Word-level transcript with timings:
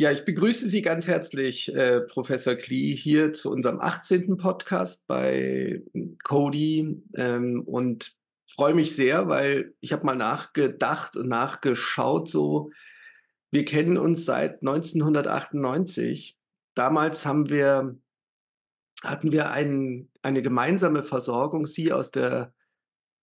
Ja, 0.00 0.10
ich 0.10 0.24
begrüße 0.24 0.66
Sie 0.66 0.80
ganz 0.80 1.08
herzlich, 1.08 1.74
äh, 1.74 2.00
Professor 2.00 2.54
Klee, 2.54 2.96
hier 2.96 3.34
zu 3.34 3.50
unserem 3.50 3.82
18. 3.82 4.38
Podcast 4.38 5.06
bei 5.06 5.82
Cody 6.24 7.02
ähm, 7.14 7.62
und 7.66 8.14
freue 8.48 8.72
mich 8.72 8.96
sehr, 8.96 9.28
weil 9.28 9.74
ich 9.80 9.92
habe 9.92 10.06
mal 10.06 10.16
nachgedacht 10.16 11.18
und 11.18 11.28
nachgeschaut, 11.28 12.30
so 12.30 12.70
wir 13.50 13.66
kennen 13.66 13.98
uns 13.98 14.24
seit 14.24 14.62
1998. 14.62 16.38
Damals 16.74 17.26
haben 17.26 17.50
wir, 17.50 17.98
hatten 19.04 19.32
wir 19.32 19.50
ein, 19.50 20.08
eine 20.22 20.40
gemeinsame 20.40 21.02
Versorgung, 21.02 21.66
Sie 21.66 21.92
aus 21.92 22.10
der 22.10 22.54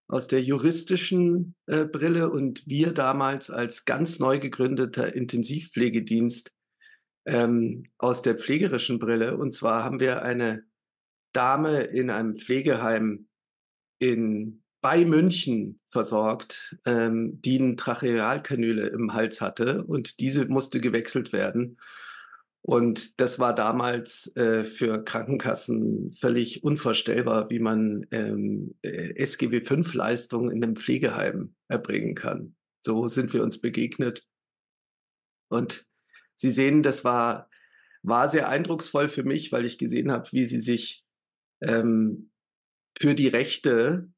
aus 0.10 0.30
der 0.30 0.42
juristischen 0.42 1.56
äh, 1.66 1.84
Brille 1.84 2.30
und 2.30 2.66
wir 2.66 2.94
damals 2.94 3.52
als 3.52 3.84
ganz 3.84 4.20
neu 4.20 4.40
gegründeter 4.40 5.14
Intensivpflegedienst 5.14 6.57
ähm, 7.28 7.84
aus 7.98 8.22
der 8.22 8.36
pflegerischen 8.36 9.00
Brille. 9.00 9.38
Und 9.38 9.54
zwar 9.54 9.84
haben 9.84 10.00
wir 10.00 10.24
eine 10.24 10.64
Dame 11.34 11.82
in 11.82 12.10
einem 12.10 12.36
Pflegeheim 12.36 13.28
in, 14.00 14.64
bei 14.82 15.06
München 15.06 15.80
versorgt, 15.88 16.78
ähm, 16.86 17.42
die 17.42 17.60
eine 17.60 17.76
Trachealkanüle 17.76 18.88
im 18.88 19.14
Hals 19.14 19.42
hatte 19.42 19.84
und 19.84 20.20
diese 20.20 20.48
musste 20.48 20.80
gewechselt 20.80 21.34
werden. 21.34 21.78
Und 22.62 23.22
das 23.22 23.40
war 23.40 23.56
damals 23.56 24.36
äh, 24.36 24.66
für 24.66 25.04
Krankenkassen 25.04 26.12
völlig 26.12 26.64
unvorstellbar, 26.64 27.50
wie 27.50 27.60
man 27.60 28.06
ähm, 28.12 28.76
äh, 28.82 29.14
SGB-5-Leistungen 29.24 30.52
in 30.52 30.64
einem 30.64 30.76
Pflegeheim 30.76 31.56
erbringen 31.70 32.14
kann. 32.14 32.56
So 32.82 33.08
sind 33.08 33.34
wir 33.34 33.42
uns 33.44 33.62
begegnet. 33.62 34.26
Und 35.50 35.87
Sie 36.38 36.52
sehen, 36.52 36.84
das 36.84 37.04
war, 37.04 37.50
war 38.04 38.30
sehr 38.30 38.48
eindrucksvoll 38.48 39.10
für 39.10 39.24
mich, 39.24 39.52
weil 39.52 39.66
ich 39.66 39.78
gesehen 39.78 40.12
habe, 40.12 40.32
wie 40.32 40.46
Sie 40.46 40.60
sich 40.60 41.04
ähm, 41.62 42.32
für 42.98 43.16
die 43.16 43.28
Rechte 43.28 44.10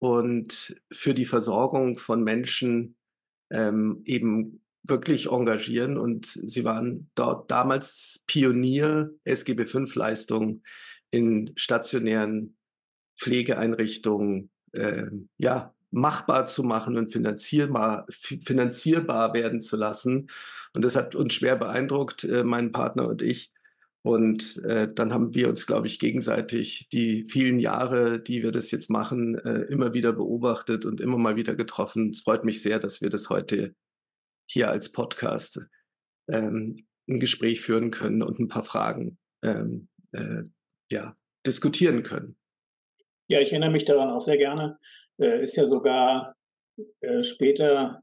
und 0.00 0.76
für 0.92 1.14
die 1.14 1.24
Versorgung 1.24 1.98
von 1.98 2.22
Menschen 2.22 2.96
ähm, 3.50 4.02
eben 4.04 4.62
wirklich 4.82 5.30
engagieren. 5.30 5.96
Und 5.96 6.26
Sie 6.26 6.64
waren 6.64 7.10
dort 7.14 7.50
damals 7.50 8.24
Pionier 8.26 9.10
SGB 9.24 9.64
V-Leistungen 9.64 10.62
in 11.10 11.52
stationären 11.56 12.56
Pflegeeinrichtungen 13.16 14.50
äh, 14.72 15.06
ja, 15.38 15.74
machbar 15.90 16.46
zu 16.46 16.62
machen 16.62 16.96
und 16.96 17.08
finanzierbar, 17.08 18.06
finanzierbar 18.10 19.32
werden 19.34 19.60
zu 19.60 19.76
lassen. 19.76 20.30
Und 20.74 20.84
das 20.84 20.96
hat 20.96 21.14
uns 21.14 21.34
schwer 21.34 21.56
beeindruckt, 21.56 22.24
äh, 22.24 22.44
mein 22.44 22.72
Partner 22.72 23.08
und 23.08 23.22
ich. 23.22 23.52
Und 24.02 24.62
äh, 24.64 24.92
dann 24.92 25.12
haben 25.12 25.34
wir 25.34 25.48
uns, 25.48 25.66
glaube 25.66 25.86
ich, 25.86 25.98
gegenseitig 25.98 26.88
die 26.92 27.24
vielen 27.24 27.58
Jahre, 27.58 28.20
die 28.20 28.42
wir 28.42 28.52
das 28.52 28.70
jetzt 28.70 28.90
machen, 28.90 29.34
äh, 29.36 29.62
immer 29.62 29.92
wieder 29.92 30.12
beobachtet 30.12 30.86
und 30.86 31.00
immer 31.00 31.18
mal 31.18 31.36
wieder 31.36 31.54
getroffen. 31.56 32.10
Es 32.10 32.20
freut 32.20 32.44
mich 32.44 32.62
sehr, 32.62 32.78
dass 32.78 33.02
wir 33.02 33.10
das 33.10 33.28
heute 33.28 33.74
hier 34.46 34.70
als 34.70 34.92
Podcast 34.92 35.66
ähm, 36.28 36.76
ein 37.08 37.20
Gespräch 37.20 37.60
führen 37.60 37.90
können 37.90 38.22
und 38.22 38.38
ein 38.38 38.48
paar 38.48 38.62
Fragen 38.62 39.18
ähm, 39.42 39.88
äh, 40.12 40.42
ja, 40.90 41.16
diskutieren 41.46 42.02
können. 42.02 42.36
Ja, 43.30 43.40
ich 43.40 43.52
erinnere 43.52 43.70
mich 43.70 43.84
daran 43.84 44.10
auch 44.10 44.22
sehr 44.22 44.38
gerne. 44.38 44.78
Äh, 45.18 45.42
ist 45.42 45.56
ja 45.56 45.66
sogar 45.66 46.34
äh, 47.00 47.22
später 47.22 48.02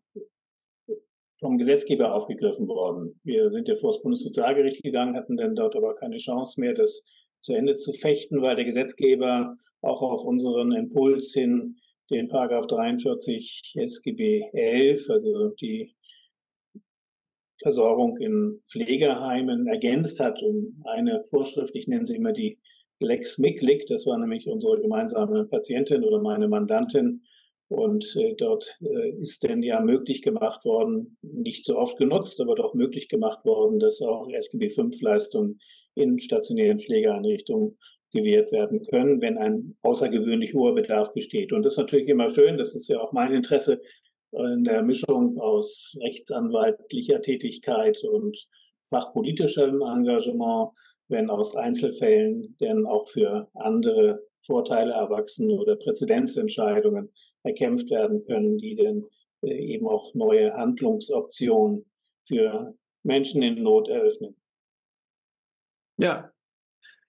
vom 1.39 1.57
Gesetzgeber 1.57 2.13
aufgegriffen 2.13 2.67
worden. 2.67 3.19
Wir 3.23 3.49
sind 3.49 3.67
ja 3.67 3.75
vor 3.75 3.91
das 3.91 4.03
Bundessozialgericht 4.03 4.83
gegangen, 4.83 5.15
hatten 5.15 5.35
dann 5.35 5.55
dort 5.55 5.75
aber 5.75 5.95
keine 5.95 6.17
Chance 6.17 6.61
mehr, 6.61 6.75
das 6.75 7.05
zu 7.41 7.53
Ende 7.53 7.75
zu 7.75 7.91
fechten, 7.91 8.41
weil 8.43 8.55
der 8.55 8.65
Gesetzgeber 8.65 9.57
auch 9.81 10.01
auf 10.03 10.23
unseren 10.23 10.71
Impuls 10.71 11.33
hin 11.33 11.77
den 12.11 12.27
Paragraph 12.27 12.67
43 12.67 13.73
SGB 13.77 14.43
11, 14.53 15.09
also 15.09 15.49
die 15.59 15.95
Versorgung 17.61 18.17
in 18.17 18.61
Pflegeheimen 18.69 19.67
ergänzt 19.67 20.19
hat 20.19 20.41
um 20.43 20.83
eine 20.85 21.23
Vorschrift, 21.29 21.75
ich 21.75 21.87
nenne 21.87 22.05
sie 22.05 22.17
immer 22.17 22.31
die 22.33 22.59
Lex 22.99 23.37
Miklik, 23.37 23.87
das 23.87 24.05
war 24.05 24.17
nämlich 24.17 24.47
unsere 24.47 24.79
gemeinsame 24.79 25.45
Patientin 25.45 26.03
oder 26.03 26.21
meine 26.21 26.47
Mandantin. 26.47 27.23
Und 27.67 28.15
äh, 28.15 28.35
dort 28.35 28.77
äh, 28.81 29.09
ist 29.19 29.43
denn 29.43 29.63
ja 29.63 29.79
möglich 29.81 30.21
gemacht 30.21 30.63
worden, 30.65 31.17
nicht 31.21 31.65
so 31.65 31.77
oft 31.77 31.97
genutzt, 31.97 32.39
aber 32.39 32.55
doch 32.55 32.75
möglich 32.75 33.09
gemacht 33.09 33.43
worden, 33.43 33.79
dass 33.79 34.01
auch 34.01 34.27
SGB-5-Leistungen 34.27 35.59
in 35.95 36.19
stationären 36.19 36.79
Pflegeeinrichtungen 36.79 37.77
gewährt 38.11 38.51
werden 38.51 38.83
können, 38.83 39.19
wenn 39.19 39.37
ein 39.37 39.75
außergewöhnlich 39.81 40.53
hoher 40.53 40.75
Bedarf 40.75 41.11
besteht. 41.13 41.51
Und 41.51 41.63
das 41.63 41.73
ist 41.73 41.79
natürlich 41.79 42.07
immer 42.07 42.29
schön, 42.29 42.57
das 42.57 42.75
ist 42.75 42.87
ja 42.87 42.99
auch 42.99 43.11
mein 43.13 43.33
Interesse 43.33 43.81
in 44.31 44.63
der 44.63 44.83
Mischung 44.83 45.39
aus 45.39 45.97
rechtsanwaltlicher 46.01 47.21
Tätigkeit 47.21 48.03
und 48.03 48.47
fachpolitischem 48.89 49.81
Engagement, 49.81 50.71
wenn 51.07 51.29
aus 51.29 51.55
Einzelfällen 51.55 52.55
denn 52.59 52.85
auch 52.85 53.07
für 53.09 53.49
andere 53.53 54.23
Vorteile 54.45 54.93
erwachsen 54.93 55.49
oder 55.49 55.75
Präzedenzentscheidungen 55.75 57.11
erkämpft 57.43 57.89
werden 57.91 58.25
können, 58.25 58.57
die 58.57 58.75
dann 58.75 59.05
äh, 59.41 59.73
eben 59.73 59.87
auch 59.87 60.13
neue 60.13 60.53
Handlungsoptionen 60.53 61.85
für 62.27 62.75
Menschen 63.03 63.43
in 63.43 63.61
Not 63.61 63.87
eröffnen. 63.87 64.35
Ja, 65.97 66.31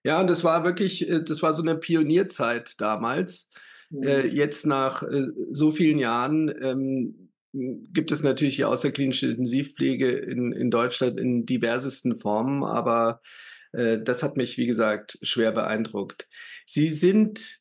ja, 0.05 0.21
und 0.21 0.29
das 0.29 0.45
war 0.45 0.63
wirklich, 0.65 1.09
äh, 1.09 1.23
das 1.25 1.43
war 1.43 1.55
so 1.55 1.63
eine 1.63 1.77
Pionierzeit 1.77 2.81
damals. 2.81 3.51
Äh, 3.91 4.25
mhm. 4.25 4.37
jetzt 4.37 4.67
nach 4.67 5.05
so 5.53 5.71
vielen 5.71 5.99
Jahren 6.01 6.53
ähm, 6.61 7.31
gibt 7.53 8.11
es 8.11 8.23
natürlich 8.23 8.57
die 8.57 8.65
außerklinische 8.65 9.29
Intensivpflege 9.29 10.11
in, 10.11 10.53
in 10.53 10.71
Deutschland 10.71 11.21
in 11.21 11.47
diversesten 11.47 12.17
Formen, 12.17 12.65
aber 12.65 13.21
äh, 13.21 13.27
das 13.77 14.23
hat 14.23 14.37
mich, 14.37 14.57
wie 14.57 14.67
gesagt, 14.67 15.19
schwer 15.21 15.53
beeindruckt. 15.53 16.29
Sie 16.65 16.89
sind 16.89 17.61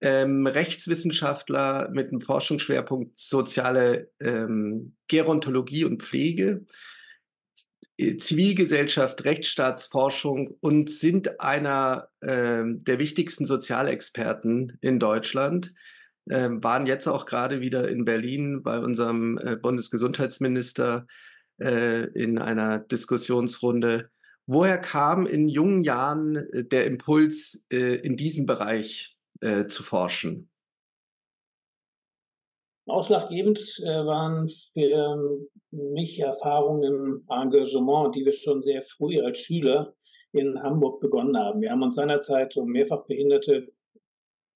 ähm, 0.00 0.46
Rechtswissenschaftler 0.46 1.88
mit 1.90 2.08
einem 2.08 2.20
Forschungsschwerpunkt 2.20 3.16
soziale 3.18 4.10
ähm, 4.20 4.96
Gerontologie 5.08 5.84
und 5.84 6.02
Pflege, 6.02 6.66
Zivilgesellschaft, 8.18 9.24
Rechtsstaatsforschung 9.24 10.56
und 10.60 10.90
sind 10.90 11.40
einer 11.40 12.08
äh, 12.20 12.64
der 12.66 12.98
wichtigsten 12.98 13.46
Sozialexperten 13.46 14.78
in 14.80 14.98
Deutschland. 14.98 15.72
Äh, 16.26 16.48
waren 16.50 16.86
jetzt 16.86 17.06
auch 17.06 17.24
gerade 17.24 17.60
wieder 17.60 17.88
in 17.88 18.04
Berlin 18.04 18.62
bei 18.62 18.78
unserem 18.78 19.38
äh, 19.38 19.56
Bundesgesundheitsminister 19.56 21.06
äh, 21.60 22.06
in 22.12 22.38
einer 22.38 22.78
Diskussionsrunde 22.78 24.10
Woher 24.46 24.78
kam 24.78 25.26
in 25.26 25.48
jungen 25.48 25.80
Jahren 25.80 26.36
äh, 26.36 26.64
der 26.64 26.86
Impuls, 26.86 27.66
äh, 27.70 27.96
in 27.96 28.16
diesem 28.16 28.44
Bereich 28.44 29.16
äh, 29.40 29.66
zu 29.66 29.82
forschen? 29.82 30.50
Ausschlaggebend 32.86 33.58
waren 33.80 34.46
für 34.74 35.48
mich 35.70 36.20
Erfahrungen 36.20 36.82
im 36.82 37.24
Engagement, 37.30 38.14
die 38.14 38.26
wir 38.26 38.34
schon 38.34 38.60
sehr 38.60 38.82
früh 38.82 39.22
als 39.22 39.38
Schüler 39.38 39.94
in 40.32 40.62
Hamburg 40.62 41.00
begonnen 41.00 41.34
haben. 41.38 41.62
Wir 41.62 41.70
haben 41.70 41.82
uns 41.82 41.94
seinerzeit 41.94 42.54
um 42.58 42.68
mehrfach 42.68 43.06
behinderte, 43.06 43.72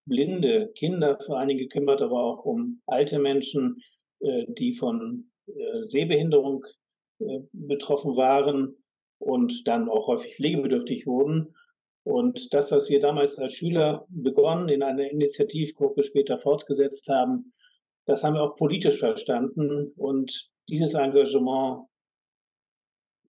blinde 0.05 0.71
Kinder 0.75 1.19
vor 1.25 1.39
allen 1.39 1.49
Dingen 1.49 1.61
gekümmert, 1.61 2.03
aber 2.03 2.23
auch 2.23 2.45
um 2.45 2.83
alte 2.85 3.19
Menschen, 3.19 3.81
die 4.21 4.75
von 4.75 5.31
Sehbehinderung 5.87 6.67
betroffen 7.53 8.15
waren 8.15 8.77
und 9.19 9.67
dann 9.67 9.89
auch 9.89 10.07
häufig 10.07 10.37
pflegebedürftig 10.37 11.07
wurden. 11.07 11.55
Und 12.05 12.55
das, 12.55 12.73
was 12.73 12.89
wir 12.89 13.01
damals 13.01 13.39
als 13.39 13.55
Schüler 13.55 14.07
begonnen, 14.09 14.69
in 14.69 14.83
einer 14.83 15.11
Initiativgruppe 15.11 16.03
später 16.03 16.39
fortgesetzt 16.39 17.09
haben, 17.09 17.53
das 18.07 18.25
haben 18.25 18.35
wir 18.35 18.43
auch 18.43 18.57
politisch 18.57 18.99
verstanden. 18.99 19.93
Und 19.97 20.51
dieses 20.69 20.95
Engagement 20.95 21.87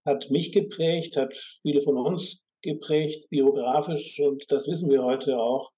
hat 0.06 0.30
mich 0.30 0.52
geprägt, 0.52 1.16
hat 1.16 1.36
viele 1.62 1.82
von 1.82 1.98
uns 1.98 2.42
geprägt, 2.62 3.28
biografisch. 3.28 4.18
Und 4.20 4.50
das 4.50 4.66
wissen 4.66 4.90
wir 4.90 5.02
heute 5.02 5.38
auch. 5.38 5.70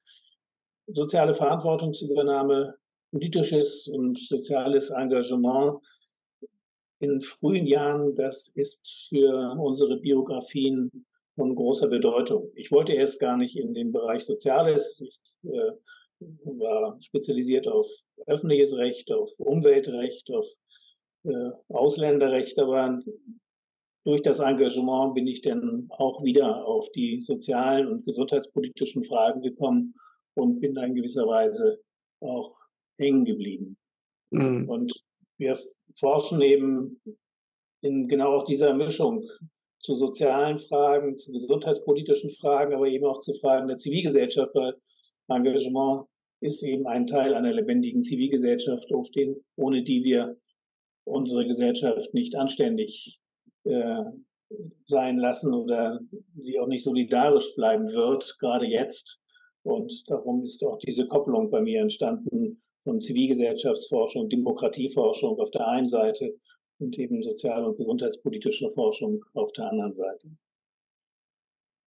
Soziale 0.86 1.34
Verantwortungsübernahme, 1.34 2.74
politisches 3.10 3.88
und 3.88 4.18
soziales 4.18 4.90
Engagement 4.90 5.80
in 7.02 7.20
frühen 7.20 7.66
Jahren, 7.66 8.14
das 8.14 8.48
ist 8.48 9.08
für 9.08 9.56
unsere 9.58 9.98
Biografien 9.98 11.04
von 11.34 11.54
großer 11.54 11.88
Bedeutung. 11.88 12.50
Ich 12.54 12.70
wollte 12.70 12.92
erst 12.92 13.18
gar 13.18 13.36
nicht 13.36 13.56
in 13.56 13.74
den 13.74 13.90
Bereich 13.90 14.24
Soziales. 14.24 15.00
Ich 15.00 15.20
äh, 15.50 15.72
war 16.44 16.96
spezialisiert 17.00 17.66
auf 17.66 17.88
öffentliches 18.26 18.76
Recht, 18.76 19.10
auf 19.10 19.30
Umweltrecht, 19.38 20.30
auf 20.30 20.46
äh, 21.24 21.50
Ausländerrecht, 21.68 22.58
aber 22.60 23.00
durch 24.04 24.22
das 24.22 24.38
Engagement 24.38 25.14
bin 25.14 25.26
ich 25.26 25.42
dann 25.42 25.86
auch 25.90 26.22
wieder 26.22 26.64
auf 26.64 26.90
die 26.92 27.20
sozialen 27.20 27.88
und 27.88 28.04
gesundheitspolitischen 28.04 29.04
Fragen 29.04 29.42
gekommen 29.42 29.94
und 30.34 30.60
bin 30.60 30.74
da 30.74 30.84
in 30.84 30.94
gewisser 30.94 31.26
Weise 31.26 31.80
auch 32.20 32.56
hängen 32.98 33.24
geblieben. 33.24 33.76
Mhm. 34.30 34.68
Und 34.68 35.02
wir 35.42 35.58
forschen 35.98 36.40
eben 36.40 37.00
in 37.82 38.08
genau 38.08 38.38
auch 38.38 38.44
dieser 38.44 38.74
Mischung 38.74 39.28
zu 39.80 39.94
sozialen 39.94 40.58
Fragen, 40.58 41.18
zu 41.18 41.32
gesundheitspolitischen 41.32 42.30
Fragen, 42.30 42.72
aber 42.72 42.86
eben 42.86 43.04
auch 43.04 43.20
zu 43.20 43.34
Fragen 43.34 43.66
der 43.66 43.78
Zivilgesellschaft, 43.78 44.54
weil 44.54 44.76
Engagement 45.28 46.06
ist 46.40 46.62
eben 46.62 46.86
ein 46.86 47.06
Teil 47.06 47.34
einer 47.34 47.52
lebendigen 47.52 48.04
Zivilgesellschaft, 48.04 48.88
ohne 49.56 49.82
die 49.82 50.04
wir 50.04 50.36
unsere 51.04 51.46
Gesellschaft 51.46 52.14
nicht 52.14 52.36
anständig 52.36 53.20
äh, 53.64 54.04
sein 54.84 55.18
lassen 55.18 55.52
oder 55.54 56.00
sie 56.38 56.58
auch 56.58 56.66
nicht 56.66 56.84
solidarisch 56.84 57.54
bleiben 57.56 57.88
wird, 57.88 58.36
gerade 58.38 58.66
jetzt. 58.66 59.20
Und 59.64 60.04
darum 60.08 60.42
ist 60.42 60.62
auch 60.64 60.78
diese 60.78 61.06
Kopplung 61.06 61.50
bei 61.50 61.60
mir 61.60 61.80
entstanden 61.80 62.62
von 62.84 63.00
Zivilgesellschaftsforschung, 63.00 64.28
Demokratieforschung 64.28 65.38
auf 65.40 65.50
der 65.50 65.66
einen 65.68 65.86
Seite 65.86 66.34
und 66.78 66.98
eben 66.98 67.22
sozial- 67.22 67.64
und 67.64 67.76
gesundheitspolitischer 67.76 68.72
Forschung 68.72 69.24
auf 69.34 69.52
der 69.52 69.70
anderen 69.70 69.94
Seite. 69.94 70.28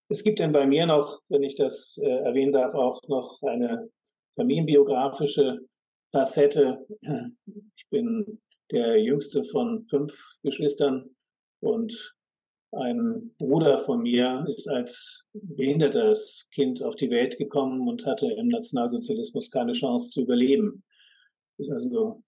Es 0.09 0.23
gibt 0.23 0.39
denn 0.39 0.51
bei 0.51 0.65
mir 0.65 0.85
noch, 0.85 1.21
wenn 1.29 1.43
ich 1.43 1.55
das 1.55 1.97
äh, 1.97 2.07
erwähnen 2.07 2.53
darf, 2.53 2.75
auch 2.75 3.01
noch 3.07 3.41
eine 3.41 3.89
familienbiografische 4.35 5.59
Facette. 6.11 6.85
Ich 7.75 7.89
bin 7.89 8.41
der 8.71 9.01
jüngste 9.01 9.43
von 9.43 9.85
fünf 9.89 10.17
Geschwistern 10.43 11.15
und 11.61 12.15
ein 12.71 13.33
Bruder 13.37 13.77
von 13.79 14.01
mir 14.01 14.45
ist 14.47 14.67
als 14.67 15.27
behindertes 15.33 16.49
Kind 16.51 16.83
auf 16.83 16.95
die 16.95 17.09
Welt 17.09 17.37
gekommen 17.37 17.87
und 17.87 18.05
hatte 18.05 18.27
im 18.27 18.47
Nationalsozialismus 18.49 19.51
keine 19.51 19.73
Chance 19.73 20.09
zu 20.09 20.21
überleben. 20.21 20.83
Ist 21.57 21.71
also 21.71 22.23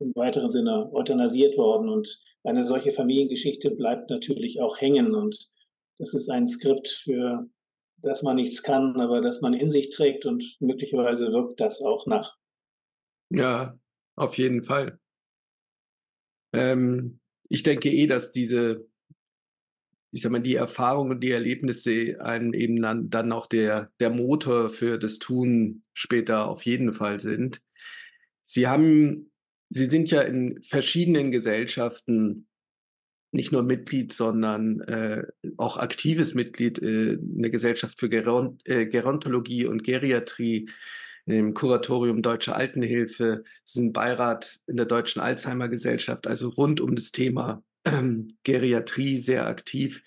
im 0.00 0.12
weiteren 0.16 0.50
Sinne 0.50 0.90
euthanasiert 0.92 1.56
worden 1.56 1.88
und 1.88 2.20
eine 2.42 2.64
solche 2.64 2.90
Familiengeschichte 2.90 3.70
bleibt 3.70 4.10
natürlich 4.10 4.60
auch 4.60 4.80
hängen 4.80 5.14
und 5.14 5.50
das 5.98 6.14
ist 6.14 6.30
ein 6.30 6.48
Skript 6.48 6.88
für 6.88 7.48
dass 8.02 8.22
man 8.22 8.36
nichts 8.36 8.62
kann, 8.62 8.98
aber 9.00 9.20
dass 9.20 9.40
man 9.40 9.54
in 9.54 9.70
sich 9.70 9.90
trägt 9.90 10.26
und 10.26 10.56
möglicherweise 10.60 11.32
wirkt 11.32 11.60
das 11.60 11.82
auch 11.82 12.06
nach. 12.06 12.36
Ja, 13.30 13.78
auf 14.16 14.36
jeden 14.38 14.62
Fall. 14.62 14.98
Ähm, 16.52 17.20
ich 17.48 17.62
denke 17.62 17.90
eh, 17.90 18.06
dass 18.06 18.32
diese, 18.32 18.88
ich 20.12 20.22
sag 20.22 20.32
mal, 20.32 20.40
die 20.40 20.56
Erfahrungen 20.56 21.12
und 21.12 21.22
die 21.22 21.30
Erlebnisse 21.30 22.16
einen 22.20 22.52
eben 22.52 22.80
dann, 22.82 23.10
dann 23.10 23.32
auch 23.32 23.46
der, 23.46 23.88
der 24.00 24.10
Motor 24.10 24.70
für 24.70 24.98
das 24.98 25.18
Tun 25.18 25.82
später 25.94 26.48
auf 26.48 26.64
jeden 26.64 26.92
Fall 26.92 27.20
sind. 27.20 27.62
Sie 28.42 28.66
haben, 28.66 29.30
Sie 29.68 29.86
sind 29.86 30.10
ja 30.10 30.22
in 30.22 30.60
verschiedenen 30.62 31.30
Gesellschaften 31.30 32.48
nicht 33.32 33.52
nur 33.52 33.62
Mitglied, 33.62 34.12
sondern 34.12 34.80
äh, 34.80 35.22
auch 35.56 35.76
aktives 35.76 36.34
Mitglied 36.34 36.82
äh, 36.82 37.12
in 37.12 37.42
der 37.42 37.50
Gesellschaft 37.50 38.00
für 38.00 38.08
Geron 38.08 38.58
äh, 38.64 38.86
Gerontologie 38.86 39.66
und 39.66 39.84
Geriatrie, 39.84 40.68
im 41.26 41.54
Kuratorium 41.54 42.22
Deutsche 42.22 42.56
Altenhilfe, 42.56 43.44
sind 43.64 43.92
Beirat 43.92 44.58
in 44.66 44.76
der 44.76 44.86
Deutschen 44.86 45.22
Alzheimer 45.22 45.68
Gesellschaft, 45.68 46.26
also 46.26 46.48
rund 46.48 46.80
um 46.80 46.96
das 46.96 47.12
Thema 47.12 47.62
Geriatrie 48.44 49.16
sehr 49.16 49.46
aktiv. 49.46 50.02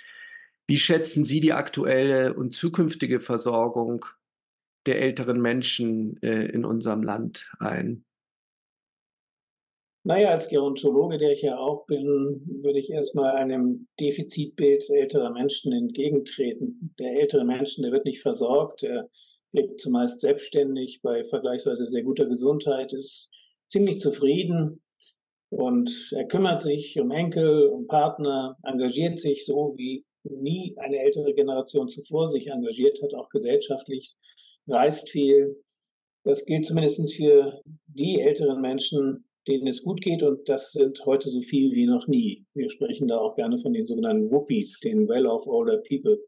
Wie 0.67 0.77
schätzen 0.77 1.25
Sie 1.25 1.39
die 1.39 1.53
aktuelle 1.53 2.33
und 2.33 2.55
zukünftige 2.55 3.19
Versorgung 3.19 4.05
der 4.85 5.01
älteren 5.01 5.41
Menschen 5.41 6.21
äh, 6.21 6.45
in 6.45 6.65
unserem 6.65 7.03
Land 7.03 7.51
ein? 7.59 8.05
Naja, 10.05 10.31
als 10.31 10.49
Gerontologe, 10.49 11.17
der 11.17 11.31
ich 11.31 11.41
ja 11.41 11.57
auch 11.57 11.85
bin, 11.85 12.41
würde 12.61 12.79
ich 12.79 12.91
erstmal 12.91 13.35
einem 13.35 13.87
Defizitbild 14.01 14.89
älterer 14.89 15.31
Menschen 15.31 15.71
entgegentreten. 15.71 16.93
Der 16.99 17.21
ältere 17.21 17.45
Menschen, 17.45 17.83
der 17.83 17.93
wird 17.93 18.03
nicht 18.03 18.21
versorgt, 18.21 18.81
der 18.81 19.09
lebt 19.53 19.79
zumeist 19.79 20.19
selbstständig 20.19 20.99
bei 21.01 21.23
vergleichsweise 21.23 21.87
sehr 21.87 22.03
guter 22.03 22.25
Gesundheit, 22.25 22.91
ist 22.91 23.29
ziemlich 23.69 23.99
zufrieden 23.99 24.82
und 25.55 26.11
er 26.15 26.25
kümmert 26.25 26.61
sich 26.61 26.99
um 26.99 27.11
Enkel, 27.11 27.67
um 27.67 27.85
Partner, 27.85 28.57
engagiert 28.63 29.19
sich 29.19 29.45
so, 29.45 29.75
wie 29.77 30.03
nie 30.23 30.75
eine 30.77 30.97
ältere 30.97 31.33
Generation 31.33 31.87
zuvor 31.89 32.27
sich 32.27 32.47
engagiert 32.47 33.01
hat, 33.03 33.13
auch 33.13 33.29
gesellschaftlich, 33.29 34.15
reist 34.67 35.09
viel. 35.09 35.61
Das 36.23 36.45
gilt 36.45 36.65
zumindest 36.65 37.13
für 37.13 37.61
die 37.85 38.19
älteren 38.19 38.61
Menschen, 38.61 39.25
denen 39.47 39.67
es 39.67 39.83
gut 39.83 40.01
geht 40.01 40.23
und 40.23 40.47
das 40.49 40.71
sind 40.71 41.05
heute 41.05 41.29
so 41.29 41.41
viel 41.41 41.71
wie 41.73 41.85
noch 41.85 42.07
nie. 42.07 42.45
Wir 42.55 42.69
sprechen 42.69 43.07
da 43.07 43.17
auch 43.17 43.35
gerne 43.35 43.59
von 43.59 43.73
den 43.73 43.85
sogenannten 43.85 44.31
Whoopies, 44.31 44.79
den 44.79 45.07
Well-off 45.07 45.45
Older 45.45 45.81
People. 45.87 46.19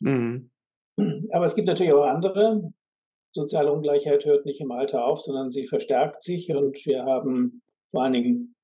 Mhm. 0.00 0.50
Aber 1.30 1.44
es 1.44 1.54
gibt 1.54 1.68
natürlich 1.68 1.92
auch 1.92 2.06
andere. 2.06 2.72
Soziale 3.32 3.72
Ungleichheit 3.72 4.24
hört 4.24 4.44
nicht 4.44 4.60
im 4.60 4.72
Alter 4.72 5.06
auf, 5.06 5.20
sondern 5.20 5.50
sie 5.50 5.66
verstärkt 5.66 6.22
sich 6.22 6.50
und 6.50 6.84
wir 6.84 7.04
haben 7.04 7.62
vor 7.90 8.02
allen 8.02 8.14
Dingen 8.14 8.54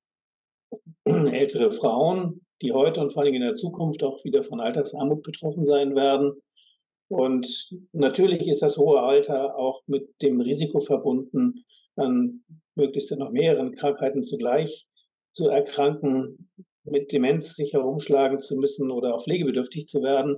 ältere 1.05 1.71
Frauen, 1.71 2.45
die 2.61 2.73
heute 2.73 3.01
und 3.01 3.13
vor 3.13 3.23
Dingen 3.23 3.41
in 3.41 3.47
der 3.47 3.55
Zukunft 3.55 4.03
auch 4.03 4.23
wieder 4.23 4.43
von 4.43 4.59
Altersarmut 4.59 5.23
betroffen 5.23 5.65
sein 5.65 5.95
werden. 5.95 6.33
Und 7.09 7.71
natürlich 7.91 8.47
ist 8.47 8.61
das 8.61 8.77
hohe 8.77 9.01
Alter 9.01 9.57
auch 9.57 9.81
mit 9.87 10.09
dem 10.21 10.41
Risiko 10.41 10.79
verbunden, 10.81 11.65
an 11.95 12.43
möglichst 12.75 13.17
noch 13.17 13.31
mehreren 13.31 13.73
Krankheiten 13.75 14.23
zugleich 14.23 14.87
zu 15.31 15.47
erkranken, 15.47 16.49
mit 16.83 17.11
Demenz 17.11 17.55
sich 17.55 17.73
herumschlagen 17.73 18.39
zu 18.39 18.55
müssen 18.57 18.91
oder 18.91 19.15
auch 19.15 19.23
pflegebedürftig 19.23 19.87
zu 19.87 20.01
werden. 20.01 20.37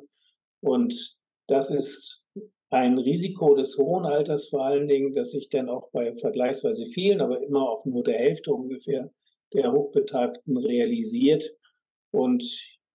Und 0.62 1.18
das 1.48 1.72
ist 1.72 2.24
ein 2.70 2.98
Risiko 2.98 3.56
des 3.56 3.78
hohen 3.78 4.06
Alters 4.06 4.48
vor 4.48 4.66
allen 4.66 4.88
Dingen, 4.88 5.14
das 5.14 5.32
sich 5.32 5.50
dann 5.50 5.70
auch 5.70 5.92
bei 5.92 6.16
vergleichsweise 6.16 6.86
vielen, 6.86 7.20
aber 7.20 7.42
immer 7.44 7.70
auch 7.70 7.86
nur 7.86 8.04
der 8.04 8.18
Hälfte 8.18 8.54
ungefähr 8.54 9.12
der 9.54 9.72
Hochbetagten 9.72 10.58
realisiert. 10.58 11.44
Und 12.12 12.44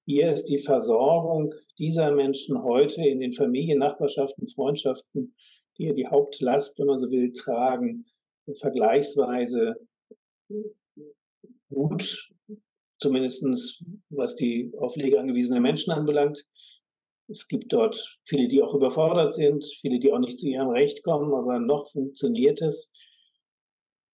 hier 0.04 0.32
ist 0.32 0.44
die 0.44 0.58
Versorgung 0.58 1.52
dieser 1.78 2.12
Menschen 2.12 2.62
heute 2.62 3.04
in 3.04 3.20
den 3.20 3.32
Familien, 3.32 3.78
Nachbarschaften, 3.78 4.48
Freundschaften, 4.48 5.34
die 5.78 5.84
ja 5.84 5.92
die 5.92 6.06
Hauptlast, 6.06 6.78
wenn 6.78 6.86
man 6.86 6.98
so 6.98 7.10
will, 7.10 7.32
tragen, 7.32 8.06
vergleichsweise 8.54 9.74
gut, 11.68 12.30
zumindest 13.00 13.84
was 14.10 14.36
die 14.36 14.72
auf 14.78 14.94
Pflege 14.94 15.18
angewiesenen 15.18 15.62
Menschen 15.62 15.92
anbelangt. 15.92 16.46
Es 17.28 17.48
gibt 17.48 17.72
dort 17.72 18.18
viele, 18.24 18.48
die 18.48 18.62
auch 18.62 18.74
überfordert 18.74 19.34
sind, 19.34 19.64
viele, 19.80 19.98
die 19.98 20.12
auch 20.12 20.20
nicht 20.20 20.38
zu 20.38 20.48
ihrem 20.48 20.68
Recht 20.68 21.02
kommen, 21.02 21.34
aber 21.34 21.58
noch 21.58 21.90
funktioniert 21.90 22.62
es. 22.62 22.92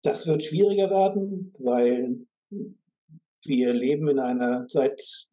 Das 0.03 0.27
wird 0.27 0.43
schwieriger 0.43 0.91
werden, 0.91 1.55
weil 1.59 2.27
wir 3.45 3.73
leben 3.73 4.09
in 4.09 4.19
einer 4.19 4.67
Zeit 4.69 5.29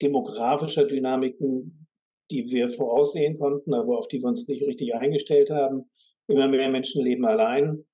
demografischer 0.00 0.86
Dynamiken, 0.86 1.86
die 2.30 2.46
wir 2.50 2.70
voraussehen 2.70 3.38
konnten, 3.38 3.74
aber 3.74 3.98
auf 3.98 4.08
die 4.08 4.20
wir 4.20 4.28
uns 4.28 4.46
nicht 4.48 4.62
richtig 4.62 4.94
eingestellt 4.94 5.50
haben. 5.50 5.90
Immer 6.28 6.48
mehr 6.48 6.70
Menschen 6.70 7.04
leben 7.04 7.24
allein. 7.24 7.84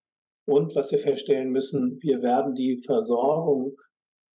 Und 0.46 0.76
was 0.76 0.92
wir 0.92 0.98
feststellen 0.98 1.50
müssen, 1.50 1.98
wir 2.02 2.22
werden 2.22 2.54
die 2.54 2.78
Versorgung 2.84 3.76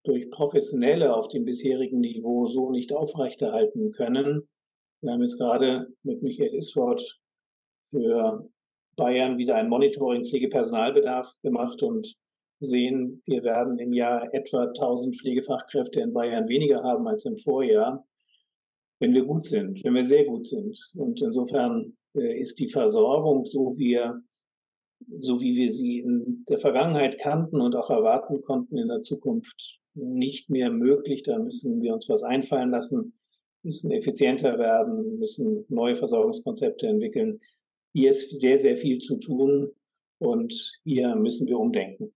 durch 0.03 0.29
Professionelle 0.29 1.15
auf 1.15 1.27
dem 1.27 1.45
bisherigen 1.45 1.99
Niveau 1.99 2.47
so 2.47 2.71
nicht 2.71 2.91
aufrechterhalten 2.91 3.91
können. 3.91 4.49
Wir 5.01 5.13
haben 5.13 5.21
jetzt 5.21 5.37
gerade 5.37 5.87
mit 6.03 6.21
Michael 6.21 6.55
Isford 6.55 7.19
für 7.91 8.49
Bayern 8.97 9.37
wieder 9.37 9.55
ein 9.55 9.69
Monitoring 9.69 10.25
Pflegepersonalbedarf 10.25 11.31
gemacht 11.43 11.81
und 11.83 12.15
sehen, 12.61 13.21
wir 13.25 13.43
werden 13.43 13.77
im 13.79 13.91
Jahr 13.91 14.33
etwa 14.33 14.67
1000 14.67 15.17
Pflegefachkräfte 15.17 15.99
in 15.99 16.13
Bayern 16.13 16.47
weniger 16.47 16.83
haben 16.83 17.07
als 17.07 17.25
im 17.25 17.37
Vorjahr, 17.37 18.05
wenn 18.99 19.13
wir 19.13 19.25
gut 19.25 19.45
sind, 19.45 19.83
wenn 19.83 19.95
wir 19.95 20.05
sehr 20.05 20.25
gut 20.25 20.47
sind. 20.47 20.91
Und 20.95 21.21
insofern 21.21 21.97
äh, 22.15 22.39
ist 22.39 22.59
die 22.59 22.69
Versorgung, 22.69 23.45
so 23.45 23.77
wie 23.77 23.99
so 25.19 25.41
wie 25.41 25.55
wir 25.55 25.69
sie 25.69 25.99
in 25.99 26.45
der 26.47 26.59
Vergangenheit 26.59 27.19
kannten 27.19 27.59
und 27.59 27.75
auch 27.75 27.89
erwarten 27.89 28.41
konnten 28.41 28.77
in 28.77 28.87
der 28.87 29.01
Zukunft 29.01 29.79
nicht 29.93 30.49
mehr 30.49 30.71
möglich. 30.71 31.23
Da 31.23 31.39
müssen 31.39 31.81
wir 31.81 31.93
uns 31.93 32.07
was 32.09 32.23
einfallen 32.23 32.71
lassen, 32.71 33.13
müssen 33.63 33.91
effizienter 33.91 34.57
werden, 34.57 35.19
müssen 35.19 35.65
neue 35.69 35.95
Versorgungskonzepte 35.95 36.87
entwickeln. 36.87 37.39
Hier 37.93 38.11
ist 38.11 38.39
sehr, 38.39 38.57
sehr 38.57 38.77
viel 38.77 38.99
zu 38.99 39.17
tun 39.17 39.71
und 40.19 40.79
hier 40.83 41.15
müssen 41.15 41.47
wir 41.47 41.59
umdenken. 41.59 42.13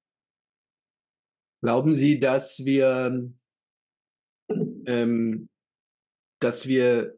Glauben 1.65 1.95
Sie, 1.95 2.19
dass 2.19 2.63
wir 2.63 3.27
ähm, 4.85 5.49
dass 6.39 6.67
wir 6.67 7.17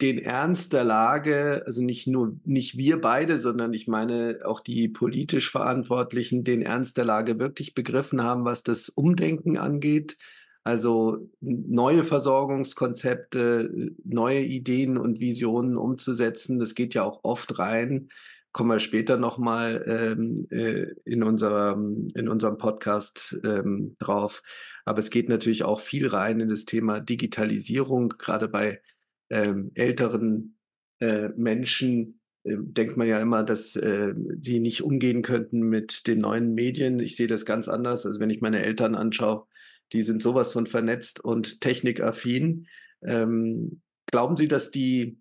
den 0.00 0.18
Ernst 0.18 0.72
der 0.72 0.84
Lage, 0.84 1.62
also 1.66 1.84
nicht 1.84 2.06
nur 2.06 2.40
nicht 2.44 2.78
wir 2.78 3.02
beide, 3.02 3.36
sondern 3.36 3.74
ich 3.74 3.86
meine 3.86 4.38
auch 4.46 4.60
die 4.60 4.88
politisch 4.88 5.50
Verantwortlichen, 5.50 6.42
den 6.42 6.62
Ernst 6.62 6.96
der 6.96 7.04
Lage 7.04 7.38
wirklich 7.38 7.74
begriffen 7.74 8.22
haben, 8.22 8.46
was 8.46 8.62
das 8.62 8.88
Umdenken 8.88 9.58
angeht. 9.58 10.16
Also 10.62 11.28
neue 11.42 12.02
Versorgungskonzepte, 12.02 13.92
neue 14.04 14.40
Ideen 14.40 14.96
und 14.96 15.20
Visionen 15.20 15.76
umzusetzen, 15.76 16.58
das 16.58 16.74
geht 16.74 16.94
ja 16.94 17.02
auch 17.02 17.24
oft 17.24 17.58
rein. 17.58 18.08
Kommen 18.54 18.70
wir 18.70 18.78
später 18.78 19.16
nochmal 19.16 19.84
ähm, 19.88 20.46
äh, 20.50 20.86
in, 21.04 21.24
unserem, 21.24 22.06
in 22.14 22.28
unserem 22.28 22.56
Podcast 22.56 23.36
ähm, 23.42 23.96
drauf. 23.98 24.44
Aber 24.84 25.00
es 25.00 25.10
geht 25.10 25.28
natürlich 25.28 25.64
auch 25.64 25.80
viel 25.80 26.06
rein 26.06 26.38
in 26.38 26.48
das 26.48 26.64
Thema 26.64 27.00
Digitalisierung, 27.00 28.10
gerade 28.10 28.46
bei 28.46 28.80
ähm, 29.28 29.72
älteren 29.74 30.56
äh, 31.00 31.30
Menschen 31.30 32.20
äh, 32.44 32.56
denkt 32.58 32.96
man 32.96 33.08
ja 33.08 33.18
immer, 33.18 33.42
dass 33.42 33.74
äh, 33.74 34.14
die 34.14 34.60
nicht 34.60 34.82
umgehen 34.82 35.22
könnten 35.22 35.60
mit 35.60 36.06
den 36.06 36.20
neuen 36.20 36.54
Medien. 36.54 37.00
Ich 37.00 37.16
sehe 37.16 37.26
das 37.26 37.44
ganz 37.44 37.66
anders. 37.66 38.06
Also 38.06 38.20
wenn 38.20 38.30
ich 38.30 38.40
meine 38.40 38.62
Eltern 38.62 38.94
anschaue, 38.94 39.46
die 39.92 40.02
sind 40.02 40.22
sowas 40.22 40.52
von 40.52 40.68
vernetzt 40.68 41.18
und 41.18 41.60
technikaffin. 41.60 42.68
Ähm, 43.02 43.80
glauben 44.06 44.36
Sie, 44.36 44.46
dass 44.46 44.70
die, 44.70 45.18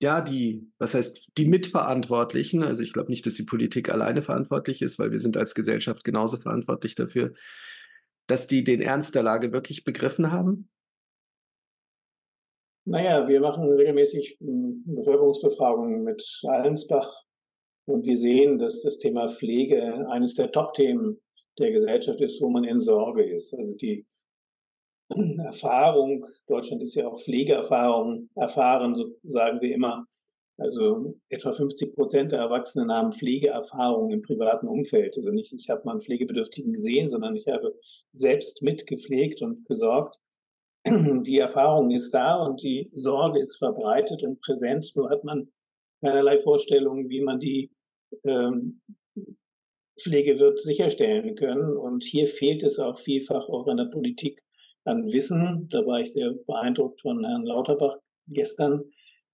ja, 0.00 0.20
die, 0.20 0.70
was 0.78 0.94
heißt, 0.94 1.28
die 1.36 1.46
Mitverantwortlichen, 1.46 2.62
also 2.62 2.82
ich 2.82 2.92
glaube 2.92 3.10
nicht, 3.10 3.26
dass 3.26 3.34
die 3.34 3.44
Politik 3.44 3.90
alleine 3.90 4.22
verantwortlich 4.22 4.80
ist, 4.80 4.98
weil 4.98 5.10
wir 5.10 5.18
sind 5.18 5.36
als 5.36 5.54
Gesellschaft 5.54 6.04
genauso 6.04 6.36
verantwortlich 6.36 6.94
dafür, 6.94 7.34
dass 8.28 8.46
die 8.46 8.62
den 8.62 8.80
Ernst 8.80 9.14
der 9.14 9.24
Lage 9.24 9.52
wirklich 9.52 9.84
begriffen 9.84 10.30
haben? 10.30 10.68
Naja, 12.84 13.26
wir 13.26 13.40
machen 13.40 13.70
regelmäßig 13.70 14.38
hm, 14.40 14.84
Bevölkerungsbefragungen 14.86 16.04
mit 16.04 16.22
Allensbach 16.44 17.24
und 17.86 18.06
wir 18.06 18.16
sehen, 18.16 18.58
dass 18.58 18.80
das 18.80 18.98
Thema 18.98 19.28
Pflege 19.28 20.08
eines 20.10 20.34
der 20.34 20.52
Top-Themen 20.52 21.20
der 21.58 21.72
Gesellschaft 21.72 22.20
ist, 22.20 22.40
wo 22.40 22.48
man 22.48 22.64
in 22.64 22.80
Sorge 22.80 23.24
ist. 23.24 23.52
Also 23.52 23.76
die 23.76 24.06
Erfahrung, 25.44 26.24
Deutschland 26.46 26.82
ist 26.82 26.94
ja 26.94 27.08
auch 27.08 27.20
Pflegeerfahrung 27.20 28.28
erfahren, 28.34 28.94
so 28.94 29.14
sagen 29.22 29.60
wir 29.60 29.74
immer. 29.74 30.06
Also 30.60 31.14
etwa 31.28 31.52
50 31.52 31.94
Prozent 31.94 32.32
der 32.32 32.40
Erwachsenen 32.40 32.90
haben 32.90 33.12
Pflegeerfahrung 33.12 34.10
im 34.10 34.22
privaten 34.22 34.66
Umfeld. 34.66 35.16
Also 35.16 35.30
nicht, 35.30 35.52
ich 35.52 35.70
habe 35.70 35.82
mal 35.84 35.92
einen 35.92 36.02
Pflegebedürftigen 36.02 36.72
gesehen, 36.72 37.08
sondern 37.08 37.36
ich 37.36 37.46
habe 37.46 37.78
selbst 38.10 38.60
mitgepflegt 38.60 39.40
und 39.40 39.64
gesorgt. 39.66 40.18
die 40.84 41.38
Erfahrung 41.38 41.92
ist 41.92 42.12
da 42.12 42.44
und 42.44 42.62
die 42.62 42.90
Sorge 42.92 43.40
ist 43.40 43.56
verbreitet 43.56 44.24
und 44.24 44.40
präsent. 44.40 44.90
Nur 44.96 45.10
hat 45.10 45.22
man 45.22 45.48
keinerlei 46.00 46.40
Vorstellungen, 46.40 47.08
wie 47.08 47.20
man 47.20 47.38
die 47.38 47.70
ähm, 48.24 48.80
Pflege 50.02 50.40
wird 50.40 50.60
sicherstellen 50.60 51.36
können. 51.36 51.76
Und 51.76 52.02
hier 52.02 52.26
fehlt 52.26 52.64
es 52.64 52.80
auch 52.80 52.98
vielfach 52.98 53.48
auch 53.48 53.68
in 53.68 53.76
der 53.76 53.84
Politik 53.92 54.42
an 54.88 55.12
Wissen. 55.12 55.68
Da 55.70 55.86
war 55.86 56.00
ich 56.00 56.12
sehr 56.12 56.32
beeindruckt 56.46 57.02
von 57.02 57.24
Herrn 57.24 57.44
Lauterbach 57.44 57.98
gestern, 58.26 58.84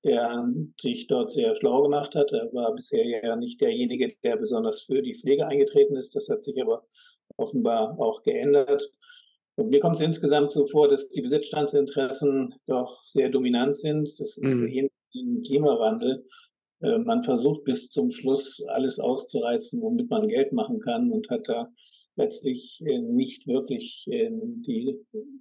der 0.04 0.46
sich 0.80 1.06
dort 1.06 1.30
sehr 1.30 1.54
schlau 1.54 1.82
gemacht 1.82 2.14
hat. 2.14 2.32
Er 2.32 2.52
war 2.52 2.74
bisher 2.74 3.04
ja 3.06 3.36
nicht 3.36 3.60
derjenige, 3.60 4.14
der 4.22 4.36
besonders 4.36 4.82
für 4.82 5.02
die 5.02 5.14
Pflege 5.14 5.46
eingetreten 5.46 5.96
ist. 5.96 6.14
Das 6.14 6.28
hat 6.28 6.42
sich 6.42 6.60
aber 6.60 6.84
offenbar 7.36 7.98
auch 7.98 8.22
geändert. 8.22 8.90
Und 9.56 9.70
mir 9.70 9.80
kommt 9.80 9.96
es 9.96 10.00
insgesamt 10.00 10.50
so 10.50 10.66
vor, 10.66 10.88
dass 10.88 11.08
die 11.08 11.22
Besitzstandsinteressen 11.22 12.54
doch 12.66 13.06
sehr 13.06 13.30
dominant 13.30 13.76
sind. 13.76 14.18
Das 14.18 14.36
ist 14.36 14.42
mhm. 14.42 14.66
ähnlich 14.66 14.92
im 15.12 15.42
Klimawandel. 15.42 16.26
Äh, 16.80 16.98
man 16.98 17.22
versucht 17.22 17.64
bis 17.64 17.88
zum 17.88 18.10
Schluss 18.10 18.62
alles 18.66 18.98
auszureizen, 18.98 19.80
womit 19.80 20.10
man 20.10 20.28
Geld 20.28 20.52
machen 20.52 20.80
kann 20.80 21.12
und 21.12 21.30
hat 21.30 21.48
da 21.48 21.68
letztlich 22.16 22.80
äh, 22.84 22.98
nicht 22.98 23.46
wirklich 23.46 24.06
äh, 24.08 24.30
die 24.30 24.98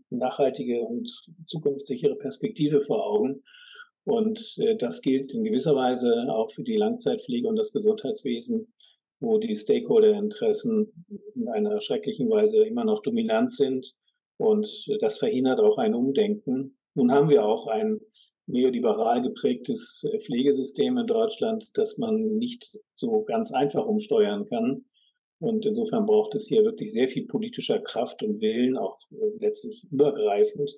nachhaltige 0.09 0.81
und 0.81 1.09
zukunftssichere 1.45 2.15
Perspektive 2.15 2.81
vor 2.81 3.05
Augen. 3.05 3.43
Und 4.05 4.59
das 4.79 5.01
gilt 5.01 5.33
in 5.33 5.45
gewisser 5.45 5.77
Weise 5.77 6.25
auch 6.27 6.51
für 6.51 6.63
die 6.63 6.75
Langzeitpflege 6.75 7.47
und 7.47 7.55
das 7.55 7.71
Gesundheitswesen, 7.71 8.73
wo 9.21 9.37
die 9.37 9.55
Stakeholder-Interessen 9.55 11.05
in 11.35 11.47
einer 11.47 11.79
schrecklichen 11.79 12.29
Weise 12.29 12.65
immer 12.65 12.83
noch 12.83 13.01
dominant 13.01 13.53
sind 13.53 13.95
und 14.35 14.67
das 14.99 15.19
verhindert 15.19 15.61
auch 15.61 15.77
ein 15.77 15.93
Umdenken. 15.93 16.77
Nun 16.95 17.11
haben 17.13 17.29
wir 17.29 17.45
auch 17.45 17.67
ein 17.67 18.01
neoliberal 18.45 19.21
geprägtes 19.21 20.03
äh, 20.03 20.19
Pflegesystem 20.19 20.97
in 20.97 21.07
Deutschland, 21.07 21.69
das 21.75 21.97
man 21.97 22.37
nicht 22.37 22.77
so 22.93 23.23
ganz 23.23 23.51
einfach 23.51 23.85
umsteuern 23.85 24.45
kann. 24.49 24.85
Und 25.43 25.65
insofern 25.65 26.05
braucht 26.05 26.35
es 26.35 26.47
hier 26.47 26.63
wirklich 26.63 26.93
sehr 26.93 27.09
viel 27.09 27.27
politischer 27.27 27.79
Kraft 27.79 28.23
und 28.23 28.39
Willen, 28.39 28.77
auch 28.77 28.97
äh, 29.11 29.37
letztlich 29.39 29.85
übergreifend. 29.91 30.71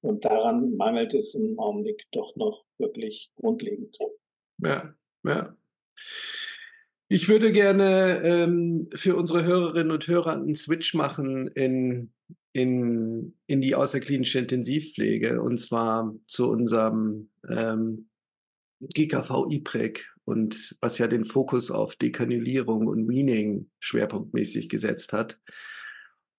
Und 0.00 0.24
daran 0.24 0.76
mangelt 0.76 1.12
es 1.12 1.34
im 1.34 1.58
Augenblick 1.58 2.04
doch 2.12 2.36
noch 2.36 2.64
wirklich 2.78 3.32
grundlegend. 3.34 3.98
Ja, 4.58 4.94
ja. 5.24 5.56
Ich 7.08 7.28
würde 7.28 7.50
gerne 7.50 8.22
ähm, 8.22 8.88
für 8.94 9.16
unsere 9.16 9.42
Hörerinnen 9.42 9.90
und 9.90 10.06
Hörer 10.06 10.34
einen 10.34 10.54
Switch 10.54 10.94
machen 10.94 11.48
in 11.48 12.12
in, 12.52 13.34
in 13.46 13.60
die 13.60 13.74
außerklinische 13.74 14.38
Intensivpflege 14.38 15.40
und 15.40 15.58
zwar 15.58 16.14
zu 16.26 16.50
unserem 16.50 17.30
ähm, 17.48 18.10
GKV 18.80 19.46
IPREC 19.50 20.11
und 20.24 20.76
was 20.80 20.98
ja 20.98 21.06
den 21.06 21.24
Fokus 21.24 21.70
auf 21.70 21.96
Dekanulierung 21.96 22.86
und 22.86 23.08
Weaning 23.08 23.70
schwerpunktmäßig 23.80 24.68
gesetzt 24.68 25.12
hat 25.12 25.40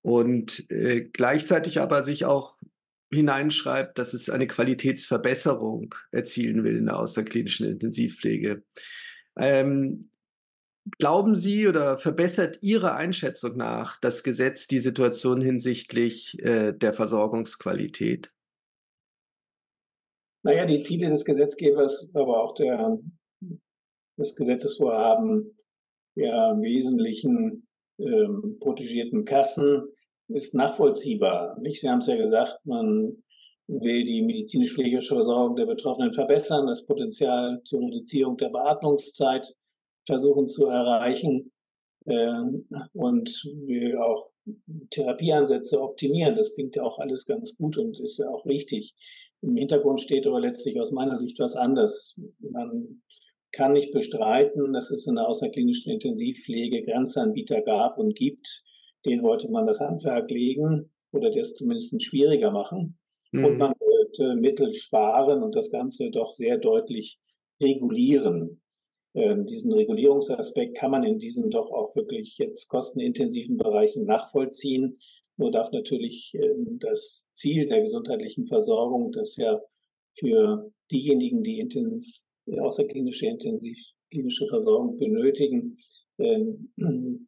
und 0.01 0.69
äh, 0.71 1.01
gleichzeitig 1.01 1.79
aber 1.79 2.03
sich 2.03 2.25
auch 2.25 2.57
hineinschreibt, 3.11 3.97
dass 3.97 4.13
es 4.13 4.29
eine 4.29 4.47
Qualitätsverbesserung 4.47 5.93
erzielen 6.11 6.63
will 6.63 6.77
in 6.77 6.85
der 6.85 6.99
außerklinischen 6.99 7.67
Intensivpflege. 7.67 8.63
Ähm, 9.37 10.09
Glauben 10.99 11.35
Sie 11.35 11.67
oder 11.67 11.97
verbessert 11.97 12.59
Ihre 12.61 12.93
Einschätzung 12.93 13.55
nach 13.55 13.99
das 14.01 14.21
Gesetz 14.21 14.67
die 14.67 14.81
Situation 14.81 15.39
hinsichtlich 15.39 16.37
äh, 16.43 16.73
der 16.73 16.91
Versorgungsqualität? 16.91 18.33
Naja, 20.43 20.65
die 20.65 20.81
Ziele 20.81 21.09
des 21.09 21.23
Gesetzgebers, 21.23 22.09
aber 22.13 22.43
auch 22.43 22.53
der, 22.55 22.99
des 24.17 24.35
Gesetzesvorhaben 24.35 25.57
der 26.15 26.51
im 26.51 26.61
Wesentlichen 26.61 27.67
ähm, 27.99 28.57
protegierten 28.59 29.25
Kassen 29.25 29.83
ist 30.29 30.53
nachvollziehbar. 30.55 31.59
Nicht? 31.59 31.81
Sie 31.81 31.89
haben 31.89 31.99
es 31.99 32.07
ja 32.07 32.15
gesagt, 32.15 32.59
man 32.65 33.23
will 33.67 34.03
die 34.03 34.21
medizinisch-pflegerische 34.21 35.15
Versorgung 35.15 35.55
der 35.55 35.65
Betroffenen 35.65 36.13
verbessern, 36.13 36.67
das 36.67 36.85
Potenzial 36.85 37.61
zur 37.65 37.81
Reduzierung 37.81 38.37
der 38.37 38.49
Beatmungszeit 38.49 39.55
versuchen 40.05 40.47
zu 40.47 40.67
erreichen 40.67 41.51
äh, 42.05 42.41
und 42.93 43.29
will 43.65 43.97
auch 43.97 44.29
Therapieansätze 44.89 45.81
optimieren. 45.81 46.35
Das 46.35 46.53
klingt 46.53 46.75
ja 46.75 46.83
auch 46.83 46.99
alles 46.99 47.25
ganz 47.25 47.55
gut 47.55 47.77
und 47.77 47.99
ist 47.99 48.19
ja 48.19 48.29
auch 48.29 48.45
richtig. 48.45 48.93
Im 49.41 49.55
Hintergrund 49.55 50.01
steht 50.01 50.27
aber 50.27 50.41
letztlich 50.41 50.79
aus 50.79 50.91
meiner 50.91 51.15
Sicht 51.15 51.39
was 51.39 51.55
anderes. 51.55 52.19
Man 52.39 53.01
kann 53.53 53.73
nicht 53.73 53.93
bestreiten, 53.93 54.73
dass 54.73 54.91
es 54.91 55.07
in 55.07 55.15
der 55.15 55.27
außerklinischen 55.27 55.93
Intensivpflege 55.93 56.83
Grenzanbieter 56.83 57.61
gab 57.61 57.97
und 57.97 58.15
gibt. 58.15 58.63
Denen 59.05 59.23
wollte 59.23 59.49
man 59.49 59.67
das 59.67 59.79
Handwerk 59.79 60.29
legen 60.29 60.91
oder 61.11 61.31
das 61.31 61.53
zumindest 61.53 62.01
schwieriger 62.03 62.51
machen. 62.51 62.97
Mhm. 63.31 63.45
Und 63.45 63.57
man 63.57 63.73
wollte 63.79 64.35
Mittel 64.35 64.73
sparen 64.73 65.43
und 65.43 65.55
das 65.55 65.71
Ganze 65.71 66.09
doch 66.09 66.33
sehr 66.33 66.57
deutlich 66.57 67.19
regulieren. 67.61 68.61
Ähm, 69.13 69.45
diesen 69.45 69.71
Regulierungsaspekt 69.71 70.75
kann 70.75 70.91
man 70.91 71.03
in 71.03 71.19
diesen 71.19 71.51
doch 71.51 71.69
auch 71.71 71.95
wirklich 71.95 72.37
jetzt 72.39 72.67
kostenintensiven 72.67 73.57
Bereichen 73.57 74.05
nachvollziehen. 74.05 74.97
Nur 75.37 75.51
darf 75.51 75.71
natürlich 75.71 76.33
ähm, 76.33 76.79
das 76.79 77.29
Ziel 77.33 77.67
der 77.67 77.81
gesundheitlichen 77.81 78.47
Versorgung, 78.47 79.11
das 79.11 79.37
ja 79.37 79.61
für 80.17 80.71
diejenigen, 80.91 81.43
die 81.43 81.59
intensiv, 81.59 82.21
außerklinische 82.47 83.27
intensivklinische 83.27 84.47
Versorgung 84.47 84.97
benötigen, 84.97 85.77
ähm, 86.19 87.27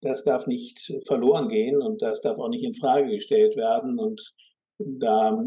das 0.00 0.22
darf 0.24 0.46
nicht 0.46 0.92
verloren 1.06 1.48
gehen 1.48 1.80
und 1.80 2.02
das 2.02 2.20
darf 2.20 2.38
auch 2.38 2.48
nicht 2.48 2.64
in 2.64 2.74
Frage 2.74 3.10
gestellt 3.10 3.56
werden. 3.56 3.98
Und 3.98 4.34
da 4.78 5.42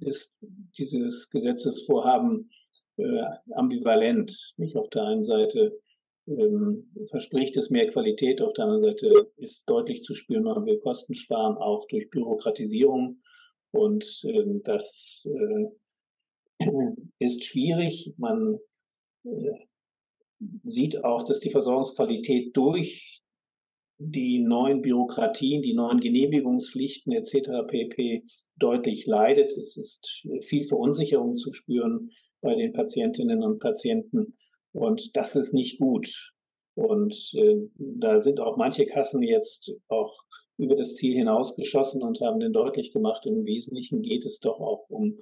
ist 0.00 0.36
dieses 0.76 1.30
Gesetzesvorhaben 1.30 2.50
äh, 2.96 3.22
ambivalent. 3.52 4.52
Nicht 4.56 4.76
auf 4.76 4.90
der 4.90 5.04
einen 5.04 5.22
Seite 5.22 5.80
ähm, 6.26 6.90
verspricht 7.10 7.56
es 7.56 7.70
mehr 7.70 7.88
Qualität, 7.88 8.42
auf 8.42 8.52
der 8.52 8.64
anderen 8.64 8.82
Seite 8.82 9.30
ist 9.36 9.68
deutlich 9.68 10.02
zu 10.02 10.14
spüren, 10.14 10.44
man 10.44 10.66
will 10.66 10.78
Kosten 10.78 11.14
sparen, 11.14 11.56
auch 11.56 11.86
durch 11.88 12.10
Bürokratisierung. 12.10 13.22
Und 13.72 14.04
äh, 14.24 14.60
das 14.62 15.26
äh, 15.30 15.66
ist 17.18 17.44
schwierig. 17.44 18.14
Man 18.18 18.58
äh, 19.24 19.66
sieht 20.64 21.04
auch, 21.04 21.24
dass 21.24 21.40
die 21.40 21.50
Versorgungsqualität 21.50 22.56
durch 22.56 23.22
die 23.98 24.38
neuen 24.38 24.80
Bürokratien, 24.80 25.60
die 25.60 25.74
neuen 25.74 26.00
Genehmigungspflichten 26.00 27.12
etc. 27.12 27.66
pp. 27.68 28.24
deutlich 28.56 29.06
leidet. 29.06 29.52
Es 29.52 29.76
ist 29.76 30.22
viel 30.40 30.66
Verunsicherung 30.66 31.36
zu 31.36 31.52
spüren 31.52 32.10
bei 32.40 32.54
den 32.54 32.72
Patientinnen 32.72 33.42
und 33.42 33.58
Patienten. 33.58 34.38
Und 34.72 35.14
das 35.16 35.36
ist 35.36 35.52
nicht 35.52 35.78
gut. 35.78 36.32
Und 36.74 37.32
äh, 37.34 37.56
da 37.76 38.18
sind 38.18 38.40
auch 38.40 38.56
manche 38.56 38.86
Kassen 38.86 39.22
jetzt 39.22 39.72
auch 39.88 40.16
über 40.56 40.76
das 40.76 40.94
Ziel 40.94 41.14
hinausgeschossen 41.16 42.02
und 42.02 42.20
haben 42.20 42.40
den 42.40 42.52
deutlich 42.52 42.92
gemacht, 42.92 43.26
im 43.26 43.44
Wesentlichen 43.44 44.02
geht 44.02 44.24
es 44.24 44.40
doch 44.40 44.60
auch 44.60 44.88
um 44.88 45.18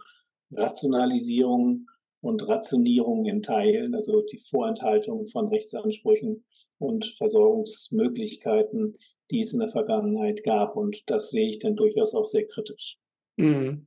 Rationalisierung 0.52 1.86
und 2.20 2.46
Rationierung 2.48 3.26
in 3.26 3.42
Teilen, 3.42 3.94
also 3.94 4.22
die 4.22 4.40
Vorenthaltung 4.50 5.28
von 5.28 5.48
Rechtsansprüchen 5.48 6.44
und 6.78 7.06
Versorgungsmöglichkeiten, 7.16 8.96
die 9.30 9.40
es 9.40 9.52
in 9.52 9.60
der 9.60 9.68
Vergangenheit 9.68 10.42
gab. 10.42 10.76
Und 10.76 11.02
das 11.06 11.30
sehe 11.30 11.48
ich 11.48 11.58
dann 11.58 11.76
durchaus 11.76 12.14
auch 12.14 12.26
sehr 12.26 12.46
kritisch. 12.46 12.98
Mhm. 13.36 13.86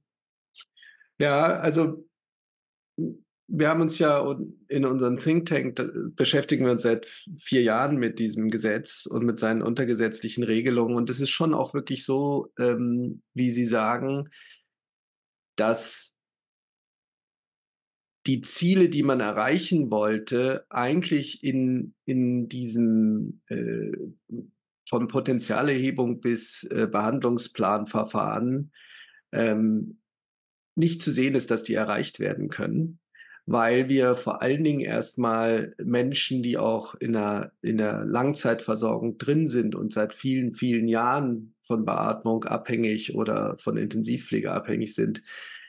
Ja, 1.20 1.60
also 1.60 2.06
wir 3.54 3.68
haben 3.68 3.82
uns 3.82 4.00
ja 4.00 4.38
in 4.70 4.86
unserem 4.86 5.18
Think 5.18 5.48
Tank 5.48 6.16
beschäftigen 6.16 6.66
wir 6.66 6.72
uns 6.72 6.84
seit 6.84 7.06
vier 7.38 7.62
Jahren 7.64 7.98
mit 7.98 8.18
diesem 8.18 8.50
Gesetz 8.50 9.06
und 9.06 9.26
mit 9.26 9.38
seinen 9.38 9.62
untergesetzlichen 9.62 10.44
Regelungen. 10.44 10.96
Und 10.96 11.10
es 11.10 11.20
ist 11.20 11.32
schon 11.32 11.54
auch 11.54 11.74
wirklich 11.74 12.06
so, 12.06 12.52
ähm, 12.58 13.22
wie 13.34 13.52
Sie 13.52 13.66
sagen, 13.66 14.30
dass 15.58 16.21
die 18.28 18.42
Ziele, 18.42 18.90
die 18.90 19.04
man 19.04 19.20
erreichen 19.20 19.90
wollte, 19.90 20.66
eigentlich 20.70 21.44
in, 21.44 21.96
in 22.06 22.48
diesem 22.48 23.42
äh, 23.48 23.92
von 24.88 25.08
Potenzialerhebung 25.08 26.22
bis 26.22 26.64
äh, 26.66 26.88
Behandlungsplanverfahren 26.92 28.72
ähm, 29.32 30.00
nicht 30.76 31.02
zu 31.02 31.12
sehen 31.12 31.36
ist, 31.36 31.52
dass 31.52 31.64
die 31.64 31.74
erreicht 31.74 32.20
werden 32.20 32.50
können 32.50 33.02
weil 33.46 33.90
wir 33.90 34.16
vor 34.16 34.42
allen 34.42 34.64
Dingen 34.64 34.82
erstmal 34.82 35.76
Menschen, 35.82 36.44
die 36.44 36.58
auch 36.58 36.96
in 36.96 37.14
der, 37.14 37.52
in 37.62 37.78
der 37.78 38.06
Langzeitversorgung 38.06 39.18
drin 39.18 39.48
sind 39.48 39.76
und 39.76 39.92
seit 39.92 40.14
vielen, 40.14 40.54
vielen 40.54 40.88
Jahren 40.88 41.56
von 41.64 41.86
Beatmung 41.86 42.44
abhängig 42.46 43.16
oder 43.16 43.58
von 43.58 43.78
Intensivpflege 43.78 44.52
abhängig 44.52 44.94
sind, 44.94 45.24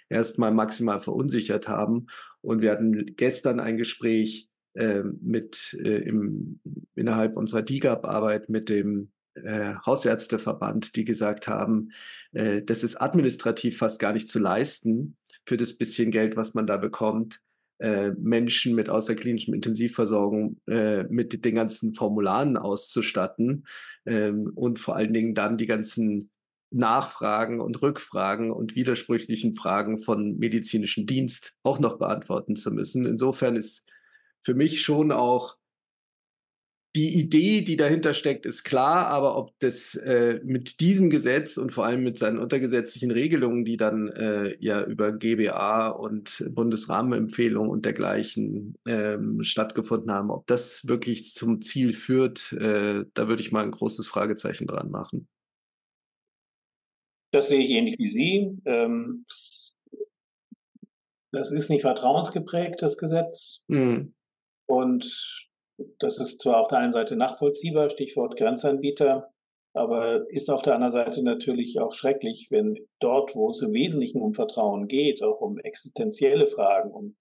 erstmal 0.08 0.52
maximal 0.52 1.00
verunsichert 1.00 1.68
haben. 1.68 2.06
Und 2.42 2.60
wir 2.60 2.70
hatten 2.70 3.16
gestern 3.16 3.60
ein 3.60 3.76
Gespräch 3.78 4.48
äh, 4.74 5.02
mit 5.20 5.76
äh, 5.82 5.98
im, 5.98 6.60
innerhalb 6.94 7.36
unserer 7.36 7.62
DIGAP-Arbeit 7.62 8.48
mit 8.48 8.68
dem 8.68 9.12
äh, 9.34 9.74
Hausärzteverband, 9.86 10.96
die 10.96 11.04
gesagt 11.04 11.48
haben, 11.48 11.90
äh, 12.32 12.62
das 12.62 12.84
ist 12.84 12.96
administrativ 12.96 13.78
fast 13.78 13.98
gar 13.98 14.12
nicht 14.12 14.28
zu 14.28 14.38
leisten 14.38 15.16
für 15.46 15.56
das 15.56 15.74
bisschen 15.74 16.10
Geld, 16.10 16.36
was 16.36 16.54
man 16.54 16.66
da 16.66 16.76
bekommt. 16.76 17.40
Äh, 17.78 18.10
Menschen 18.18 18.74
mit 18.74 18.88
außerklinischem 18.88 19.54
Intensivversorgung 19.54 20.60
äh, 20.68 21.04
mit 21.04 21.44
den 21.44 21.54
ganzen 21.54 21.94
Formularen 21.94 22.56
auszustatten 22.56 23.66
ähm, 24.06 24.52
und 24.54 24.78
vor 24.78 24.96
allen 24.96 25.12
Dingen 25.12 25.34
dann 25.34 25.58
die 25.58 25.66
ganzen 25.66 26.30
Nachfragen 26.72 27.60
und 27.60 27.80
Rückfragen 27.82 28.50
und 28.50 28.74
widersprüchlichen 28.74 29.54
Fragen 29.54 29.98
von 29.98 30.38
medizinischem 30.38 31.06
Dienst 31.06 31.58
auch 31.62 31.78
noch 31.78 31.98
beantworten 31.98 32.56
zu 32.56 32.70
müssen. 32.72 33.06
Insofern 33.06 33.56
ist 33.56 33.90
für 34.40 34.54
mich 34.54 34.82
schon 34.82 35.12
auch 35.12 35.56
die 36.94 37.18
Idee, 37.18 37.62
die 37.62 37.76
dahinter 37.76 38.12
steckt, 38.12 38.44
ist 38.44 38.64
klar, 38.64 39.06
aber 39.06 39.36
ob 39.36 39.58
das 39.60 39.94
äh, 39.94 40.40
mit 40.44 40.80
diesem 40.80 41.08
Gesetz 41.08 41.56
und 41.56 41.72
vor 41.72 41.86
allem 41.86 42.02
mit 42.02 42.18
seinen 42.18 42.38
untergesetzlichen 42.38 43.10
Regelungen, 43.10 43.64
die 43.64 43.78
dann 43.78 44.08
äh, 44.08 44.56
ja 44.60 44.84
über 44.84 45.12
GBA 45.12 45.88
und 45.88 46.44
Bundesrahmenempfehlungen 46.50 47.70
und 47.70 47.86
dergleichen 47.86 48.76
ähm, 48.86 49.42
stattgefunden 49.42 50.12
haben, 50.12 50.30
ob 50.30 50.46
das 50.46 50.86
wirklich 50.86 51.34
zum 51.34 51.62
Ziel 51.62 51.94
führt, 51.94 52.52
äh, 52.52 53.04
da 53.14 53.26
würde 53.26 53.40
ich 53.40 53.52
mal 53.52 53.62
ein 53.62 53.70
großes 53.70 54.06
Fragezeichen 54.06 54.66
dran 54.66 54.90
machen. 54.90 55.28
Das 57.32 57.48
sehe 57.48 57.60
ich 57.60 57.70
ähnlich 57.70 57.98
wie 57.98 58.08
Sie. 58.08 58.58
Ähm, 58.66 59.26
das 61.32 61.50
ist 61.50 61.70
nicht 61.70 61.82
vertrauensgeprägt, 61.82 62.82
das 62.82 62.98
Gesetz. 62.98 63.64
Mhm. 63.68 64.14
Und 64.66 65.48
das 65.98 66.20
ist 66.20 66.40
zwar 66.40 66.58
auf 66.60 66.68
der 66.68 66.78
einen 66.78 66.92
Seite 66.92 67.16
nachvollziehbar, 67.16 67.90
Stichwort 67.90 68.36
Grenzanbieter, 68.36 69.32
aber 69.74 70.30
ist 70.30 70.50
auf 70.50 70.62
der 70.62 70.74
anderen 70.74 70.92
Seite 70.92 71.24
natürlich 71.24 71.80
auch 71.80 71.94
schrecklich, 71.94 72.48
wenn 72.50 72.78
dort, 73.00 73.34
wo 73.34 73.50
es 73.50 73.62
im 73.62 73.72
Wesentlichen 73.72 74.20
um 74.20 74.34
Vertrauen 74.34 74.86
geht, 74.86 75.22
auch 75.22 75.40
um 75.40 75.58
existenzielle 75.58 76.46
Fragen, 76.46 76.90
um 76.90 77.16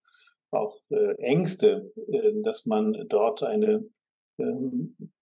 auch 0.52 0.78
äh, 0.90 1.16
Ängste, 1.20 1.94
äh, 2.12 2.34
dass 2.44 2.66
man 2.66 3.06
dort 3.08 3.42
eine 3.44 3.86
äh, 4.38 4.44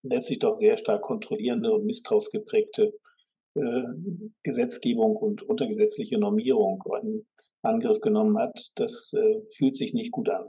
letztlich 0.01 0.39
doch 0.39 0.55
sehr 0.55 0.75
stark 0.77 1.03
kontrollierende 1.03 1.71
und 1.71 1.85
misstrauensgeprägte 1.85 2.93
Gesetzgebung 4.43 5.15
und 5.15 5.43
untergesetzliche 5.43 6.17
Normierung 6.17 6.83
in 7.01 7.25
Angriff 7.61 7.99
genommen 7.99 8.37
hat. 8.37 8.71
Das 8.75 9.13
äh, 9.13 9.41
fühlt 9.57 9.77
sich 9.77 9.93
nicht 9.93 10.11
gut 10.11 10.29
an. 10.29 10.45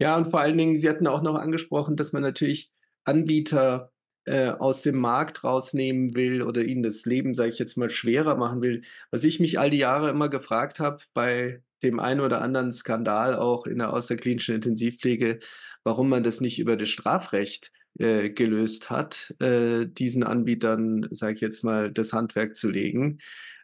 Ja, 0.00 0.16
und 0.16 0.30
vor 0.30 0.40
allen 0.40 0.58
Dingen, 0.58 0.76
Sie 0.76 0.88
hatten 0.88 1.06
auch 1.06 1.22
noch 1.22 1.34
angesprochen, 1.34 1.96
dass 1.96 2.12
man 2.12 2.22
natürlich 2.22 2.70
Anbieter 3.04 3.92
äh, 4.26 4.50
aus 4.50 4.82
dem 4.82 4.98
Markt 4.98 5.44
rausnehmen 5.44 6.14
will 6.14 6.42
oder 6.42 6.62
ihnen 6.62 6.82
das 6.82 7.06
Leben, 7.06 7.32
sage 7.34 7.50
ich 7.50 7.58
jetzt 7.58 7.76
mal, 7.76 7.88
schwerer 7.88 8.36
machen 8.36 8.60
will. 8.60 8.82
Was 9.10 9.24
ich 9.24 9.40
mich 9.40 9.58
all 9.58 9.70
die 9.70 9.78
Jahre 9.78 10.10
immer 10.10 10.28
gefragt 10.28 10.80
habe, 10.80 11.02
bei 11.14 11.62
dem 11.82 12.00
einen 12.00 12.20
oder 12.20 12.42
anderen 12.42 12.72
Skandal 12.72 13.36
auch 13.36 13.66
in 13.66 13.78
der 13.78 13.92
außerklinischen 13.92 14.56
Intensivpflege, 14.56 15.38
warum 15.84 16.08
man 16.08 16.22
das 16.22 16.40
nicht 16.40 16.58
über 16.58 16.76
das 16.76 16.88
Strafrecht 16.88 17.72
äh, 17.98 18.30
gelöst 18.30 18.90
hat, 18.90 19.34
äh, 19.40 19.86
diesen 19.86 20.22
Anbietern, 20.22 21.08
sage 21.10 21.34
ich 21.34 21.40
jetzt 21.40 21.64
mal, 21.64 21.90
das 21.90 22.12
Handwerk 22.12 22.56
zu 22.56 22.70
legen. 22.70 23.18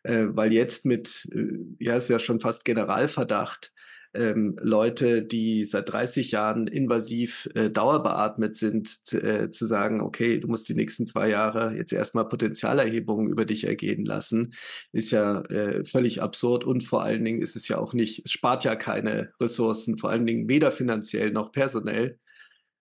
Äh, 0.05 0.27
weil 0.31 0.53
jetzt 0.53 0.85
mit, 0.85 1.29
äh, 1.33 1.59
ja, 1.79 1.97
ist 1.97 2.09
ja 2.09 2.19
schon 2.19 2.41
fast 2.41 2.65
Generalverdacht, 2.65 3.73
ähm, 4.15 4.57
Leute, 4.61 5.23
die 5.23 5.65
seit 5.65 5.91
30 5.91 6.33
Jahren 6.33 6.67
invasiv 6.67 7.49
äh, 7.55 7.71
dauerbeatmet 7.71 8.57
sind, 8.57 9.13
äh, 9.15 9.51
zu 9.51 9.67
sagen, 9.67 10.01
okay, 10.03 10.39
du 10.39 10.49
musst 10.49 10.69
die 10.69 10.75
nächsten 10.75 11.07
zwei 11.07 11.29
Jahre 11.31 11.75
jetzt 11.77 11.93
erstmal 11.93 12.29
Potenzialerhebungen 12.29 13.31
über 13.31 13.45
dich 13.45 13.65
ergehen 13.65 14.05
lassen, 14.05 14.55
ist 14.93 15.13
ja 15.13 15.41
äh, 15.43 15.85
völlig 15.85 16.21
absurd 16.21 16.65
und 16.65 16.83
vor 16.83 17.03
allen 17.03 17.25
Dingen 17.25 17.41
ist 17.41 17.57
es 17.57 17.69
ja 17.69 17.79
auch 17.79 17.95
nicht, 17.95 18.23
es 18.27 18.33
spart 18.33 18.65
ja 18.65 18.77
keine 18.77 19.33
Ressourcen, 19.41 19.97
vor 19.97 20.11
allen 20.11 20.27
Dingen 20.27 20.49
weder 20.49 20.73
finanziell 20.73 21.31
noch 21.31 21.53
personell, 21.53 22.19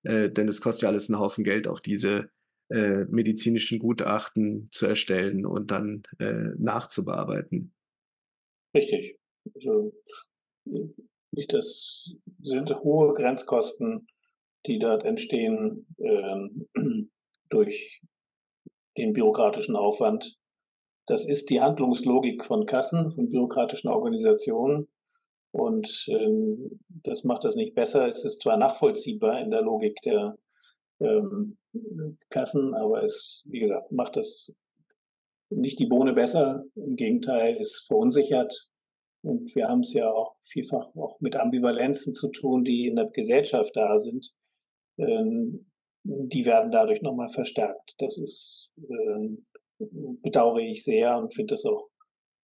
äh, 0.04 0.30
denn 0.30 0.48
es 0.48 0.62
kostet 0.62 0.84
ja 0.84 0.90
alles 0.90 1.10
einen 1.10 1.20
Haufen 1.20 1.44
Geld, 1.44 1.68
auch 1.68 1.80
diese 1.80 2.30
äh, 2.70 3.06
medizinischen 3.10 3.80
Gutachten 3.80 4.68
zu 4.72 4.88
erstellen 4.88 5.46
und 5.46 5.72
dann 5.72 6.04
äh, 6.20 6.50
nachzubearbeiten. 6.58 7.74
Richtig. 8.76 9.20
Also, 9.56 9.94
nicht, 11.32 11.52
das 11.52 12.14
sind 12.42 12.74
hohe 12.84 13.14
Grenzkosten, 13.14 14.08
die 14.66 14.80
dort 14.80 15.04
entstehen 15.04 15.86
äh, 15.98 16.48
durch 17.50 18.02
den 18.98 19.14
bürokratischen 19.14 19.76
Aufwand. 19.76 20.38
Das 21.08 21.26
ist 21.26 21.50
die 21.50 21.62
Handlungslogik 21.62 22.46
von 22.46 22.66
Kassen, 22.66 23.12
von 23.12 23.30
bürokratischen 23.30 23.90
Organisationen. 23.90 24.88
Und 25.52 26.06
ähm, 26.08 26.80
das 26.88 27.24
macht 27.24 27.44
das 27.44 27.56
nicht 27.56 27.76
besser. 27.76 28.08
Es 28.08 28.24
ist 28.24 28.42
zwar 28.42 28.58
nachvollziehbar 28.58 29.42
in 29.42 29.52
der 29.52 29.62
Logik 29.62 29.98
der 30.04 30.38
ähm, 31.00 31.58
Kassen, 32.30 32.74
aber 32.74 33.04
es, 33.04 33.44
wie 33.46 33.60
gesagt, 33.60 33.92
macht 33.92 34.16
das 34.16 34.56
nicht 35.50 35.80
die 35.80 35.88
Bohne 35.88 36.14
besser. 36.14 36.64
Im 36.76 36.96
Gegenteil, 36.96 37.58
es 37.60 37.84
verunsichert 37.86 38.72
und 39.24 39.54
wir 39.56 39.68
haben 39.68 39.82
es 39.82 39.94
ja 39.94 40.12
auch 40.12 40.36
vielfach 40.42 40.96
auch 40.96 41.20
mit 41.20 41.36
Ambivalenzen 41.36 42.14
zu 42.14 42.30
tun, 42.30 42.64
die 42.64 42.88
in 42.88 42.96
der 42.96 43.08
Gesellschaft 43.08 43.76
da 43.76 44.00
sind. 44.00 44.32
Ähm, 44.98 45.72
die 46.04 46.46
werden 46.46 46.72
dadurch 46.72 47.02
nochmal 47.02 47.30
verstärkt. 47.30 47.94
Das 48.00 48.18
ist, 48.18 48.72
ähm, 48.80 49.46
bedauere 49.78 50.60
ich 50.60 50.84
sehr 50.84 51.18
und 51.18 51.36
finde 51.36 51.54
das 51.54 51.66
auch 51.66 51.90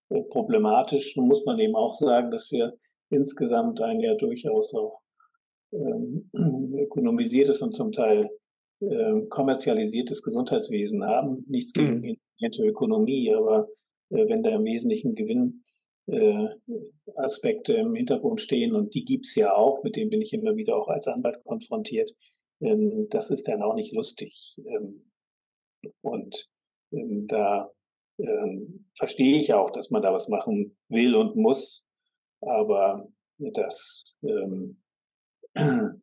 äh, 0.10 0.22
problematisch. 0.24 1.16
Nun 1.16 1.28
muss 1.28 1.44
man 1.46 1.58
eben 1.58 1.76
auch 1.76 1.96
sagen, 1.96 2.30
dass 2.30 2.52
wir 2.52 2.78
insgesamt 3.10 3.82
ein 3.82 4.00
ja 4.00 4.16
durchaus 4.16 4.74
auch 4.74 5.02
ähm, 5.74 6.30
ökonomisiertes 6.78 7.62
und 7.62 7.76
zum 7.76 7.92
Teil 7.92 8.30
äh, 8.80 9.22
kommerzialisiertes 9.30 10.22
Gesundheitswesen 10.22 11.04
haben. 11.04 11.44
Nichts 11.48 11.74
gegen 11.74 12.02
mhm. 12.02 12.20
Ökonomie, 12.60 13.34
aber 13.34 13.68
äh, 14.10 14.30
wenn 14.30 14.44
da 14.44 14.52
im 14.52 14.66
Wesentlichen 14.66 15.16
Gewinnaspekte 15.16 17.76
äh, 17.76 17.80
im 17.80 17.96
Hintergrund 17.96 18.40
stehen 18.40 18.76
und 18.76 18.94
die 18.94 19.04
gibt 19.04 19.26
es 19.26 19.34
ja 19.36 19.56
auch, 19.56 19.82
mit 19.84 19.96
denen 19.96 20.12
bin 20.12 20.22
ich 20.22 20.32
immer 20.34 20.56
wieder 20.56 20.78
auch 20.78 20.90
als 20.90 21.08
Anwalt 21.08 21.44
konfrontiert. 21.44 22.14
Ähm, 22.62 23.08
das 23.10 23.32
ist 23.32 23.48
dann 23.48 23.64
auch 23.64 23.74
nicht 23.74 23.94
lustig. 23.94 24.58
Ähm, 24.66 25.10
und 26.02 26.48
ähm, 26.92 27.26
da 27.28 27.72
verstehe 28.98 29.38
ich 29.38 29.54
auch, 29.54 29.70
dass 29.70 29.92
man 29.92 30.02
da 30.02 30.12
was 30.12 30.28
machen 30.28 30.76
will 30.90 31.14
und 31.14 31.36
muss, 31.36 31.88
aber 32.42 33.08
das 33.38 34.18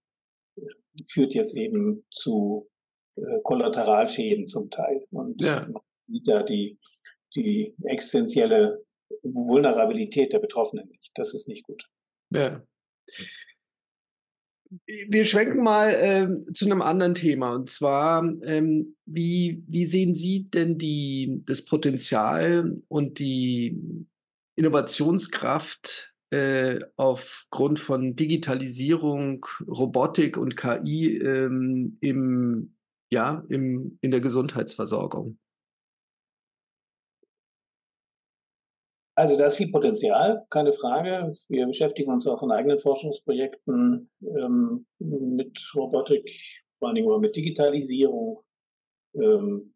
führt 1.09 1.35
jetzt 1.35 1.57
eben 1.57 2.05
zu 2.11 2.69
äh, 3.17 3.41
Kollateralschäden 3.43 4.47
zum 4.47 4.71
Teil. 4.71 5.07
Und 5.11 5.41
ja. 5.43 5.67
man 5.69 5.83
sieht 6.03 6.29
da 6.29 6.43
die, 6.43 6.79
die 7.35 7.75
existenzielle 7.85 8.85
Vulnerabilität 9.23 10.33
der 10.33 10.39
Betroffenen 10.39 10.89
nicht. 10.89 11.11
Das 11.15 11.35
ist 11.35 11.49
nicht 11.49 11.65
gut. 11.65 11.89
Ja. 12.31 12.65
Wir 14.87 15.25
schwenken 15.25 15.63
mal 15.63 15.95
ähm, 15.97 16.47
zu 16.53 16.65
einem 16.65 16.83
anderen 16.83 17.15
Thema 17.15 17.55
und 17.55 17.71
zwar, 17.71 18.25
ähm, 18.43 18.97
wie, 19.05 19.63
wie 19.69 19.85
sehen 19.85 20.15
Sie 20.15 20.49
denn 20.51 20.79
die, 20.79 21.43
das 21.47 21.65
Potenzial 21.65 22.83
und 22.89 23.21
die 23.21 23.79
Innovationskraft 24.57 26.14
äh, 26.35 26.81
aufgrund 26.97 27.79
von 27.79 28.17
Digitalisierung, 28.17 29.47
Robotik 29.69 30.37
und 30.37 30.57
KI 30.57 31.17
ähm, 31.19 31.97
im, 32.01 32.75
ja, 33.13 33.45
im, 33.49 33.99
in 34.01 34.11
der 34.11 34.21
Gesundheitsversorgung? 34.21 35.39
Also 39.17 39.39
da 39.39 39.47
ist 39.47 39.59
viel 39.59 39.71
Potenzial, 39.71 40.45
keine 40.51 40.73
Frage. 40.73 41.37
Wir 41.47 41.69
beschäftigen 41.69 42.11
uns 42.11 42.27
auch 42.27 42.43
in 42.43 42.51
eigenen 42.51 42.81
Forschungsprojekten 42.81 44.11
ähm, 44.21 44.87
mit 44.99 45.57
Robotik, 45.77 46.29
vor 46.81 46.89
allem 46.89 47.21
mit 47.21 47.37
Digitalisierung, 47.37 48.43
ähm, 49.15 49.73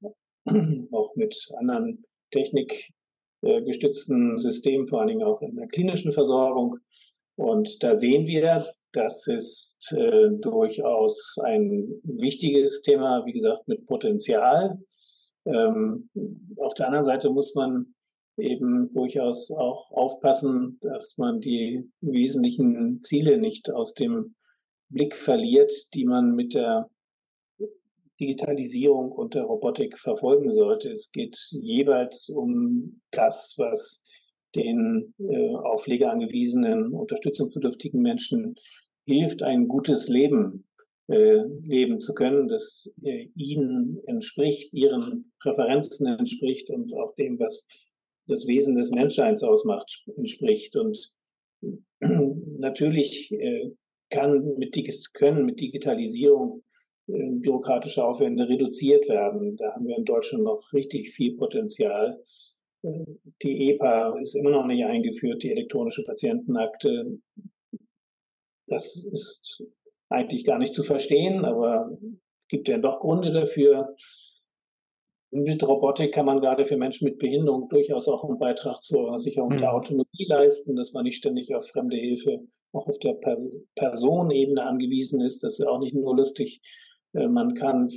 auch 0.92 1.14
mit 1.14 1.36
anderen 1.56 2.04
Technik, 2.32 2.90
gestützten 3.42 4.38
System, 4.38 4.88
vor 4.88 5.00
allen 5.00 5.08
Dingen 5.08 5.22
auch 5.22 5.40
in 5.42 5.56
der 5.56 5.68
klinischen 5.68 6.12
Versorgung. 6.12 6.78
Und 7.36 7.82
da 7.84 7.94
sehen 7.94 8.26
wir, 8.26 8.64
das 8.92 9.28
ist 9.28 9.92
äh, 9.92 10.28
durchaus 10.40 11.36
ein 11.44 11.88
wichtiges 12.02 12.82
Thema, 12.82 13.24
wie 13.26 13.32
gesagt, 13.32 13.68
mit 13.68 13.86
Potenzial. 13.86 14.78
Ähm, 15.46 16.10
auf 16.56 16.74
der 16.74 16.86
anderen 16.86 17.04
Seite 17.04 17.30
muss 17.30 17.54
man 17.54 17.94
eben 18.36 18.92
durchaus 18.92 19.50
auch 19.52 19.90
aufpassen, 19.92 20.78
dass 20.80 21.16
man 21.16 21.40
die 21.40 21.88
wesentlichen 22.00 23.00
Ziele 23.02 23.38
nicht 23.38 23.70
aus 23.70 23.94
dem 23.94 24.34
Blick 24.88 25.14
verliert, 25.14 25.72
die 25.94 26.04
man 26.04 26.34
mit 26.34 26.54
der 26.54 26.88
Digitalisierung 28.20 29.12
und 29.12 29.34
der 29.34 29.44
Robotik 29.44 29.98
verfolgen 29.98 30.52
sollte. 30.52 30.90
Es 30.90 31.10
geht 31.12 31.38
jeweils 31.52 32.28
um 32.28 33.00
das, 33.10 33.54
was 33.58 34.02
den 34.54 35.14
äh, 35.18 35.54
auf 35.54 35.84
Pflege 35.84 36.10
angewiesenen, 36.10 36.92
unterstützungsbedürftigen 36.92 38.00
Menschen 38.00 38.56
hilft, 39.04 39.42
ein 39.42 39.68
gutes 39.68 40.08
Leben 40.08 40.68
äh, 41.08 41.42
leben 41.62 42.00
zu 42.00 42.12
können, 42.12 42.48
das 42.48 42.92
äh, 43.02 43.28
ihnen 43.34 43.98
entspricht, 44.06 44.72
ihren 44.72 45.32
Präferenzen 45.40 46.06
entspricht 46.06 46.70
und 46.70 46.92
auch 46.94 47.14
dem, 47.14 47.38
was 47.38 47.66
das 48.26 48.46
Wesen 48.46 48.76
des 48.76 48.90
Menschseins 48.90 49.42
ausmacht, 49.42 50.04
entspricht. 50.16 50.76
Und 50.76 51.12
natürlich 52.00 53.32
äh, 53.32 53.70
kann 54.10 54.56
mit, 54.58 54.76
können 55.14 55.46
mit 55.46 55.60
Digitalisierung 55.60 56.62
bürokratische 57.08 58.04
Aufwände 58.04 58.48
reduziert 58.48 59.08
werden. 59.08 59.56
Da 59.56 59.72
haben 59.74 59.86
wir 59.86 59.96
in 59.96 60.04
Deutschland 60.04 60.44
noch 60.44 60.72
richtig 60.72 61.10
viel 61.10 61.36
Potenzial. 61.36 62.22
Äh, 62.82 63.04
die 63.42 63.70
EPA 63.70 64.18
ist 64.20 64.34
immer 64.34 64.50
noch 64.50 64.66
nicht 64.66 64.84
eingeführt, 64.84 65.42
die 65.42 65.50
elektronische 65.50 66.04
Patientenakte. 66.04 67.18
Das 68.66 69.04
ist 69.10 69.62
eigentlich 70.10 70.44
gar 70.44 70.58
nicht 70.58 70.74
zu 70.74 70.82
verstehen, 70.82 71.44
aber 71.44 71.90
es 72.02 72.48
gibt 72.48 72.68
ja 72.68 72.78
doch 72.78 73.00
Gründe 73.00 73.32
dafür. 73.32 73.94
Mit 75.30 75.66
Robotik 75.66 76.12
kann 76.12 76.26
man 76.26 76.40
gerade 76.40 76.64
für 76.64 76.76
Menschen 76.76 77.04
mit 77.06 77.18
Behinderung 77.18 77.68
durchaus 77.68 78.08
auch 78.08 78.24
einen 78.24 78.38
Beitrag 78.38 78.82
zur 78.82 79.18
Sicherung 79.18 79.54
mhm. 79.54 79.58
der 79.58 79.74
Autonomie 79.74 80.26
leisten, 80.26 80.76
dass 80.76 80.92
man 80.92 81.04
nicht 81.04 81.16
ständig 81.16 81.54
auf 81.54 81.68
fremde 81.68 81.96
Hilfe 81.96 82.40
auch 82.72 82.86
auf 82.86 82.98
der 82.98 83.16
Personenebene 83.74 84.62
angewiesen 84.62 85.22
ist. 85.22 85.42
Das 85.42 85.58
ist 85.58 85.66
auch 85.66 85.80
nicht 85.80 85.94
nur 85.94 86.16
lustig, 86.16 86.60
äh, 86.62 86.87
man 87.12 87.54
kann 87.54 87.88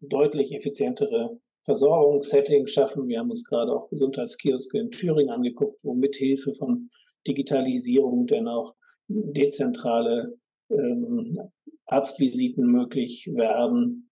deutlich 0.00 0.54
effizientere 0.54 1.38
Versorgungssettings 1.64 2.72
schaffen. 2.72 3.08
Wir 3.08 3.18
haben 3.20 3.30
uns 3.30 3.44
gerade 3.44 3.72
auch 3.72 3.88
Gesundheitskioske 3.90 4.78
in 4.78 4.90
Thüringen 4.90 5.30
angeguckt, 5.30 5.78
wo 5.82 5.94
mithilfe 5.94 6.52
von 6.54 6.90
Digitalisierung 7.26 8.26
denn 8.26 8.48
auch 8.48 8.74
dezentrale 9.08 10.38
ähm, 10.70 11.38
Arztvisiten 11.86 12.66
möglich 12.66 13.28
werden. 13.32 14.10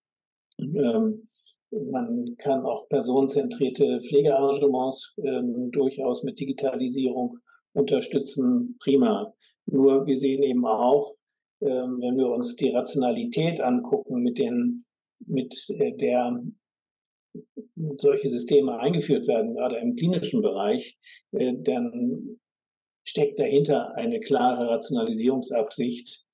Ähm, 0.59 1.29
man 1.71 2.35
kann 2.39 2.65
auch 2.65 2.89
personenzentrierte 2.89 4.01
Pflegearrangements 4.01 5.15
ähm, 5.23 5.71
durchaus 5.71 6.23
mit 6.23 6.41
Digitalisierung 6.41 7.39
unterstützen. 7.73 8.77
Prima. 8.81 9.33
Nur 9.67 10.07
wir 10.07 10.17
sehen 10.17 10.43
eben 10.43 10.65
auch, 10.67 11.15
ähm, 11.61 11.99
wenn 12.01 12.17
wir 12.17 12.29
uns 12.29 12.57
die 12.57 12.71
Rationalität 12.71 13.61
angucken, 13.61 14.23
mit, 14.23 14.39
den, 14.39 14.85
mit 15.27 15.55
äh, 15.71 15.93
der 15.97 16.43
solche 17.99 18.29
Systeme 18.29 18.79
eingeführt 18.79 19.27
werden, 19.27 19.55
gerade 19.55 19.77
im 19.77 19.97
klinischen 19.97 20.43
Bereich, 20.43 20.99
äh, 21.33 21.55
dann 21.59 22.39
steckt 23.05 23.39
dahinter 23.39 23.95
eine 23.95 24.21
klare 24.21 24.69
Rationalisierungsabsicht, 24.69 26.25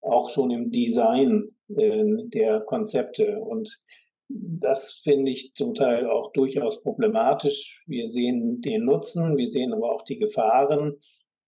auch 0.00 0.30
schon 0.30 0.50
im 0.50 0.70
Design 0.70 1.50
äh, 1.68 2.04
der 2.28 2.60
Konzepte. 2.60 3.40
Und 3.40 3.82
das 4.28 5.00
finde 5.02 5.30
ich 5.30 5.54
zum 5.54 5.74
Teil 5.74 6.08
auch 6.08 6.32
durchaus 6.32 6.82
problematisch. 6.82 7.82
Wir 7.86 8.08
sehen 8.08 8.60
den 8.62 8.84
Nutzen, 8.84 9.36
wir 9.36 9.46
sehen 9.46 9.72
aber 9.72 9.92
auch 9.92 10.02
die 10.02 10.18
Gefahren, 10.18 10.94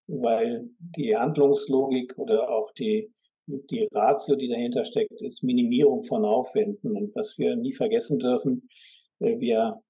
weil 0.07 0.69
die 0.79 1.17
Handlungslogik 1.17 2.17
oder 2.19 2.51
auch 2.51 2.73
die 2.73 3.13
die 3.47 3.89
Ratio, 3.93 4.37
die 4.37 4.49
dahinter 4.49 4.85
steckt, 4.85 5.23
ist 5.23 5.43
Minimierung 5.43 6.05
von 6.05 6.25
Aufwänden. 6.25 6.97
Und 6.97 7.15
was 7.15 7.39
wir 7.39 7.57
nie 7.57 7.75
vergessen 7.75 8.19
dürfen, 8.19 8.69
äh, 9.21 9.39
wir 9.39 9.81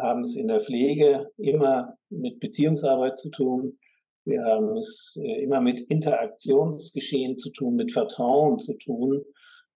haben 0.00 0.22
es 0.22 0.36
in 0.36 0.48
der 0.48 0.60
Pflege 0.60 1.30
immer 1.36 1.96
mit 2.10 2.40
Beziehungsarbeit 2.40 3.18
zu 3.18 3.30
tun. 3.30 3.78
Wir 4.24 4.44
haben 4.44 4.76
es 4.76 5.18
äh, 5.22 5.42
immer 5.42 5.60
mit 5.60 5.80
Interaktionsgeschehen 5.80 7.38
zu 7.38 7.50
tun, 7.50 7.76
mit 7.76 7.92
Vertrauen 7.92 8.58
zu 8.58 8.76
tun. 8.76 9.24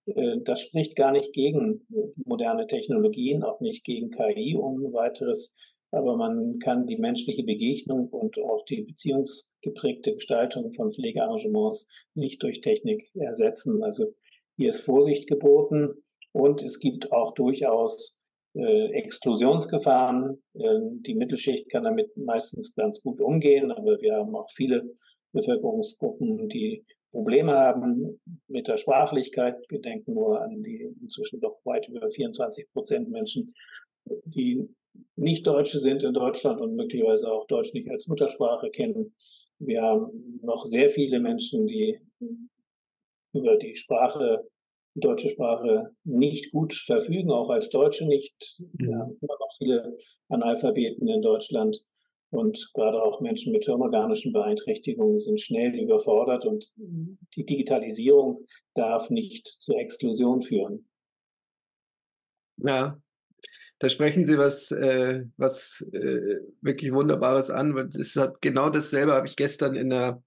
Äh, 0.06 0.38
das 0.44 0.60
spricht 0.60 0.96
gar 0.96 1.12
nicht 1.12 1.32
gegen 1.32 1.86
moderne 2.24 2.66
Technologien, 2.66 3.42
auch 3.42 3.60
nicht 3.60 3.84
gegen 3.84 4.10
KI 4.10 4.56
und 4.56 4.92
weiteres 4.92 5.56
aber 5.92 6.16
man 6.16 6.58
kann 6.58 6.86
die 6.86 6.96
menschliche 6.96 7.44
Begegnung 7.44 8.08
und 8.08 8.38
auch 8.38 8.64
die 8.64 8.82
beziehungsgeprägte 8.82 10.14
Gestaltung 10.14 10.72
von 10.72 10.92
Pflegearrangements 10.92 11.88
nicht 12.14 12.42
durch 12.42 12.62
Technik 12.62 13.14
ersetzen. 13.14 13.82
Also 13.82 14.14
hier 14.56 14.70
ist 14.70 14.80
Vorsicht 14.80 15.28
geboten 15.28 15.90
und 16.32 16.62
es 16.62 16.80
gibt 16.80 17.12
auch 17.12 17.34
durchaus 17.34 18.18
äh, 18.54 18.86
Exklusionsgefahren. 18.92 20.42
Äh, 20.54 20.80
die 21.06 21.14
Mittelschicht 21.14 21.70
kann 21.70 21.84
damit 21.84 22.16
meistens 22.16 22.74
ganz 22.74 23.02
gut 23.02 23.20
umgehen, 23.20 23.70
aber 23.70 24.00
wir 24.00 24.14
haben 24.14 24.34
auch 24.34 24.50
viele 24.50 24.96
Bevölkerungsgruppen, 25.32 26.48
die 26.48 26.86
Probleme 27.10 27.52
haben 27.52 28.18
mit 28.48 28.68
der 28.68 28.78
Sprachlichkeit. 28.78 29.56
Wir 29.68 29.80
denken 29.80 30.14
nur 30.14 30.40
an 30.40 30.62
die 30.62 30.88
inzwischen 31.02 31.40
doch 31.40 31.60
weit 31.64 31.86
über 31.88 32.10
24 32.10 32.72
Prozent 32.72 33.10
Menschen, 33.10 33.52
die 34.24 34.66
nicht-Deutsche 35.16 35.80
sind 35.80 36.02
in 36.02 36.14
Deutschland 36.14 36.60
und 36.60 36.74
möglicherweise 36.74 37.32
auch 37.32 37.46
Deutsch 37.46 37.72
nicht 37.74 37.88
als 37.90 38.08
Muttersprache 38.08 38.70
kennen. 38.70 39.14
Wir 39.58 39.82
haben 39.82 40.40
noch 40.42 40.64
sehr 40.66 40.90
viele 40.90 41.20
Menschen, 41.20 41.66
die 41.66 41.98
über 43.32 43.56
die 43.56 43.76
Sprache, 43.76 44.48
die 44.94 45.00
deutsche 45.00 45.30
Sprache 45.30 45.94
nicht 46.04 46.52
gut 46.52 46.74
verfügen, 46.74 47.30
auch 47.30 47.48
als 47.48 47.70
Deutsche 47.70 48.06
nicht. 48.06 48.58
Wir 48.74 48.98
haben 48.98 49.16
immer 49.20 49.36
noch 49.38 49.52
viele 49.56 49.96
Analphabeten 50.28 51.08
in 51.08 51.22
Deutschland. 51.22 51.82
Und 52.30 52.70
gerade 52.72 53.02
auch 53.02 53.20
Menschen 53.20 53.52
mit 53.52 53.66
hirnorganischen 53.66 54.32
Beeinträchtigungen 54.32 55.20
sind 55.20 55.38
schnell 55.38 55.78
überfordert 55.78 56.46
und 56.46 56.72
die 57.36 57.44
Digitalisierung 57.44 58.46
darf 58.74 59.10
nicht 59.10 59.46
zur 59.46 59.76
Exklusion 59.76 60.40
führen. 60.40 60.88
Ja, 62.56 62.98
da 63.82 63.88
sprechen 63.88 64.24
Sie 64.24 64.38
was, 64.38 64.70
äh, 64.70 65.24
was 65.36 65.84
äh, 65.92 66.38
wirklich 66.60 66.92
Wunderbares 66.92 67.50
an. 67.50 67.76
Es 67.98 68.14
halt 68.14 68.40
genau 68.40 68.70
dasselbe 68.70 69.12
habe 69.12 69.26
ich 69.26 69.34
gestern 69.34 69.74
in 69.74 69.92
einer, 69.92 70.22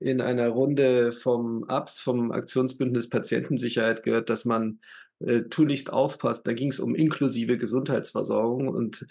in 0.00 0.20
einer 0.20 0.48
Runde 0.48 1.12
vom 1.12 1.62
ABS, 1.68 2.00
vom 2.00 2.32
Aktionsbündnis 2.32 3.08
Patientensicherheit 3.08 4.02
gehört, 4.02 4.28
dass 4.28 4.44
man 4.44 4.80
äh, 5.20 5.42
tunlichst 5.42 5.92
aufpasst. 5.92 6.48
Da 6.48 6.52
ging 6.52 6.70
es 6.70 6.80
um 6.80 6.96
inklusive 6.96 7.56
Gesundheitsversorgung 7.56 8.66
und 8.66 9.06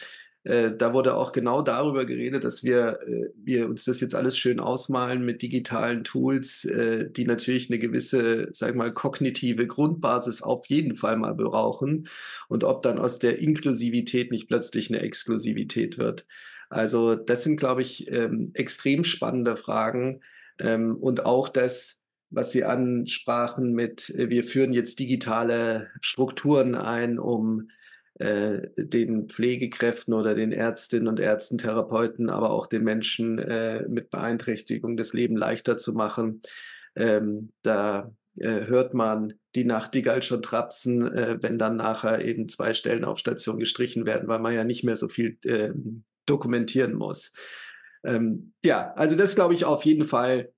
äh, 0.46 0.76
da 0.78 0.94
wurde 0.94 1.16
auch 1.16 1.32
genau 1.32 1.64
darüber 1.64 2.06
geredet, 2.06 2.44
dass 2.44 2.64
wir, 2.64 3.00
äh, 3.08 3.30
wir 3.36 3.68
uns 3.68 3.86
das 3.86 4.00
jetzt 4.00 4.14
alles 4.14 4.38
schön 4.38 4.60
ausmalen 4.60 5.26
mit 5.26 5.42
digitalen 5.42 6.04
Tools, 6.04 6.66
äh, 6.66 7.10
die 7.10 7.26
natürlich 7.26 7.70
eine 7.70 7.80
gewisse, 7.80 8.50
sag 8.52 8.76
mal, 8.76 8.94
kognitive 8.94 9.66
Grundbasis 9.66 10.44
auf 10.44 10.68
jeden 10.68 10.94
Fall 10.94 11.18
mal 11.18 11.34
brauchen 11.34 12.08
und 12.48 12.64
ob 12.64 12.84
dann 12.84 13.00
aus 13.00 13.18
der 13.18 13.40
Inklusivität 13.40 14.32
nicht 14.32 14.48
plötzlich 14.48 14.90
eine 14.90 15.02
Exklusivität 15.02 15.98
wird. 15.98 16.28
Also 16.70 17.16
das 17.16 17.44
sind, 17.44 17.58
glaube 17.58 17.82
ich, 17.82 18.12
ähm, 18.12 18.52
extrem 18.54 19.04
spannende 19.04 19.56
Fragen 19.56 20.22
ähm, 20.60 20.96
und 20.96 21.26
auch 21.26 21.50
das, 21.50 22.04
was 22.30 22.52
Sie 22.52 22.64
ansprachen 22.64 23.74
mit, 23.74 24.14
wir 24.16 24.44
führen 24.44 24.74
jetzt 24.74 25.00
digitale 25.00 25.90
Strukturen 26.02 26.76
ein, 26.76 27.18
um 27.18 27.70
äh, 28.20 28.70
den 28.78 29.28
Pflegekräften 29.28 30.14
oder 30.14 30.36
den 30.36 30.52
Ärztinnen 30.52 31.08
und 31.08 31.20
Ärzten, 31.20 31.58
Therapeuten, 31.58 32.30
aber 32.30 32.52
auch 32.52 32.68
den 32.68 32.84
Menschen 32.84 33.40
äh, 33.40 33.86
mit 33.88 34.10
Beeinträchtigung 34.10 34.98
das 34.98 35.14
Leben 35.14 35.36
leichter 35.36 35.78
zu 35.78 35.94
machen. 35.94 36.42
Ähm, 36.96 37.52
da 37.62 38.14
äh, 38.38 38.68
hört 38.68 38.94
man 38.94 39.34
die 39.56 39.66
Nachtigall 39.66 40.22
schon 40.22 40.42
trapsen, 40.42 41.14
äh, 41.14 41.38
wenn 41.42 41.58
dann 41.58 41.76
nachher 41.76 42.24
eben 42.24 42.48
zwei 42.48 42.74
Stellen 42.74 43.04
auf 43.04 43.20
Station 43.20 43.60
gestrichen 43.60 44.06
werden, 44.06 44.28
weil 44.28 44.40
man 44.40 44.54
ja 44.54 44.64
nicht 44.64 44.84
mehr 44.84 44.98
so 44.98 45.10
viel 45.10 45.38
ähm, 45.46 46.04
dokumentieren 46.26 46.94
muss. 46.94 47.34
Ähm, 48.04 48.54
ja, 48.64 48.94
also 48.94 49.16
das 49.16 49.36
glaube 49.36 49.54
ich 49.54 49.66
auf 49.66 49.86
jeden 49.86 50.06
Fall 50.06 50.54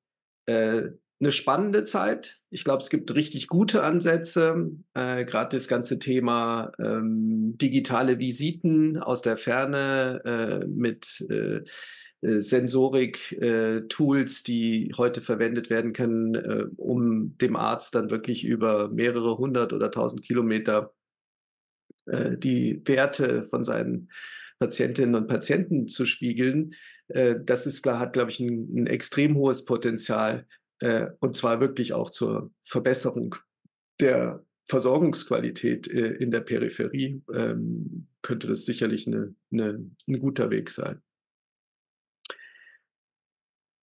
äh, 0.45 0.89
eine 1.19 1.31
spannende 1.31 1.83
Zeit. 1.83 2.39
Ich 2.49 2.63
glaube, 2.63 2.81
es 2.81 2.89
gibt 2.89 3.13
richtig 3.13 3.47
gute 3.47 3.83
Ansätze, 3.83 4.71
äh, 4.93 5.25
gerade 5.25 5.57
das 5.57 5.67
ganze 5.67 5.99
Thema 5.99 6.71
ähm, 6.79 7.53
digitale 7.57 8.19
Visiten 8.19 8.97
aus 8.97 9.21
der 9.21 9.37
Ferne 9.37 10.21
äh, 10.23 10.65
mit 10.67 11.25
äh, 11.29 11.63
äh 12.21 12.39
Sensorik-Tools, 12.39 14.39
äh, 14.39 14.43
die 14.45 14.91
heute 14.97 15.21
verwendet 15.21 15.69
werden 15.69 15.93
können, 15.93 16.35
äh, 16.35 16.65
um 16.77 17.37
dem 17.37 17.55
Arzt 17.55 17.95
dann 17.95 18.11
wirklich 18.11 18.45
über 18.45 18.89
mehrere 18.89 19.37
hundert 19.37 19.73
oder 19.73 19.91
tausend 19.91 20.23
Kilometer 20.23 20.93
die 22.09 22.81
Werte 22.85 23.43
von 23.43 23.65
seinen 23.65 24.09
Patientinnen 24.59 25.15
und 25.15 25.27
Patienten 25.27 25.89
zu 25.89 26.05
spiegeln. 26.05 26.73
das 27.09 27.67
ist 27.67 27.81
klar, 27.81 27.99
hat, 27.99 28.13
glaube 28.13 28.31
ich, 28.31 28.39
ein, 28.39 28.69
ein 28.73 28.87
extrem 28.87 29.35
hohes 29.35 29.65
Potenzial 29.65 30.45
äh, 30.79 31.07
und 31.19 31.35
zwar 31.35 31.59
wirklich 31.59 31.93
auch 31.93 32.09
zur 32.09 32.51
Verbesserung 32.63 33.35
der 33.99 34.45
Versorgungsqualität 34.69 35.87
äh, 35.87 36.13
in 36.15 36.31
der 36.31 36.41
Peripherie, 36.41 37.23
ähm, 37.33 38.07
könnte 38.21 38.47
das 38.47 38.65
sicherlich 38.65 39.07
eine, 39.07 39.33
eine, 39.51 39.89
ein 40.07 40.19
guter 40.19 40.49
Weg 40.49 40.69
sein. 40.69 41.01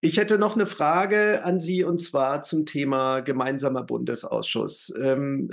Ich 0.03 0.19
hätte 0.19 0.39
noch 0.39 0.55
eine 0.55 0.67
Frage 0.67 1.43
an 1.45 1.59
Sie 1.59 1.83
und 1.83 1.97
zwar 1.97 2.43
zum 2.43 2.67
Thema 2.67 3.21
gemeinsamer 3.21 3.83
Bundesausschuss. 3.85 4.93
Ähm, 5.01 5.51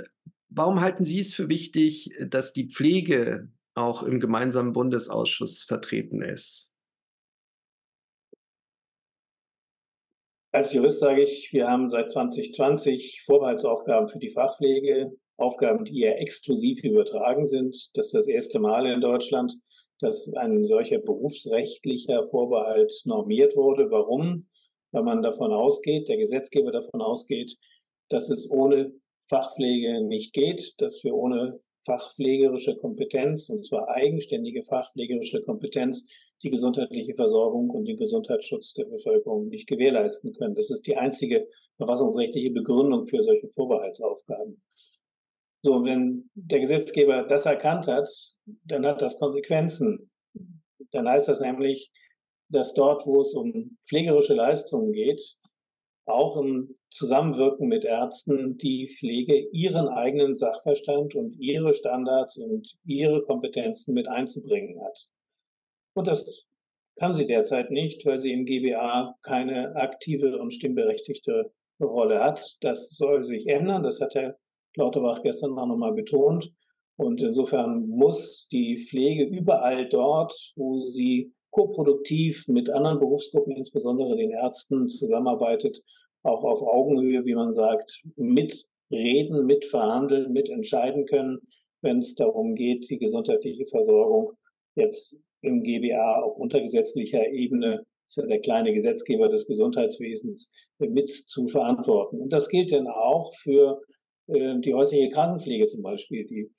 warum 0.50 0.82
halten 0.82 1.04
Sie 1.04 1.20
es 1.20 1.32
für 1.32 1.48
wichtig, 1.48 2.10
dass 2.20 2.52
die 2.52 2.68
Pflege 2.68 3.48
auch 3.74 4.02
im 4.02 4.20
gemeinsamen 4.20 4.72
Bundesausschuss 4.72 5.64
vertreten 5.64 6.20
ist? 6.20 6.76
Als 10.54 10.74
Jurist 10.74 11.00
sage 11.00 11.22
ich, 11.22 11.50
wir 11.54 11.66
haben 11.66 11.88
seit 11.88 12.10
2020 12.10 13.22
Vorbehaltsaufgaben 13.24 14.10
für 14.10 14.18
die 14.18 14.28
Fachpflege, 14.28 15.10
Aufgaben, 15.38 15.86
die 15.86 16.02
eher 16.02 16.20
exklusiv 16.20 16.84
übertragen 16.84 17.46
sind. 17.46 17.88
Das 17.94 18.08
ist 18.08 18.14
das 18.14 18.28
erste 18.28 18.60
Mal 18.60 18.84
in 18.84 19.00
Deutschland, 19.00 19.54
dass 20.00 20.30
ein 20.34 20.66
solcher 20.66 20.98
berufsrechtlicher 20.98 22.28
Vorbehalt 22.28 22.92
normiert 23.06 23.56
wurde. 23.56 23.90
Warum? 23.90 24.46
Weil 24.90 25.04
man 25.04 25.22
davon 25.22 25.52
ausgeht, 25.52 26.10
der 26.10 26.18
Gesetzgeber 26.18 26.70
davon 26.70 27.00
ausgeht, 27.00 27.56
dass 28.10 28.28
es 28.28 28.50
ohne 28.50 28.92
Fachpflege 29.30 30.04
nicht 30.04 30.34
geht, 30.34 30.74
dass 30.82 31.02
wir 31.02 31.14
ohne 31.14 31.60
fachpflegerische 31.84 32.76
Kompetenz, 32.76 33.48
und 33.48 33.64
zwar 33.64 33.88
eigenständige 33.88 34.64
fachpflegerische 34.64 35.42
Kompetenz, 35.42 36.06
die 36.42 36.50
gesundheitliche 36.50 37.14
Versorgung 37.14 37.70
und 37.70 37.86
den 37.86 37.98
Gesundheitsschutz 37.98 38.72
der 38.74 38.84
Bevölkerung 38.84 39.48
nicht 39.48 39.66
gewährleisten 39.66 40.32
können. 40.32 40.54
Das 40.54 40.70
ist 40.70 40.86
die 40.86 40.96
einzige 40.96 41.48
verfassungsrechtliche 41.76 42.50
Begründung 42.50 43.06
für 43.06 43.22
solche 43.22 43.48
Vorbehaltsaufgaben. 43.48 44.62
So, 45.62 45.74
und 45.74 45.84
wenn 45.84 46.30
der 46.34 46.60
Gesetzgeber 46.60 47.22
das 47.22 47.46
erkannt 47.46 47.86
hat, 47.86 48.08
dann 48.64 48.84
hat 48.84 49.00
das 49.00 49.18
Konsequenzen. 49.18 50.10
Dann 50.90 51.08
heißt 51.08 51.28
das 51.28 51.40
nämlich, 51.40 51.92
dass 52.48 52.74
dort, 52.74 53.06
wo 53.06 53.20
es 53.20 53.34
um 53.34 53.78
pflegerische 53.88 54.34
Leistungen 54.34 54.92
geht, 54.92 55.36
auch 56.04 56.36
im 56.36 56.76
Zusammenwirken 56.90 57.68
mit 57.68 57.84
Ärzten 57.84 58.58
die 58.58 58.88
Pflege 58.88 59.48
ihren 59.52 59.88
eigenen 59.88 60.36
Sachverstand 60.36 61.14
und 61.14 61.36
ihre 61.38 61.74
Standards 61.74 62.36
und 62.36 62.76
ihre 62.84 63.22
Kompetenzen 63.22 63.94
mit 63.94 64.08
einzubringen 64.08 64.82
hat. 64.82 65.08
Und 65.94 66.08
das 66.08 66.46
kann 66.96 67.14
sie 67.14 67.26
derzeit 67.26 67.70
nicht, 67.70 68.04
weil 68.04 68.18
sie 68.18 68.32
im 68.32 68.44
GBA 68.44 69.16
keine 69.22 69.74
aktive 69.76 70.38
und 70.38 70.52
stimmberechtigte 70.52 71.52
Rolle 71.80 72.22
hat. 72.22 72.56
Das 72.60 72.90
soll 72.90 73.24
sich 73.24 73.46
ändern. 73.48 73.82
Das 73.82 74.00
hat 74.00 74.14
Herr 74.14 74.36
Lauterbach 74.76 75.22
gestern 75.22 75.58
auch 75.58 75.66
nochmal 75.66 75.94
betont. 75.94 76.52
Und 76.96 77.22
insofern 77.22 77.88
muss 77.88 78.48
die 78.48 78.76
Pflege 78.76 79.24
überall 79.24 79.88
dort, 79.88 80.52
wo 80.56 80.82
sie 80.82 81.32
koproduktiv 81.52 82.48
mit 82.48 82.70
anderen 82.70 82.98
Berufsgruppen, 82.98 83.54
insbesondere 83.54 84.16
den 84.16 84.30
Ärzten, 84.30 84.88
zusammenarbeitet, 84.88 85.82
auch 86.22 86.42
auf 86.44 86.62
Augenhöhe, 86.62 87.24
wie 87.24 87.34
man 87.34 87.52
sagt, 87.52 88.02
mitreden, 88.16 89.46
mitverhandeln, 89.46 90.32
mitentscheiden 90.32 91.06
können, 91.06 91.40
wenn 91.82 91.98
es 91.98 92.14
darum 92.14 92.54
geht, 92.54 92.88
die 92.90 92.98
gesundheitliche 92.98 93.66
Versorgung 93.66 94.32
jetzt 94.74 95.16
im 95.42 95.62
GBA 95.62 96.22
auf 96.22 96.38
untergesetzlicher 96.38 97.28
Ebene, 97.30 97.84
ist 98.06 98.16
ja 98.16 98.26
der 98.26 98.40
kleine 98.40 98.72
Gesetzgeber 98.72 99.28
des 99.28 99.46
Gesundheitswesens, 99.46 100.50
mit 100.78 101.10
zu 101.10 101.48
verantworten. 101.48 102.20
Und 102.20 102.32
das 102.32 102.48
gilt 102.48 102.72
dann 102.72 102.86
auch 102.86 103.34
für 103.36 103.80
äh, 104.28 104.58
die 104.60 104.74
häusliche 104.74 105.10
Krankenpflege 105.10 105.66
zum 105.66 105.82
Beispiel. 105.82 106.26
Die, 106.26 106.50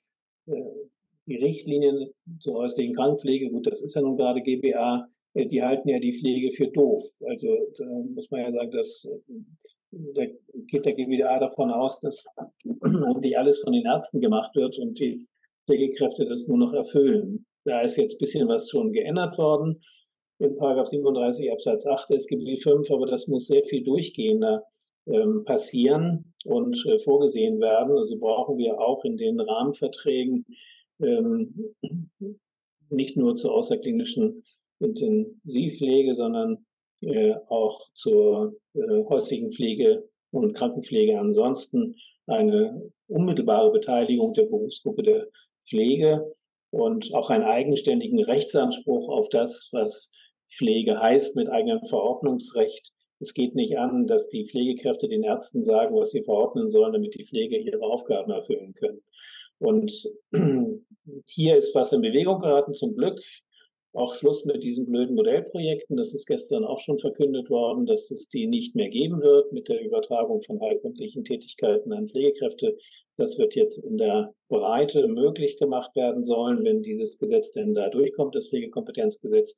äh, 0.46 0.62
die 1.26 1.36
Richtlinien 1.36 2.10
zur 2.38 2.54
häuslichen 2.54 2.94
Krankenpflege, 2.94 3.50
gut, 3.50 3.66
das 3.66 3.82
ist 3.82 3.94
ja 3.94 4.02
nun 4.02 4.16
gerade 4.16 4.42
GBA, 4.42 5.08
äh, 5.34 5.46
die 5.46 5.62
halten 5.62 5.88
ja 5.88 5.98
die 5.98 6.12
Pflege 6.12 6.52
für 6.52 6.68
doof. 6.68 7.04
Also 7.26 7.48
da 7.78 7.84
muss 8.14 8.30
man 8.30 8.40
ja 8.40 8.52
sagen, 8.52 8.70
dass 8.70 9.04
äh, 9.04 9.34
da 10.14 10.22
geht 10.66 10.84
der 10.84 10.94
GBA 10.94 11.38
davon 11.38 11.70
aus, 11.70 12.00
dass 12.00 12.24
eigentlich 12.80 13.38
alles 13.38 13.60
von 13.60 13.72
den 13.72 13.86
Ärzten 13.86 14.20
gemacht 14.20 14.54
wird 14.56 14.78
und 14.78 14.98
die 14.98 15.26
Pflegekräfte 15.66 16.26
das 16.26 16.48
nur 16.48 16.58
noch 16.58 16.72
erfüllen. 16.72 17.46
Da 17.64 17.80
ist 17.80 17.96
jetzt 17.96 18.16
ein 18.16 18.18
bisschen 18.18 18.48
was 18.48 18.68
schon 18.68 18.92
geändert 18.92 19.38
worden 19.38 19.80
in 20.38 20.56
Paragraph 20.56 20.88
37 20.88 21.50
Absatz 21.52 21.86
8 21.86 22.10
SGB 22.10 22.56
5, 22.56 22.90
aber 22.90 23.06
das 23.06 23.28
muss 23.28 23.46
sehr 23.46 23.64
viel 23.64 23.84
durchgehender 23.84 24.64
ähm, 25.06 25.44
passieren 25.44 26.34
und 26.44 26.76
äh, 26.86 26.98
vorgesehen 26.98 27.60
werden. 27.60 27.96
Also 27.96 28.18
brauchen 28.18 28.58
wir 28.58 28.78
auch 28.80 29.04
in 29.04 29.16
den 29.16 29.40
Rahmenverträgen 29.40 30.44
ähm, 31.00 31.74
nicht 32.90 33.16
nur 33.16 33.36
zur 33.36 33.54
außerklinischen 33.54 34.44
Intensivpflege, 34.80 36.14
sondern 36.14 36.66
äh, 37.00 37.34
auch 37.48 37.92
zur 37.94 38.56
äh, 38.74 39.04
häuslichen 39.08 39.52
Pflege 39.52 40.08
und 40.30 40.54
Krankenpflege 40.54 41.18
ansonsten 41.18 41.96
eine 42.26 42.90
unmittelbare 43.08 43.70
Beteiligung 43.70 44.32
der 44.34 44.44
Berufsgruppe 44.44 45.02
der 45.02 45.28
Pflege 45.68 46.34
und 46.70 47.14
auch 47.14 47.30
einen 47.30 47.44
eigenständigen 47.44 48.22
Rechtsanspruch 48.22 49.08
auf 49.08 49.28
das, 49.28 49.68
was 49.72 50.10
Pflege 50.50 51.00
heißt 51.00 51.36
mit 51.36 51.48
eigenem 51.48 51.86
Verordnungsrecht. 51.86 52.92
Es 53.20 53.32
geht 53.32 53.54
nicht 53.54 53.78
an, 53.78 54.06
dass 54.06 54.28
die 54.28 54.46
Pflegekräfte 54.46 55.08
den 55.08 55.22
Ärzten 55.22 55.64
sagen, 55.64 55.94
was 55.94 56.10
sie 56.10 56.22
verordnen 56.22 56.70
sollen, 56.70 56.92
damit 56.92 57.14
die 57.14 57.24
Pflege 57.24 57.56
ihre 57.56 57.80
Aufgaben 57.82 58.32
erfüllen 58.32 58.74
können. 58.74 59.02
Und 59.64 60.10
hier 61.26 61.56
ist 61.56 61.74
was 61.74 61.92
in 61.92 62.02
Bewegung 62.02 62.40
geraten, 62.40 62.74
zum 62.74 62.94
Glück. 62.94 63.20
auch 63.94 64.14
Schluss 64.14 64.44
mit 64.44 64.64
diesen 64.64 64.86
blöden 64.86 65.14
Modellprojekten. 65.14 65.96
Das 65.96 66.12
ist 66.12 66.26
gestern 66.26 66.64
auch 66.64 66.80
schon 66.80 66.98
verkündet 66.98 67.48
worden, 67.48 67.86
dass 67.86 68.10
es 68.10 68.28
die 68.28 68.48
nicht 68.48 68.74
mehr 68.74 68.88
geben 68.88 69.22
wird 69.22 69.52
mit 69.52 69.68
der 69.68 69.80
Übertragung 69.80 70.42
von 70.42 70.60
heilkundlichen 70.60 71.22
Tätigkeiten 71.22 71.92
an 71.92 72.08
Pflegekräfte. 72.08 72.76
Das 73.16 73.38
wird 73.38 73.54
jetzt 73.54 73.78
in 73.78 73.96
der 73.96 74.34
Breite 74.48 75.06
möglich 75.06 75.58
gemacht 75.58 75.94
werden 75.94 76.24
sollen, 76.24 76.64
wenn 76.64 76.82
dieses 76.82 77.20
Gesetz 77.20 77.52
denn 77.52 77.72
da 77.72 77.88
durchkommt, 77.88 78.34
das 78.34 78.48
Pflegekompetenzgesetz. 78.48 79.54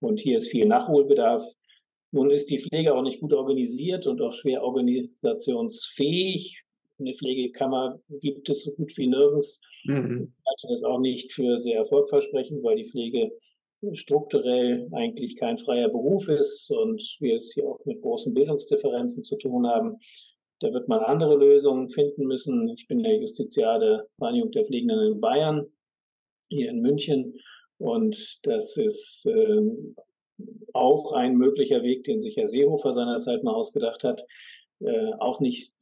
Und 0.00 0.18
hier 0.18 0.38
ist 0.38 0.48
viel 0.48 0.66
Nachholbedarf. 0.66 1.44
Nun 2.10 2.30
ist 2.30 2.50
die 2.50 2.58
Pflege 2.58 2.94
auch 2.94 3.02
nicht 3.02 3.20
gut 3.20 3.32
organisiert 3.32 4.08
und 4.08 4.20
auch 4.20 4.34
schwer 4.34 4.64
organisationsfähig. 4.64 6.64
Eine 6.98 7.14
Pflegekammer 7.14 8.00
gibt 8.20 8.48
es 8.48 8.64
so 8.64 8.72
gut 8.72 8.96
wie 8.96 9.06
nirgends. 9.06 9.60
Mhm. 9.84 10.32
Ich 10.34 10.46
halte 10.46 10.74
das 10.74 10.82
auch 10.82 10.98
nicht 10.98 11.32
für 11.32 11.60
sehr 11.60 11.78
erfolgversprechend, 11.78 12.62
weil 12.62 12.76
die 12.76 12.88
Pflege 12.88 13.32
strukturell 13.92 14.88
eigentlich 14.92 15.36
kein 15.36 15.58
freier 15.58 15.88
Beruf 15.88 16.28
ist 16.28 16.70
und 16.70 17.16
wir 17.20 17.36
es 17.36 17.52
hier 17.54 17.64
auch 17.64 17.84
mit 17.84 18.00
großen 18.02 18.34
Bildungsdifferenzen 18.34 19.22
zu 19.22 19.36
tun 19.36 19.66
haben. 19.66 19.98
Da 20.60 20.72
wird 20.72 20.88
man 20.88 21.00
andere 21.00 21.36
Lösungen 21.36 21.88
finden 21.88 22.26
müssen. 22.26 22.68
Ich 22.70 22.88
bin 22.88 23.02
der 23.02 23.18
Justiziar 23.18 23.78
der 23.78 24.06
Vereinigung 24.18 24.50
der 24.50 24.64
Pflegenden 24.64 25.12
in 25.12 25.20
Bayern, 25.20 25.66
hier 26.48 26.70
in 26.70 26.80
München. 26.80 27.38
Und 27.78 28.40
das 28.42 28.76
ist 28.76 29.26
äh, 29.26 29.60
auch 30.72 31.12
ein 31.12 31.36
möglicher 31.36 31.84
Weg, 31.84 32.04
den 32.04 32.20
sich 32.20 32.36
Herr 32.36 32.48
Seehofer 32.48 32.92
seinerzeit 32.92 33.44
mal 33.44 33.54
ausgedacht 33.54 34.02
hat. 34.02 34.24
Äh, 34.80 35.12
auch 35.20 35.38
nicht 35.38 35.72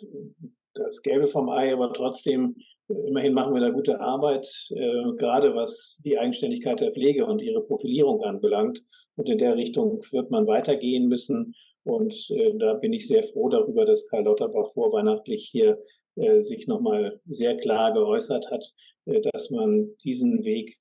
das 0.76 1.02
Gelbe 1.02 1.28
vom 1.28 1.48
Ei, 1.48 1.72
aber 1.72 1.92
trotzdem 1.92 2.56
Immerhin 2.88 3.34
machen 3.34 3.52
wir 3.52 3.60
da 3.60 3.70
gute 3.70 4.00
Arbeit, 4.00 4.46
äh, 4.70 5.12
gerade 5.16 5.54
was 5.56 6.00
die 6.04 6.18
Eigenständigkeit 6.18 6.78
der 6.78 6.92
Pflege 6.92 7.26
und 7.26 7.42
ihre 7.42 7.62
Profilierung 7.62 8.22
anbelangt. 8.22 8.84
Und 9.16 9.28
in 9.28 9.38
der 9.38 9.56
Richtung 9.56 10.02
wird 10.12 10.30
man 10.30 10.46
weitergehen 10.46 11.08
müssen. 11.08 11.54
Und 11.82 12.14
äh, 12.30 12.52
da 12.56 12.74
bin 12.74 12.92
ich 12.92 13.08
sehr 13.08 13.24
froh 13.24 13.48
darüber, 13.48 13.86
dass 13.86 14.06
Karl 14.08 14.24
Lauterbach 14.24 14.72
vorweihnachtlich 14.72 15.48
hier 15.50 15.82
äh, 16.14 16.42
sich 16.42 16.68
nochmal 16.68 17.20
sehr 17.26 17.56
klar 17.56 17.92
geäußert 17.92 18.50
hat, 18.52 18.64
äh, 19.06 19.20
dass 19.32 19.50
man 19.50 19.96
diesen 20.04 20.44
Weg 20.44 20.78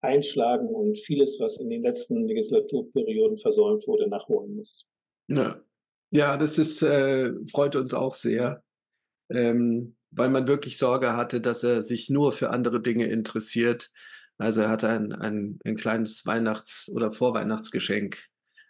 einschlagen 0.00 0.68
und 0.68 0.96
vieles, 1.00 1.40
was 1.40 1.58
in 1.58 1.70
den 1.70 1.82
letzten 1.82 2.24
Legislaturperioden 2.28 3.38
versäumt 3.38 3.84
wurde, 3.88 4.08
nachholen 4.08 4.54
muss. 4.54 4.86
Ja, 5.26 5.60
ja 6.12 6.36
das 6.36 6.56
ist, 6.58 6.82
äh, 6.82 7.32
freut 7.50 7.74
uns 7.74 7.94
auch 7.94 8.14
sehr. 8.14 8.62
Ähm, 9.30 9.96
weil 10.10 10.30
man 10.30 10.48
wirklich 10.48 10.78
Sorge 10.78 11.16
hatte, 11.16 11.40
dass 11.40 11.62
er 11.62 11.82
sich 11.82 12.08
nur 12.08 12.32
für 12.32 12.50
andere 12.50 12.80
Dinge 12.80 13.06
interessiert. 13.06 13.90
Also 14.38 14.62
er 14.62 14.70
hat 14.70 14.84
ein, 14.84 15.12
ein, 15.12 15.58
ein 15.64 15.76
kleines 15.76 16.24
Weihnachts- 16.24 16.88
oder 16.88 17.10
Vorweihnachtsgeschenk 17.10 18.28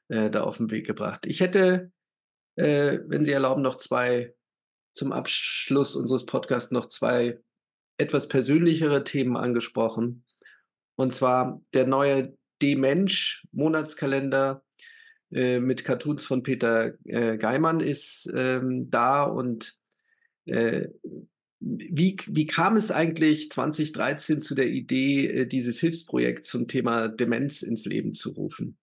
äh, 0.08 0.30
da 0.30 0.42
auf 0.42 0.56
den 0.56 0.70
Weg 0.70 0.86
gebracht. 0.86 1.26
Ich 1.26 1.40
hätte, 1.40 1.92
äh, 2.56 2.98
wenn 3.06 3.24
Sie 3.24 3.32
erlauben, 3.32 3.62
noch 3.62 3.76
zwei 3.76 4.34
zum 4.94 5.12
Abschluss 5.12 5.94
unseres 5.94 6.26
Podcasts 6.26 6.72
noch 6.72 6.86
zwei 6.86 7.38
etwas 7.98 8.28
persönlichere 8.28 9.04
Themen 9.04 9.36
angesprochen. 9.36 10.24
Und 10.96 11.14
zwar 11.14 11.60
der 11.74 11.86
neue 11.86 12.36
D-Mensch-Monatskalender 12.62 14.64
äh, 15.30 15.60
mit 15.60 15.84
Cartoons 15.84 16.26
von 16.26 16.42
Peter 16.42 16.94
äh, 17.04 17.36
Geimann 17.36 17.80
ist 17.80 18.32
ähm, 18.34 18.90
da 18.90 19.22
und 19.22 19.77
äh, 20.48 20.88
wie, 21.60 22.16
wie 22.28 22.46
kam 22.46 22.76
es 22.76 22.92
eigentlich 22.92 23.50
2013 23.50 24.40
zu 24.40 24.54
der 24.54 24.68
Idee, 24.68 25.26
äh, 25.26 25.46
dieses 25.46 25.80
Hilfsprojekt 25.80 26.44
zum 26.44 26.68
Thema 26.68 27.08
Demenz 27.08 27.62
ins 27.62 27.84
Leben 27.84 28.12
zu 28.12 28.30
rufen? 28.30 28.78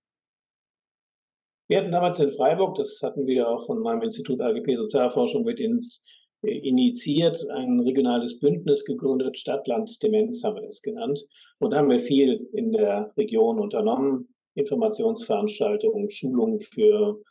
Wir 1.67 1.79
hatten 1.79 1.91
damals 1.91 2.19
in 2.19 2.31
Freiburg, 2.31 2.75
das 2.75 3.01
hatten 3.01 3.25
wir 3.25 3.47
auch 3.47 3.65
von 3.65 3.79
meinem 3.79 4.03
Institut 4.03 4.39
AGP 4.39 4.75
Sozialforschung 4.75 5.45
mit 5.45 5.59
ins, 5.59 6.03
äh, 6.43 6.51
initiiert, 6.51 7.49
ein 7.49 7.79
regionales 7.79 8.39
Bündnis 8.39 8.85
gegründet, 8.85 9.37
Stadtland 9.37 10.01
Demenz 10.03 10.43
haben 10.43 10.57
wir 10.57 10.63
das 10.63 10.81
genannt. 10.81 11.25
Und 11.59 11.71
da 11.71 11.77
haben 11.77 11.89
wir 11.89 11.99
viel 11.99 12.47
in 12.53 12.71
der 12.73 13.11
Region 13.17 13.59
unternommen, 13.59 14.27
Informationsveranstaltungen, 14.55 16.09
Schulungen 16.11 16.61
für 16.61 17.21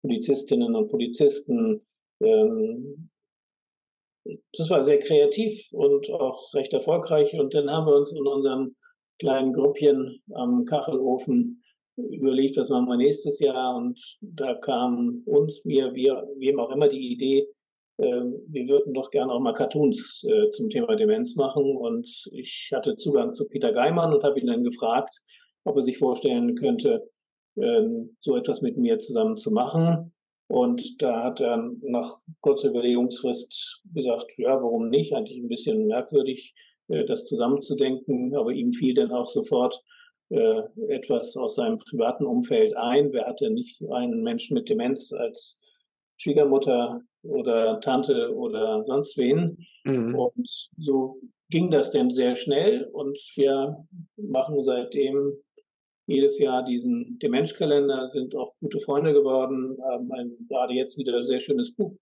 Polizistinnen 0.00 0.74
und 0.74 0.88
Polizisten, 0.88 1.82
ähm, 2.20 3.10
das 4.24 4.70
war 4.70 4.82
sehr 4.82 4.98
kreativ 4.98 5.68
und 5.72 6.10
auch 6.10 6.52
recht 6.54 6.72
erfolgreich. 6.72 7.34
Und 7.34 7.54
dann 7.54 7.70
haben 7.70 7.86
wir 7.86 7.96
uns 7.96 8.12
in 8.12 8.26
unserem 8.26 8.76
kleinen 9.18 9.52
Gruppchen 9.52 10.22
am 10.34 10.64
Kachelofen 10.64 11.62
überlegt, 11.96 12.56
was 12.56 12.68
machen 12.68 12.88
wir 12.88 12.96
nächstes 12.96 13.40
Jahr. 13.40 13.76
Und 13.76 14.00
da 14.20 14.54
kam 14.54 15.22
uns, 15.26 15.64
mir, 15.64 15.94
wir, 15.94 16.26
wem 16.38 16.58
auch 16.60 16.70
immer 16.70 16.88
die 16.88 17.12
Idee, 17.12 17.48
äh, 17.98 18.22
wir 18.48 18.68
würden 18.68 18.94
doch 18.94 19.10
gerne 19.10 19.32
auch 19.32 19.40
mal 19.40 19.52
Cartoons 19.52 20.24
äh, 20.28 20.50
zum 20.50 20.70
Thema 20.70 20.96
Demenz 20.96 21.36
machen. 21.36 21.76
Und 21.76 22.08
ich 22.32 22.70
hatte 22.72 22.96
Zugang 22.96 23.34
zu 23.34 23.46
Peter 23.48 23.72
Geimann 23.72 24.14
und 24.14 24.24
habe 24.24 24.40
ihn 24.40 24.46
dann 24.46 24.64
gefragt, 24.64 25.20
ob 25.64 25.76
er 25.76 25.82
sich 25.82 25.98
vorstellen 25.98 26.54
könnte, 26.56 27.08
äh, 27.56 27.82
so 28.20 28.36
etwas 28.36 28.62
mit 28.62 28.76
mir 28.76 28.98
zusammen 28.98 29.36
zu 29.36 29.52
machen. 29.52 30.12
Und 30.52 31.00
da 31.00 31.24
hat 31.24 31.40
er 31.40 31.56
nach 31.80 32.18
kurzer 32.42 32.68
Überlegungsfrist 32.68 33.80
gesagt, 33.94 34.32
ja, 34.36 34.50
warum 34.62 34.90
nicht? 34.90 35.14
Eigentlich 35.14 35.38
ein 35.38 35.48
bisschen 35.48 35.86
merkwürdig, 35.86 36.54
äh, 36.88 37.06
das 37.06 37.24
zusammenzudenken, 37.24 38.36
aber 38.36 38.52
ihm 38.52 38.74
fiel 38.74 38.92
dann 38.92 39.12
auch 39.12 39.30
sofort 39.30 39.82
äh, 40.28 40.60
etwas 40.88 41.38
aus 41.38 41.54
seinem 41.54 41.78
privaten 41.78 42.26
Umfeld 42.26 42.76
ein. 42.76 43.14
Wer 43.14 43.28
hatte 43.28 43.48
nicht 43.48 43.82
einen 43.90 44.22
Menschen 44.22 44.52
mit 44.52 44.68
Demenz 44.68 45.14
als 45.14 45.58
Schwiegermutter 46.18 47.00
oder 47.22 47.80
Tante 47.80 48.36
oder 48.36 48.84
sonst 48.84 49.16
wen? 49.16 49.56
Mhm. 49.84 50.14
Und 50.14 50.68
so 50.76 51.16
ging 51.48 51.70
das 51.70 51.92
dann 51.92 52.12
sehr 52.12 52.34
schnell 52.34 52.90
und 52.92 53.18
wir 53.36 53.86
machen 54.18 54.62
seitdem 54.62 55.32
jedes 56.06 56.38
Jahr 56.38 56.64
diesen 56.64 57.18
Demenzkalender, 57.18 58.08
sind 58.08 58.34
auch 58.34 58.54
gute 58.60 58.80
Freunde 58.80 59.12
geworden, 59.12 59.76
haben 59.82 60.10
ein, 60.12 60.32
gerade 60.48 60.74
jetzt 60.74 60.98
wieder 60.98 61.22
sehr 61.22 61.40
schönes 61.40 61.74
Buch 61.74 61.96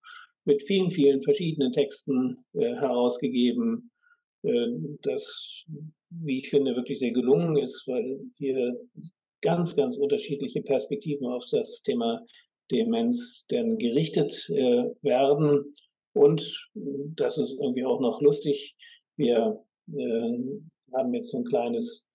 mit 0.44 0.62
vielen, 0.62 0.90
vielen 0.90 1.22
verschiedenen 1.22 1.72
Texten 1.72 2.38
äh, 2.54 2.74
herausgegeben, 2.74 3.90
äh, 4.42 4.68
das, 5.02 5.64
wie 6.10 6.38
ich 6.38 6.50
finde, 6.50 6.76
wirklich 6.76 6.98
sehr 6.98 7.12
gelungen 7.12 7.56
ist, 7.56 7.84
weil 7.86 8.20
hier 8.36 8.78
ganz, 9.42 9.76
ganz 9.76 9.96
unterschiedliche 9.96 10.62
Perspektiven 10.62 11.26
auf 11.26 11.44
das 11.50 11.82
Thema 11.82 12.24
Demenz 12.70 13.46
denn 13.50 13.78
gerichtet 13.78 14.48
äh, 14.50 14.84
werden. 15.02 15.74
Und 16.12 16.68
das 16.74 17.38
ist 17.38 17.52
irgendwie 17.52 17.84
auch 17.84 18.00
noch 18.00 18.20
lustig. 18.20 18.76
Wir 19.16 19.62
äh, 19.92 20.38
haben 20.92 21.14
jetzt 21.14 21.30
so 21.30 21.38
ein 21.38 21.44
kleines 21.44 22.06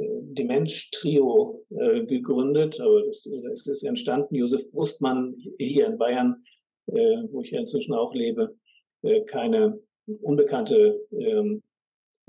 Demenz-Trio 0.00 1.64
äh, 1.70 2.04
gegründet, 2.04 2.80
aber 2.80 3.04
das, 3.06 3.28
das, 3.44 3.66
ist 3.66 3.82
entstanden. 3.82 4.34
Josef 4.34 4.70
Brustmann 4.70 5.36
hier 5.58 5.86
in 5.86 5.98
Bayern, 5.98 6.42
äh, 6.86 7.22
wo 7.30 7.42
ich 7.42 7.50
ja 7.50 7.60
inzwischen 7.60 7.94
auch 7.94 8.14
lebe, 8.14 8.56
äh, 9.02 9.22
keine 9.22 9.80
unbekannte 10.22 11.00
ähm, 11.12 11.62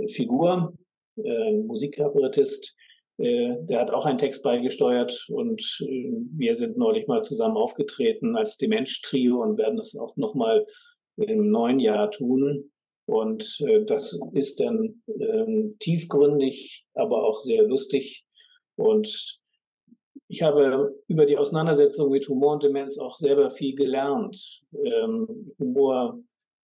Figur, 0.07 0.73
äh, 1.17 1.53
Musikkabarettist. 1.53 2.75
Äh, 3.17 3.55
der 3.61 3.81
hat 3.81 3.91
auch 3.91 4.05
einen 4.05 4.17
Text 4.17 4.43
beigesteuert 4.43 5.25
und 5.29 5.61
äh, 5.81 6.11
wir 6.37 6.55
sind 6.55 6.77
neulich 6.77 7.07
mal 7.07 7.23
zusammen 7.23 7.57
aufgetreten 7.57 8.37
als 8.37 8.57
Demenz-Trio 8.57 9.41
und 9.41 9.57
werden 9.57 9.77
das 9.77 9.95
auch 9.95 10.15
nochmal 10.15 10.65
im 11.17 11.51
neuen 11.51 11.79
Jahr 11.79 12.11
tun. 12.11 12.71
Und 13.09 13.59
äh, 13.61 13.85
das 13.85 14.19
ist 14.33 14.59
dann 14.59 15.01
ähm, 15.07 15.75
tiefgründig, 15.79 16.85
aber 16.93 17.23
auch 17.23 17.39
sehr 17.39 17.63
lustig. 17.63 18.23
Und 18.75 19.39
ich 20.27 20.43
habe 20.43 20.93
über 21.07 21.25
die 21.25 21.37
Auseinandersetzung 21.37 22.11
mit 22.11 22.29
Humor 22.29 22.53
und 22.53 22.63
Demenz 22.63 22.99
auch 22.99 23.17
selber 23.17 23.49
viel 23.49 23.75
gelernt. 23.75 24.61
Ähm, 24.73 25.53
Humor 25.57 26.19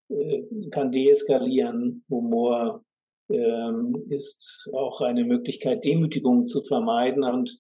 äh, 0.10 0.44
kann 0.70 0.92
deeskalieren. 0.92 2.06
Humor 2.10 2.86
ähm, 3.30 4.06
ist 4.10 4.70
auch 4.72 5.02
eine 5.02 5.24
Möglichkeit, 5.24 5.84
Demütigung 5.84 6.48
zu 6.48 6.64
vermeiden. 6.64 7.24
Und 7.24 7.60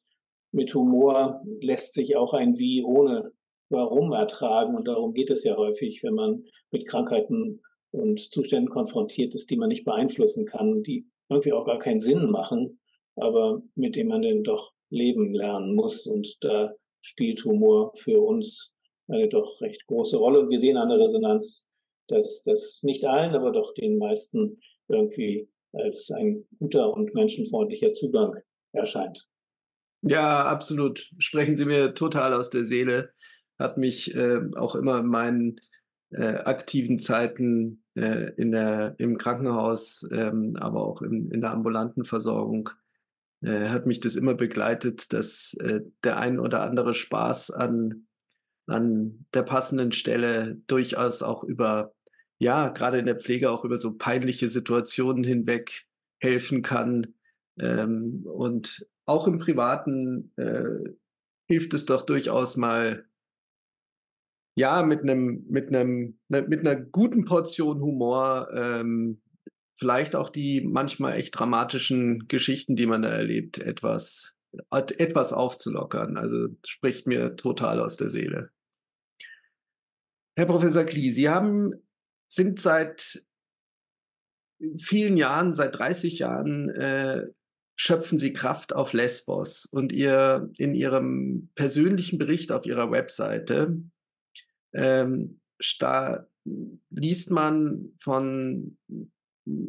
mit 0.51 0.75
Humor 0.75 1.41
lässt 1.59 1.95
sich 1.95 2.15
auch 2.15 2.33
ein 2.33 2.59
Wie 2.59 2.83
ohne 2.83 3.31
Warum 3.69 4.11
ertragen. 4.11 4.75
Und 4.75 4.87
darum 4.87 5.13
geht 5.13 5.31
es 5.31 5.43
ja 5.43 5.57
häufig, 5.57 6.03
wenn 6.03 6.13
man 6.13 6.43
mit 6.69 6.87
Krankheiten 6.87 7.61
und 7.95 8.19
Zuständen 8.19 8.69
konfrontiert 8.69 9.33
ist, 9.35 9.49
die 9.49 9.57
man 9.57 9.69
nicht 9.69 9.85
beeinflussen 9.85 10.45
kann, 10.45 10.83
die 10.83 11.07
irgendwie 11.29 11.53
auch 11.53 11.65
gar 11.65 11.79
keinen 11.79 11.99
Sinn 11.99 12.29
machen, 12.29 12.79
aber 13.15 13.61
mit 13.75 13.95
dem 13.95 14.09
man 14.09 14.21
dann 14.21 14.43
doch 14.43 14.73
leben 14.89 15.33
lernen 15.33 15.75
muss. 15.75 16.05
Und 16.05 16.37
da 16.41 16.73
spielt 17.01 17.43
Humor 17.45 17.93
für 17.95 18.21
uns 18.21 18.73
eine 19.07 19.29
doch 19.29 19.61
recht 19.61 19.85
große 19.87 20.17
Rolle. 20.17 20.41
Und 20.41 20.49
wir 20.49 20.59
sehen 20.59 20.77
an 20.77 20.89
der 20.89 20.99
Resonanz, 20.99 21.69
dass 22.07 22.43
das 22.43 22.83
nicht 22.83 23.05
allen, 23.05 23.35
aber 23.35 23.51
doch 23.51 23.73
den 23.73 23.97
meisten 23.97 24.59
irgendwie 24.87 25.49
als 25.73 26.11
ein 26.11 26.45
guter 26.59 26.93
und 26.93 27.13
menschenfreundlicher 27.13 27.93
Zugang 27.93 28.35
erscheint. 28.71 29.27
Ja, 30.01 30.43
absolut. 30.45 31.11
Sprechen 31.17 31.55
Sie 31.55 31.65
mir 31.65 31.93
total 31.93 32.33
aus 32.33 32.49
der 32.49 32.63
Seele. 32.63 33.11
Hat 33.57 33.77
mich 33.77 34.13
äh, 34.13 34.41
auch 34.55 34.75
immer 34.75 34.99
in 34.99 35.07
meinen 35.07 35.59
äh, 36.15 36.37
aktiven 36.45 36.97
Zeiten 36.97 37.83
äh, 37.95 38.31
in 38.35 38.51
der, 38.51 38.95
im 38.99 39.17
Krankenhaus, 39.17 40.07
ähm, 40.11 40.55
aber 40.57 40.83
auch 40.83 41.01
in, 41.01 41.29
in 41.31 41.41
der 41.41 41.51
ambulanten 41.51 42.05
Versorgung, 42.05 42.69
äh, 43.41 43.67
hat 43.67 43.85
mich 43.85 43.99
das 43.99 44.15
immer 44.15 44.33
begleitet, 44.33 45.11
dass 45.11 45.55
äh, 45.59 45.81
der 46.03 46.17
ein 46.17 46.39
oder 46.39 46.63
andere 46.63 46.93
Spaß 46.93 47.51
an, 47.51 48.07
an 48.65 49.25
der 49.33 49.43
passenden 49.43 49.91
Stelle 49.91 50.61
durchaus 50.67 51.21
auch 51.21 51.43
über, 51.43 51.93
ja, 52.39 52.69
gerade 52.69 52.97
in 52.97 53.05
der 53.05 53.19
Pflege 53.19 53.51
auch 53.51 53.65
über 53.65 53.77
so 53.77 53.95
peinliche 53.97 54.49
Situationen 54.49 55.23
hinweg 55.23 55.85
helfen 56.19 56.61
kann. 56.61 57.13
Ähm, 57.59 58.25
und 58.25 58.87
auch 59.05 59.27
im 59.27 59.37
Privaten 59.37 60.31
äh, 60.37 60.93
hilft 61.47 61.73
es 61.73 61.85
doch 61.85 62.03
durchaus 62.03 62.55
mal, 62.57 63.05
ja, 64.55 64.83
mit 64.83 65.01
einem, 65.01 65.45
mit 65.49 65.67
einem, 65.67 66.17
ne, 66.29 66.43
mit 66.43 66.61
einer 66.61 66.75
guten 66.75 67.25
Portion 67.25 67.81
Humor, 67.81 68.49
ähm, 68.53 69.21
vielleicht 69.77 70.15
auch 70.15 70.29
die 70.29 70.61
manchmal 70.61 71.17
echt 71.17 71.37
dramatischen 71.37 72.27
Geschichten, 72.27 72.75
die 72.75 72.85
man 72.85 73.01
da 73.01 73.09
erlebt, 73.09 73.57
etwas, 73.57 74.37
etwas 74.71 75.33
aufzulockern. 75.33 76.15
Also 76.15 76.47
spricht 76.65 77.07
mir 77.07 77.35
total 77.35 77.81
aus 77.81 77.97
der 77.97 78.09
Seele. 78.09 78.49
Herr 80.37 80.45
Professor 80.45 80.85
Klie, 80.85 81.09
Sie 81.09 81.29
haben, 81.29 81.73
sind 82.27 82.59
seit 82.59 83.25
vielen 84.77 85.17
Jahren, 85.17 85.53
seit 85.53 85.77
30 85.77 86.19
Jahren 86.19 86.69
äh, 86.69 87.27
schöpfen 87.77 88.17
sie 88.17 88.31
Kraft 88.31 88.73
auf 88.73 88.93
Lesbos. 88.93 89.65
Und 89.65 89.91
ihr 89.91 90.49
in 90.57 90.73
ihrem 90.73 91.49
persönlichen 91.55 92.17
Bericht 92.17 92.53
auf 92.53 92.65
ihrer 92.65 92.91
Webseite 92.91 93.81
ähm, 94.75 95.39
da 95.79 96.27
liest 96.89 97.31
man 97.31 97.93
von, 97.99 98.77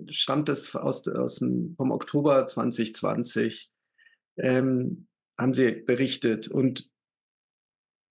stammt 0.08 0.48
es 0.48 0.74
aus, 0.74 1.06
aus 1.08 1.36
dem, 1.36 1.74
vom 1.76 1.90
Oktober 1.90 2.46
2020, 2.46 3.70
ähm, 4.38 5.06
haben 5.38 5.54
sie 5.54 5.72
berichtet. 5.72 6.48
Und 6.48 6.90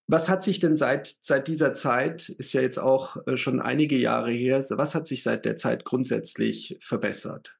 was 0.07 0.29
hat 0.29 0.43
sich 0.43 0.59
denn 0.59 0.75
seit, 0.75 1.07
seit 1.07 1.47
dieser 1.47 1.73
Zeit, 1.73 2.29
ist 2.29 2.53
ja 2.53 2.61
jetzt 2.61 2.77
auch 2.77 3.17
äh, 3.27 3.37
schon 3.37 3.59
einige 3.59 3.97
Jahre 3.97 4.31
her, 4.31 4.63
was 4.71 4.95
hat 4.95 5.07
sich 5.07 5.23
seit 5.23 5.45
der 5.45 5.57
Zeit 5.57 5.83
grundsätzlich 5.83 6.77
verbessert? 6.79 7.59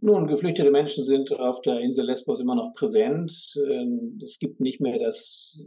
Nun, 0.00 0.28
geflüchtete 0.28 0.70
Menschen 0.70 1.02
sind 1.02 1.32
auf 1.32 1.60
der 1.62 1.80
Insel 1.80 2.06
Lesbos 2.06 2.38
immer 2.38 2.54
noch 2.54 2.72
präsent. 2.74 3.58
Ähm, 3.68 4.20
es 4.22 4.38
gibt 4.38 4.60
nicht 4.60 4.80
mehr 4.80 4.98
das 4.98 5.64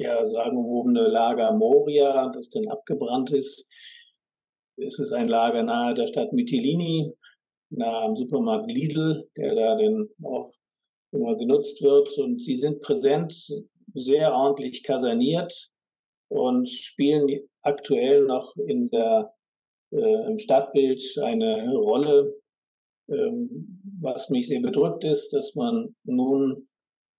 ja, 0.00 0.24
sagenumwobene 0.24 1.08
Lager 1.08 1.52
Moria, 1.52 2.30
das 2.34 2.48
dann 2.48 2.68
abgebrannt 2.68 3.32
ist. 3.32 3.68
Es 4.76 4.98
ist 4.98 5.12
ein 5.12 5.28
Lager 5.28 5.62
nahe 5.62 5.94
der 5.94 6.06
Stadt 6.06 6.32
Mytilini, 6.32 7.12
nahe 7.68 8.04
am 8.04 8.16
Supermarkt 8.16 8.72
Lidl, 8.72 9.28
der 9.36 9.54
da 9.54 9.76
dann 9.76 10.08
auch 10.22 10.52
immer 11.12 11.36
genutzt 11.36 11.82
wird. 11.82 12.16
Und 12.16 12.42
sie 12.42 12.54
sind 12.54 12.80
präsent, 12.80 13.34
sehr 13.92 14.32
ordentlich 14.32 14.82
kaserniert 14.84 15.70
und 16.28 16.68
spielen 16.68 17.28
aktuell 17.60 18.24
noch 18.24 18.56
in 18.56 18.88
der, 18.88 19.34
äh, 19.92 20.26
im 20.26 20.38
Stadtbild 20.38 21.02
eine 21.22 21.74
Rolle. 21.74 22.40
Ähm, 23.10 23.82
was 24.00 24.30
mich 24.30 24.48
sehr 24.48 24.62
bedrückt 24.62 25.04
ist, 25.04 25.34
dass 25.34 25.54
man 25.56 25.94
nun 26.04 26.69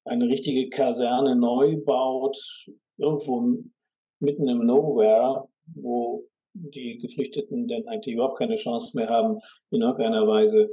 eine 0.06 0.28
richtige 0.28 0.70
Kaserne 0.70 1.36
neu 1.36 1.78
baut, 1.78 2.38
irgendwo 2.98 3.64
mitten 4.20 4.48
im 4.48 4.66
Nowhere, 4.66 5.48
wo 5.76 6.26
die 6.54 6.98
Geflüchteten 7.00 7.68
dann 7.68 7.88
eigentlich 7.88 8.16
überhaupt 8.16 8.38
keine 8.38 8.56
Chance 8.56 8.98
mehr 8.98 9.10
haben, 9.10 9.38
in 9.72 9.82
irgendeiner 9.82 10.28
Weise 10.28 10.70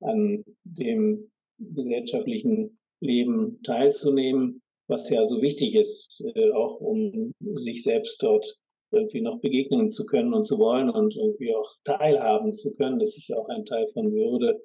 an 0.00 0.44
dem 0.64 1.30
gesellschaftlichen 1.58 2.78
Leben 3.00 3.62
teilzunehmen, 3.62 4.62
was 4.88 5.08
ja 5.10 5.26
so 5.26 5.40
wichtig 5.40 5.74
ist, 5.74 6.24
äh, 6.34 6.50
auch 6.52 6.80
um 6.80 7.32
sich 7.54 7.82
selbst 7.82 8.22
dort 8.22 8.58
irgendwie 8.90 9.22
noch 9.22 9.40
begegnen 9.40 9.90
zu 9.90 10.04
können 10.04 10.34
und 10.34 10.44
zu 10.44 10.58
wollen 10.58 10.90
und 10.90 11.16
irgendwie 11.16 11.54
auch 11.54 11.70
teilhaben 11.84 12.54
zu 12.54 12.74
können. 12.74 12.98
Das 12.98 13.16
ist 13.16 13.28
ja 13.28 13.38
auch 13.38 13.48
ein 13.48 13.64
Teil 13.64 13.86
von 13.86 14.12
Würde 14.12 14.60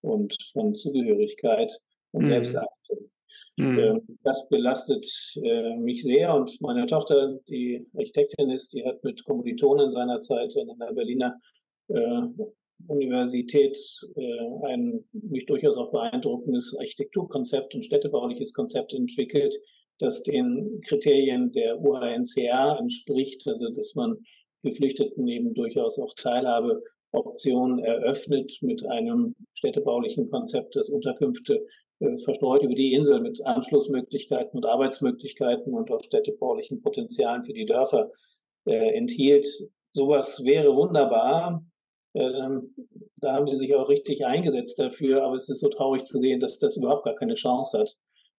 und 0.00 0.36
von 0.52 0.74
Zugehörigkeit 0.74 1.72
und 2.10 2.24
mhm. 2.24 2.28
Selbstachtung. 2.28 3.10
Mhm. 3.56 4.02
Das 4.22 4.48
belastet 4.48 5.06
äh, 5.42 5.76
mich 5.76 6.02
sehr 6.02 6.34
und 6.34 6.60
meine 6.60 6.86
Tochter, 6.86 7.38
die 7.48 7.86
Architektin 7.96 8.50
ist, 8.50 8.72
die 8.74 8.84
hat 8.84 9.02
mit 9.04 9.24
Kommilitonen 9.24 9.92
seiner 9.92 10.20
Zeit 10.20 10.56
an 10.56 10.78
der 10.78 10.92
Berliner 10.92 11.40
äh, 11.88 12.22
Universität 12.86 13.76
äh, 14.14 14.66
ein 14.66 15.04
mich 15.12 15.46
durchaus 15.46 15.76
auch 15.76 15.90
beeindruckendes 15.90 16.76
Architekturkonzept 16.78 17.74
und 17.74 17.84
städtebauliches 17.84 18.54
Konzept 18.54 18.94
entwickelt, 18.94 19.56
das 19.98 20.22
den 20.22 20.80
Kriterien 20.86 21.52
der 21.52 21.80
UNHCR 21.80 22.78
entspricht, 22.78 23.46
also 23.48 23.70
dass 23.70 23.94
man 23.94 24.18
Geflüchteten 24.62 25.26
eben 25.26 25.54
durchaus 25.54 25.98
auch 25.98 26.14
Teilhabe 26.14 26.82
Optionen 27.10 27.78
eröffnet 27.78 28.58
mit 28.60 28.84
einem 28.86 29.34
städtebaulichen 29.54 30.30
Konzept, 30.30 30.76
das 30.76 30.88
Unterkünfte 30.90 31.66
verstreut 32.24 32.62
über 32.62 32.74
die 32.74 32.92
Insel 32.92 33.20
mit 33.20 33.44
Anschlussmöglichkeiten 33.44 34.56
und 34.56 34.66
Arbeitsmöglichkeiten 34.66 35.74
und 35.74 35.90
auch 35.90 36.02
städtebaulichen 36.02 36.80
Potenzialen 36.80 37.44
für 37.44 37.52
die 37.52 37.66
Dörfer 37.66 38.12
äh, 38.66 38.94
enthielt. 38.94 39.46
Sowas 39.92 40.44
wäre 40.44 40.76
wunderbar. 40.76 41.64
Ähm, 42.14 42.74
da 43.16 43.34
haben 43.34 43.46
die 43.46 43.54
sich 43.54 43.74
auch 43.74 43.88
richtig 43.88 44.24
eingesetzt 44.24 44.78
dafür, 44.78 45.24
aber 45.24 45.34
es 45.34 45.48
ist 45.48 45.60
so 45.60 45.68
traurig 45.68 46.04
zu 46.04 46.18
sehen, 46.18 46.40
dass 46.40 46.58
das 46.58 46.76
überhaupt 46.76 47.04
gar 47.04 47.14
keine 47.14 47.34
Chance 47.34 47.78
hat, 47.78 47.96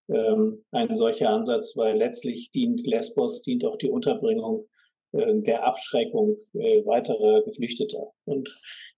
ähm, 0.10 0.64
ein 0.72 0.95
solcher 0.95 1.30
Ansatz, 1.30 1.76
weil 1.76 1.97
letztlich 1.97 2.51
dient 2.51 2.86
Lesbos, 2.86 3.41
dient 3.41 3.66
auch 3.66 3.78
die 3.78 3.89
Unterbringung 3.89 4.68
äh, 5.12 5.41
der 5.41 5.66
Abschreckung 5.66 6.38
äh, 6.53 6.86
weiterer 6.86 7.43
Geflüchteter. 7.43 8.12
Und 8.26 8.49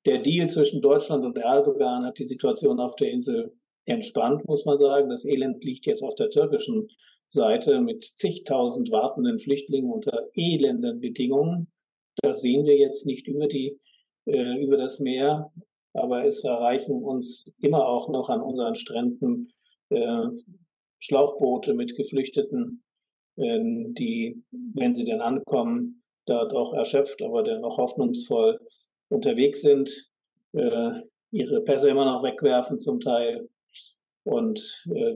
der 0.05 0.19
Deal 0.19 0.49
zwischen 0.49 0.81
Deutschland 0.81 1.25
und 1.25 1.37
Erdogan 1.37 2.05
hat 2.05 2.19
die 2.19 2.25
Situation 2.25 2.79
auf 2.79 2.95
der 2.95 3.11
Insel 3.11 3.53
entspannt, 3.85 4.45
muss 4.47 4.65
man 4.65 4.77
sagen. 4.77 5.09
Das 5.09 5.25
Elend 5.25 5.63
liegt 5.63 5.85
jetzt 5.85 6.03
auf 6.03 6.15
der 6.15 6.29
türkischen 6.29 6.89
Seite 7.27 7.79
mit 7.79 8.03
zigtausend 8.03 8.91
wartenden 8.91 9.39
Flüchtlingen 9.39 9.91
unter 9.91 10.27
elenden 10.35 10.99
Bedingungen. 10.99 11.71
Das 12.21 12.41
sehen 12.41 12.65
wir 12.65 12.77
jetzt 12.77 13.05
nicht 13.05 13.27
über 13.27 13.47
die, 13.47 13.79
äh, 14.25 14.61
über 14.61 14.77
das 14.77 14.99
Meer, 14.99 15.51
aber 15.93 16.25
es 16.25 16.43
erreichen 16.43 17.03
uns 17.03 17.45
immer 17.61 17.87
auch 17.87 18.09
noch 18.09 18.29
an 18.29 18.41
unseren 18.41 18.75
Stränden 18.75 19.53
äh, 19.89 20.27
Schlauchboote 20.99 21.73
mit 21.73 21.95
Geflüchteten, 21.95 22.83
äh, 23.37 23.59
die, 23.61 24.43
wenn 24.51 24.93
sie 24.93 25.05
denn 25.05 25.21
ankommen, 25.21 26.03
dort 26.25 26.53
auch 26.53 26.73
erschöpft, 26.73 27.21
aber 27.21 27.43
dennoch 27.43 27.77
hoffnungsvoll 27.77 28.59
unterwegs 29.09 29.61
sind, 29.61 30.09
äh, 30.53 30.91
ihre 31.31 31.61
Pässe 31.61 31.89
immer 31.89 32.05
noch 32.05 32.23
wegwerfen 32.23 32.79
zum 32.79 32.99
Teil 32.99 33.49
und 34.23 34.85
äh, 34.93 35.15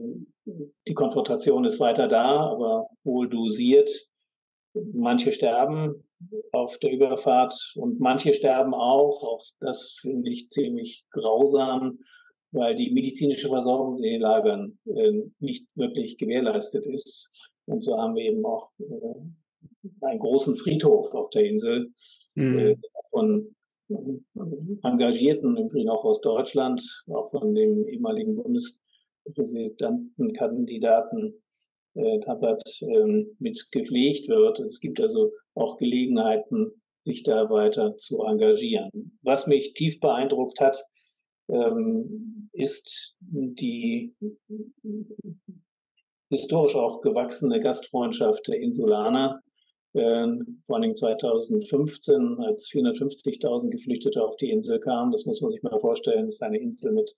die 0.86 0.94
Konfrontation 0.94 1.64
ist 1.64 1.80
weiter 1.80 2.08
da, 2.08 2.50
aber 2.50 2.88
wohl 3.04 3.28
dosiert. 3.28 3.90
Manche 4.92 5.32
sterben 5.32 6.04
auf 6.52 6.78
der 6.78 6.92
Überfahrt 6.92 7.72
und 7.76 8.00
manche 8.00 8.32
sterben 8.32 8.74
auch. 8.74 9.22
Auch 9.22 9.44
das 9.60 9.98
finde 10.00 10.30
ich 10.30 10.50
ziemlich 10.50 11.04
grausam, 11.10 12.00
weil 12.52 12.74
die 12.74 12.90
medizinische 12.90 13.48
Versorgung 13.48 13.98
in 13.98 14.02
den 14.02 14.20
Lagern 14.20 14.78
äh, 14.86 15.12
nicht 15.38 15.66
wirklich 15.74 16.18
gewährleistet 16.18 16.86
ist. 16.86 17.30
Und 17.66 17.82
so 17.82 17.96
haben 17.96 18.14
wir 18.14 18.24
eben 18.24 18.44
auch 18.44 18.70
äh, 18.78 20.04
einen 20.04 20.18
großen 20.18 20.56
Friedhof 20.56 21.12
auf 21.14 21.30
der 21.30 21.44
Insel 21.44 21.92
mhm. 22.34 22.58
äh, 22.58 22.76
von 23.10 23.54
Engagierten, 24.82 25.56
im 25.56 25.66
Übrigen 25.66 25.90
auch 25.90 26.04
aus 26.04 26.20
Deutschland, 26.20 27.04
auch 27.08 27.30
von 27.30 27.54
dem 27.54 27.86
ehemaligen 27.86 28.34
Bundes 28.34 28.80
Präsidentenkandidaten 29.34 31.42
äh, 31.94 32.20
Tabat 32.20 32.62
ähm, 32.82 33.36
mit 33.38 33.68
gepflegt 33.70 34.28
wird. 34.28 34.60
Es 34.60 34.80
gibt 34.80 35.00
also 35.00 35.32
auch 35.54 35.78
Gelegenheiten, 35.78 36.72
sich 37.00 37.22
da 37.22 37.48
weiter 37.48 37.96
zu 37.96 38.22
engagieren. 38.22 39.18
Was 39.22 39.46
mich 39.46 39.72
tief 39.74 40.00
beeindruckt 40.00 40.60
hat, 40.60 40.84
ähm, 41.48 42.50
ist 42.52 43.14
die 43.20 44.14
historisch 46.28 46.74
auch 46.74 47.00
gewachsene 47.00 47.60
Gastfreundschaft 47.60 48.46
der 48.48 48.60
Insulaner. 48.60 49.40
Äh, 49.94 50.26
vor 50.66 50.76
allem 50.76 50.94
2015, 50.94 52.40
als 52.40 52.68
450.000 52.68 53.70
Geflüchtete 53.70 54.22
auf 54.22 54.36
die 54.36 54.50
Insel 54.50 54.80
kamen. 54.80 55.12
Das 55.12 55.24
muss 55.24 55.40
man 55.40 55.50
sich 55.50 55.62
mal 55.62 55.78
vorstellen. 55.78 56.26
Das 56.26 56.36
ist 56.36 56.42
eine 56.42 56.58
Insel 56.58 56.92
mit 56.92 57.14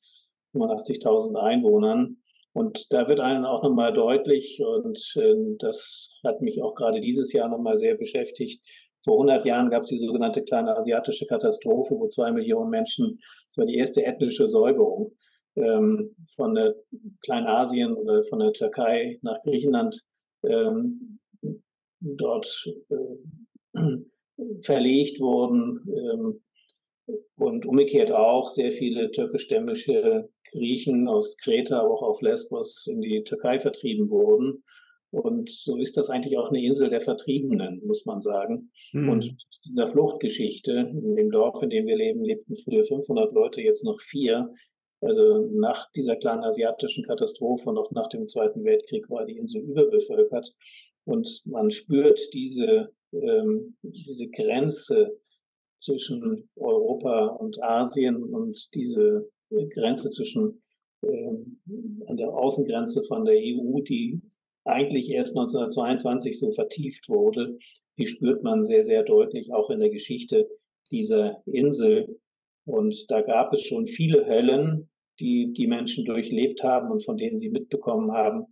85.000 0.59 1.37
Einwohnern. 1.37 2.19
Und 2.53 2.93
da 2.93 3.09
wird 3.09 3.21
einem 3.21 3.45
auch 3.45 3.63
nochmal 3.63 3.93
deutlich, 3.93 4.61
und 4.65 4.99
äh, 5.17 5.35
das 5.59 6.13
hat 6.25 6.41
mich 6.41 6.63
auch 6.63 6.75
gerade 6.75 7.01
dieses 7.01 7.33
Jahr 7.33 7.49
nochmal 7.49 7.77
sehr 7.77 7.95
beschäftigt, 7.95 8.63
vor 9.05 9.15
100 9.15 9.47
Jahren 9.47 9.71
gab 9.71 9.85
es 9.85 9.91
die 9.91 9.99
sogenannte 9.99 10.43
kleine 10.43 10.77
asiatische 10.77 11.27
Katastrophe, 11.27 11.95
wo 11.99 12.09
zwei 12.09 12.33
Millionen 12.33 12.69
Menschen, 12.69 13.21
das 13.47 13.59
war 13.59 13.67
die 13.67 13.77
erste 13.77 14.05
ethnische 14.05 14.49
Säuberung, 14.49 15.13
ähm, 15.57 16.15
von 16.37 16.55
der 16.55 16.75
Kleinasien 17.23 17.95
oder 17.95 18.25
von 18.25 18.41
der 18.41 18.53
Türkei 18.53 19.19
nach 19.23 19.41
Griechenland 19.43 20.03
ähm, 20.45 21.21
dort 22.01 22.71
äh, 22.91 23.79
verlegt 24.63 25.21
wurden 25.21 25.81
ähm, 25.89 26.43
und 27.37 27.67
umgekehrt 27.67 28.13
auch 28.13 28.51
sehr 28.51 28.73
viele 28.73 29.11
türkischstämmige 29.11 30.29
Griechen 30.53 31.09
aus 31.09 31.37
Kreta, 31.37 31.81
aber 31.81 31.95
auch 31.95 32.03
auf 32.03 32.21
Lesbos 32.21 32.87
in 32.87 33.01
die 33.01 33.23
Türkei 33.25 33.61
vertrieben 33.61 34.11
wurden. 34.11 34.65
Und 35.11 35.51
so 35.51 35.77
ist 35.77 35.97
das 35.97 36.11
eigentlich 36.11 36.37
auch 36.37 36.51
eine 36.51 36.63
Insel 36.63 36.91
der 36.91 37.01
Vertriebenen, 37.01 37.83
muss 37.87 38.05
man 38.05 38.21
sagen. 38.21 38.71
Mhm. 38.93 39.09
Und 39.09 39.37
dieser 39.65 39.87
Fluchtgeschichte, 39.87 40.73
in 40.73 41.17
dem 41.17 41.31
Dorf, 41.31 41.63
in 41.63 41.71
dem 41.71 41.87
wir 41.87 41.97
leben, 41.97 42.23
lebten 42.23 42.57
früher 42.59 42.85
500 42.85 43.33
Leute, 43.33 43.63
jetzt 43.63 43.85
noch 43.85 44.01
vier. 44.01 44.53
Also 45.01 45.49
nach 45.53 45.91
dieser 45.93 46.17
kleinen 46.17 46.45
asiatischen 46.45 47.05
Katastrophe 47.05 47.71
und 47.71 47.79
auch 47.79 47.91
nach 47.93 48.09
dem 48.09 48.29
Zweiten 48.29 48.65
Weltkrieg 48.65 49.09
war 49.09 49.25
die 49.25 49.37
Insel 49.37 49.63
überbevölkert. 49.63 50.53
Und 51.05 51.43
man 51.47 51.71
spürt 51.71 52.21
diese, 52.35 52.91
ähm, 53.13 53.77
diese 53.83 54.29
Grenze 54.29 55.19
zwischen 55.81 56.51
Europa 56.57 57.29
und 57.29 57.63
Asien 57.63 58.23
und 58.23 58.69
diese 58.75 59.31
Grenze 59.51 60.11
zwischen 60.11 60.63
ähm, 61.03 61.61
an 62.07 62.17
der 62.17 62.31
Außengrenze 62.31 63.05
von 63.05 63.25
der 63.25 63.37
EU, 63.37 63.81
die 63.81 64.21
eigentlich 64.65 65.11
erst 65.11 65.37
1922 65.37 66.39
so 66.39 66.53
vertieft 66.53 67.09
wurde, 67.09 67.59
die 67.99 68.07
spürt 68.07 68.43
man 68.43 68.65
sehr, 68.65 68.85
sehr 68.85 69.03
deutlich 69.03 69.53
auch 69.53 69.71
in 69.71 69.81
der 69.81 69.91
Geschichte 69.91 70.49
dieser 70.91 71.43
Insel. 71.47 72.21
Und 72.65 73.11
da 73.11 73.23
gab 73.23 73.53
es 73.53 73.63
schon 73.63 73.87
viele 73.87 74.27
Höllen, 74.27 74.91
die 75.21 75.53
die 75.53 75.67
Menschen 75.67 76.05
durchlebt 76.05 76.63
haben 76.63 76.91
und 76.91 77.05
von 77.05 77.17
denen 77.17 77.39
sie 77.39 77.51
mitbekommen 77.51 78.13
haben. 78.13 78.47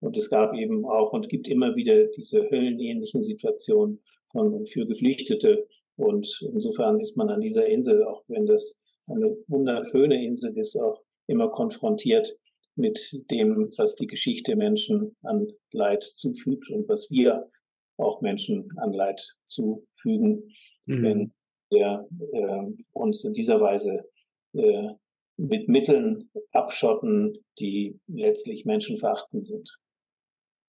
Und 0.00 0.16
es 0.16 0.30
gab 0.30 0.54
eben 0.54 0.84
auch 0.84 1.12
und 1.12 1.28
gibt 1.28 1.48
immer 1.48 1.74
wieder 1.74 2.06
diese 2.08 2.50
höllenähnlichen 2.50 3.22
Situationen 3.22 4.02
von, 4.30 4.66
für 4.66 4.86
Geflüchtete. 4.86 5.66
Und 5.96 6.40
insofern 6.52 7.00
ist 7.00 7.16
man 7.16 7.28
an 7.28 7.40
dieser 7.40 7.66
Insel, 7.66 8.04
auch 8.04 8.24
wenn 8.28 8.46
das 8.46 8.76
eine 9.06 9.36
wunderschöne 9.48 10.24
Insel 10.24 10.56
ist, 10.56 10.76
auch 10.76 11.02
immer 11.26 11.50
konfrontiert 11.50 12.36
mit 12.74 13.20
dem, 13.30 13.70
was 13.76 13.94
die 13.96 14.06
Geschichte 14.06 14.56
Menschen 14.56 15.16
an 15.22 15.48
Leid 15.72 16.02
zufügt 16.02 16.70
und 16.70 16.88
was 16.88 17.10
wir 17.10 17.50
auch 17.98 18.20
Menschen 18.22 18.68
an 18.78 18.92
Leid 18.92 19.36
zufügen, 19.46 20.54
mhm. 20.86 21.02
wenn 21.02 21.34
wir 21.70 22.08
äh, 22.32 22.84
uns 22.92 23.24
in 23.24 23.32
dieser 23.34 23.60
Weise 23.60 24.08
äh, 24.54 24.88
mit 25.36 25.68
Mitteln 25.68 26.30
abschotten, 26.52 27.44
die 27.58 27.98
letztlich 28.06 28.64
menschenverachtend 28.64 29.46
sind. 29.46 29.78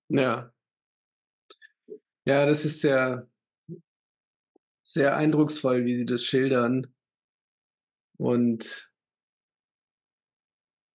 Ja. 0.08 0.50
Ja, 2.26 2.46
das 2.46 2.64
ist 2.64 2.80
sehr, 2.80 3.28
sehr 4.82 5.16
eindrucksvoll, 5.16 5.84
wie 5.84 5.94
Sie 5.94 6.06
das 6.06 6.24
schildern. 6.24 6.93
Und 8.18 8.90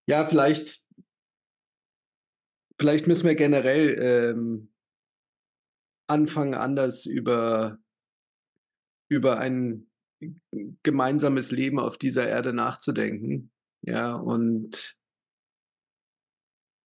ja, 0.08 0.26
vielleicht, 0.26 0.88
vielleicht 2.80 3.08
müssen 3.08 3.28
wir 3.28 3.36
generell 3.36 3.98
ähm, 4.00 4.74
anfangen, 6.08 6.56
anders 6.56 7.06
über, 7.06 7.78
über 9.10 9.38
ein 9.38 9.90
gemeinsames 10.84 11.52
Leben 11.52 11.80
auf 11.80 11.98
dieser 11.98 12.28
Erde 12.28 12.54
nachzudenken. 12.54 13.52
Ja, 13.82 14.16
und 14.16 14.99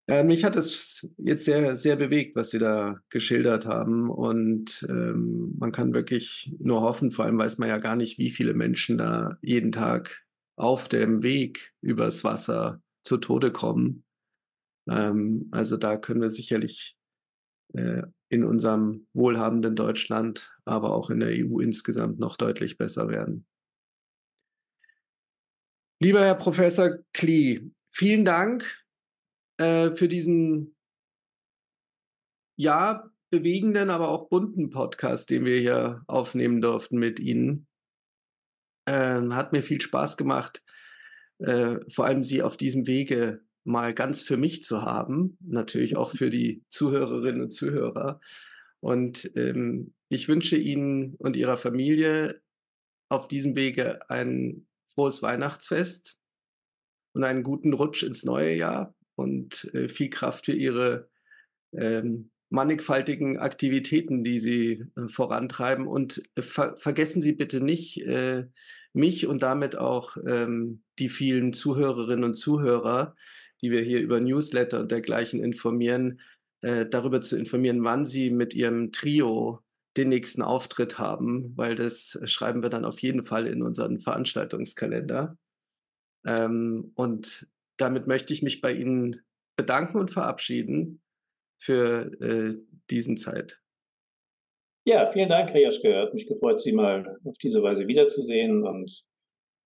äh, 0.06 0.22
mich 0.22 0.44
hat 0.44 0.56
es 0.56 1.08
jetzt 1.16 1.44
sehr, 1.44 1.76
sehr 1.76 1.96
bewegt, 1.96 2.36
was 2.36 2.50
Sie 2.50 2.58
da 2.58 3.00
geschildert 3.08 3.66
haben. 3.66 4.10
Und 4.10 4.86
ähm, 4.88 5.54
man 5.58 5.72
kann 5.72 5.94
wirklich 5.94 6.54
nur 6.58 6.82
hoffen, 6.82 7.10
vor 7.10 7.24
allem 7.24 7.38
weiß 7.38 7.58
man 7.58 7.68
ja 7.68 7.78
gar 7.78 7.96
nicht, 7.96 8.18
wie 8.18 8.30
viele 8.30 8.54
Menschen 8.54 8.98
da 8.98 9.38
jeden 9.40 9.72
Tag 9.72 10.24
auf 10.56 10.88
dem 10.88 11.22
Weg 11.22 11.72
übers 11.80 12.22
Wasser 12.22 12.82
zu 13.02 13.16
Tode 13.16 13.50
kommen. 13.50 14.04
Ähm, 14.88 15.48
also 15.52 15.76
da 15.76 15.96
können 15.96 16.20
wir 16.20 16.30
sicherlich 16.30 16.96
äh, 17.72 18.02
in 18.28 18.44
unserem 18.44 19.06
wohlhabenden 19.14 19.74
Deutschland, 19.74 20.54
aber 20.64 20.94
auch 20.94 21.08
in 21.08 21.20
der 21.20 21.30
EU 21.30 21.60
insgesamt 21.60 22.18
noch 22.18 22.36
deutlich 22.36 22.76
besser 22.76 23.08
werden. 23.08 23.46
Lieber 26.00 26.20
Herr 26.20 26.34
Professor 26.34 26.98
Klee, 27.12 27.70
vielen 27.90 28.24
Dank 28.24 28.83
äh, 29.58 29.90
für 29.92 30.08
diesen 30.08 30.74
ja 32.56 33.10
bewegenden, 33.30 33.90
aber 33.90 34.08
auch 34.08 34.28
bunten 34.28 34.70
Podcast, 34.70 35.30
den 35.30 35.44
wir 35.44 35.58
hier 35.58 36.02
aufnehmen 36.06 36.60
durften 36.60 36.98
mit 36.98 37.18
Ihnen. 37.18 37.66
Ähm, 38.86 39.34
hat 39.34 39.52
mir 39.52 39.62
viel 39.62 39.80
Spaß 39.80 40.16
gemacht, 40.16 40.62
äh, 41.38 41.78
vor 41.88 42.04
allem 42.06 42.22
Sie 42.22 42.42
auf 42.42 42.56
diesem 42.56 42.86
Wege 42.86 43.42
mal 43.64 43.94
ganz 43.94 44.22
für 44.22 44.36
mich 44.36 44.62
zu 44.62 44.82
haben, 44.82 45.38
natürlich 45.40 45.96
auch 45.96 46.10
für 46.10 46.30
die 46.30 46.62
Zuhörerinnen 46.68 47.42
und 47.42 47.50
Zuhörer. 47.50 48.20
Und 48.80 49.32
ähm, 49.36 49.94
ich 50.10 50.28
wünsche 50.28 50.56
Ihnen 50.56 51.14
und 51.16 51.36
Ihrer 51.36 51.56
Familie 51.56 52.42
auf 53.08 53.26
diesem 53.26 53.56
Wege 53.56 54.08
ein 54.10 54.66
frohes 54.86 55.22
Weihnachtsfest 55.22 56.20
und 57.14 57.24
einen 57.24 57.42
guten 57.42 57.72
Rutsch 57.72 58.02
ins 58.02 58.24
neue 58.24 58.54
Jahr 58.54 58.94
und 59.16 59.72
äh, 59.74 59.88
viel 59.88 60.10
Kraft 60.10 60.46
für 60.46 60.52
ihre 60.52 61.08
ähm, 61.72 62.30
mannigfaltigen 62.50 63.38
Aktivitäten, 63.38 64.24
die 64.24 64.38
sie 64.38 64.86
äh, 64.96 65.08
vorantreiben. 65.08 65.86
Und 65.86 66.22
äh, 66.36 66.42
ver 66.42 66.76
vergessen 66.76 67.20
Sie 67.22 67.32
bitte 67.32 67.60
nicht 67.60 68.02
äh, 68.02 68.46
mich 68.92 69.26
und 69.26 69.42
damit 69.42 69.76
auch 69.76 70.16
ähm, 70.26 70.82
die 70.98 71.08
vielen 71.08 71.52
Zuhörerinnen 71.52 72.24
und 72.24 72.34
Zuhörer, 72.34 73.16
die 73.60 73.70
wir 73.70 73.82
hier 73.82 74.00
über 74.00 74.20
Newsletter 74.20 74.80
und 74.80 74.92
dergleichen 74.92 75.42
informieren, 75.42 76.20
äh, 76.62 76.86
darüber 76.86 77.20
zu 77.20 77.36
informieren, 77.36 77.82
wann 77.84 78.06
sie 78.06 78.30
mit 78.30 78.54
ihrem 78.54 78.92
Trio 78.92 79.60
den 79.96 80.08
nächsten 80.08 80.42
Auftritt 80.42 80.98
haben, 80.98 81.52
weil 81.56 81.74
das 81.74 82.18
schreiben 82.24 82.62
wir 82.62 82.70
dann 82.70 82.84
auf 82.84 83.00
jeden 83.00 83.24
Fall 83.24 83.46
in 83.46 83.62
unseren 83.62 83.98
Veranstaltungskalender. 83.98 85.36
Ähm, 86.26 86.92
und 86.94 87.48
damit 87.76 88.06
möchte 88.06 88.32
ich 88.32 88.42
mich 88.42 88.60
bei 88.60 88.72
Ihnen 88.72 89.20
bedanken 89.56 89.98
und 89.98 90.10
verabschieden 90.10 91.02
für 91.58 92.10
äh, 92.20 92.56
diesen 92.90 93.16
Zeit. 93.16 93.60
Ja, 94.86 95.10
vielen 95.10 95.30
Dank, 95.30 95.50
Herr 95.50 95.60
Jaschke. 95.60 95.96
Hat 95.96 96.14
mich 96.14 96.26
gefreut, 96.26 96.60
Sie 96.60 96.72
mal 96.72 97.18
auf 97.24 97.38
diese 97.38 97.62
Weise 97.62 97.86
wiederzusehen 97.86 98.66
und 98.66 99.06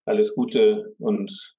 alles 0.07 0.35
Gute 0.35 0.95
und 0.99 1.57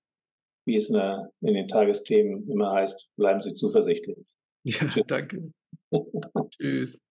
wie 0.66 0.76
es 0.76 0.90
in, 0.90 0.96
der, 0.96 1.32
in 1.42 1.56
den 1.56 1.68
Tagesthemen 1.68 2.50
immer 2.50 2.72
heißt, 2.72 3.10
bleiben 3.16 3.42
Sie 3.42 3.54
zuversichtlich. 3.54 4.26
Ja, 4.64 4.88
Tschüss. 4.88 5.04
danke. 5.08 5.52
Tschüss. 6.52 7.04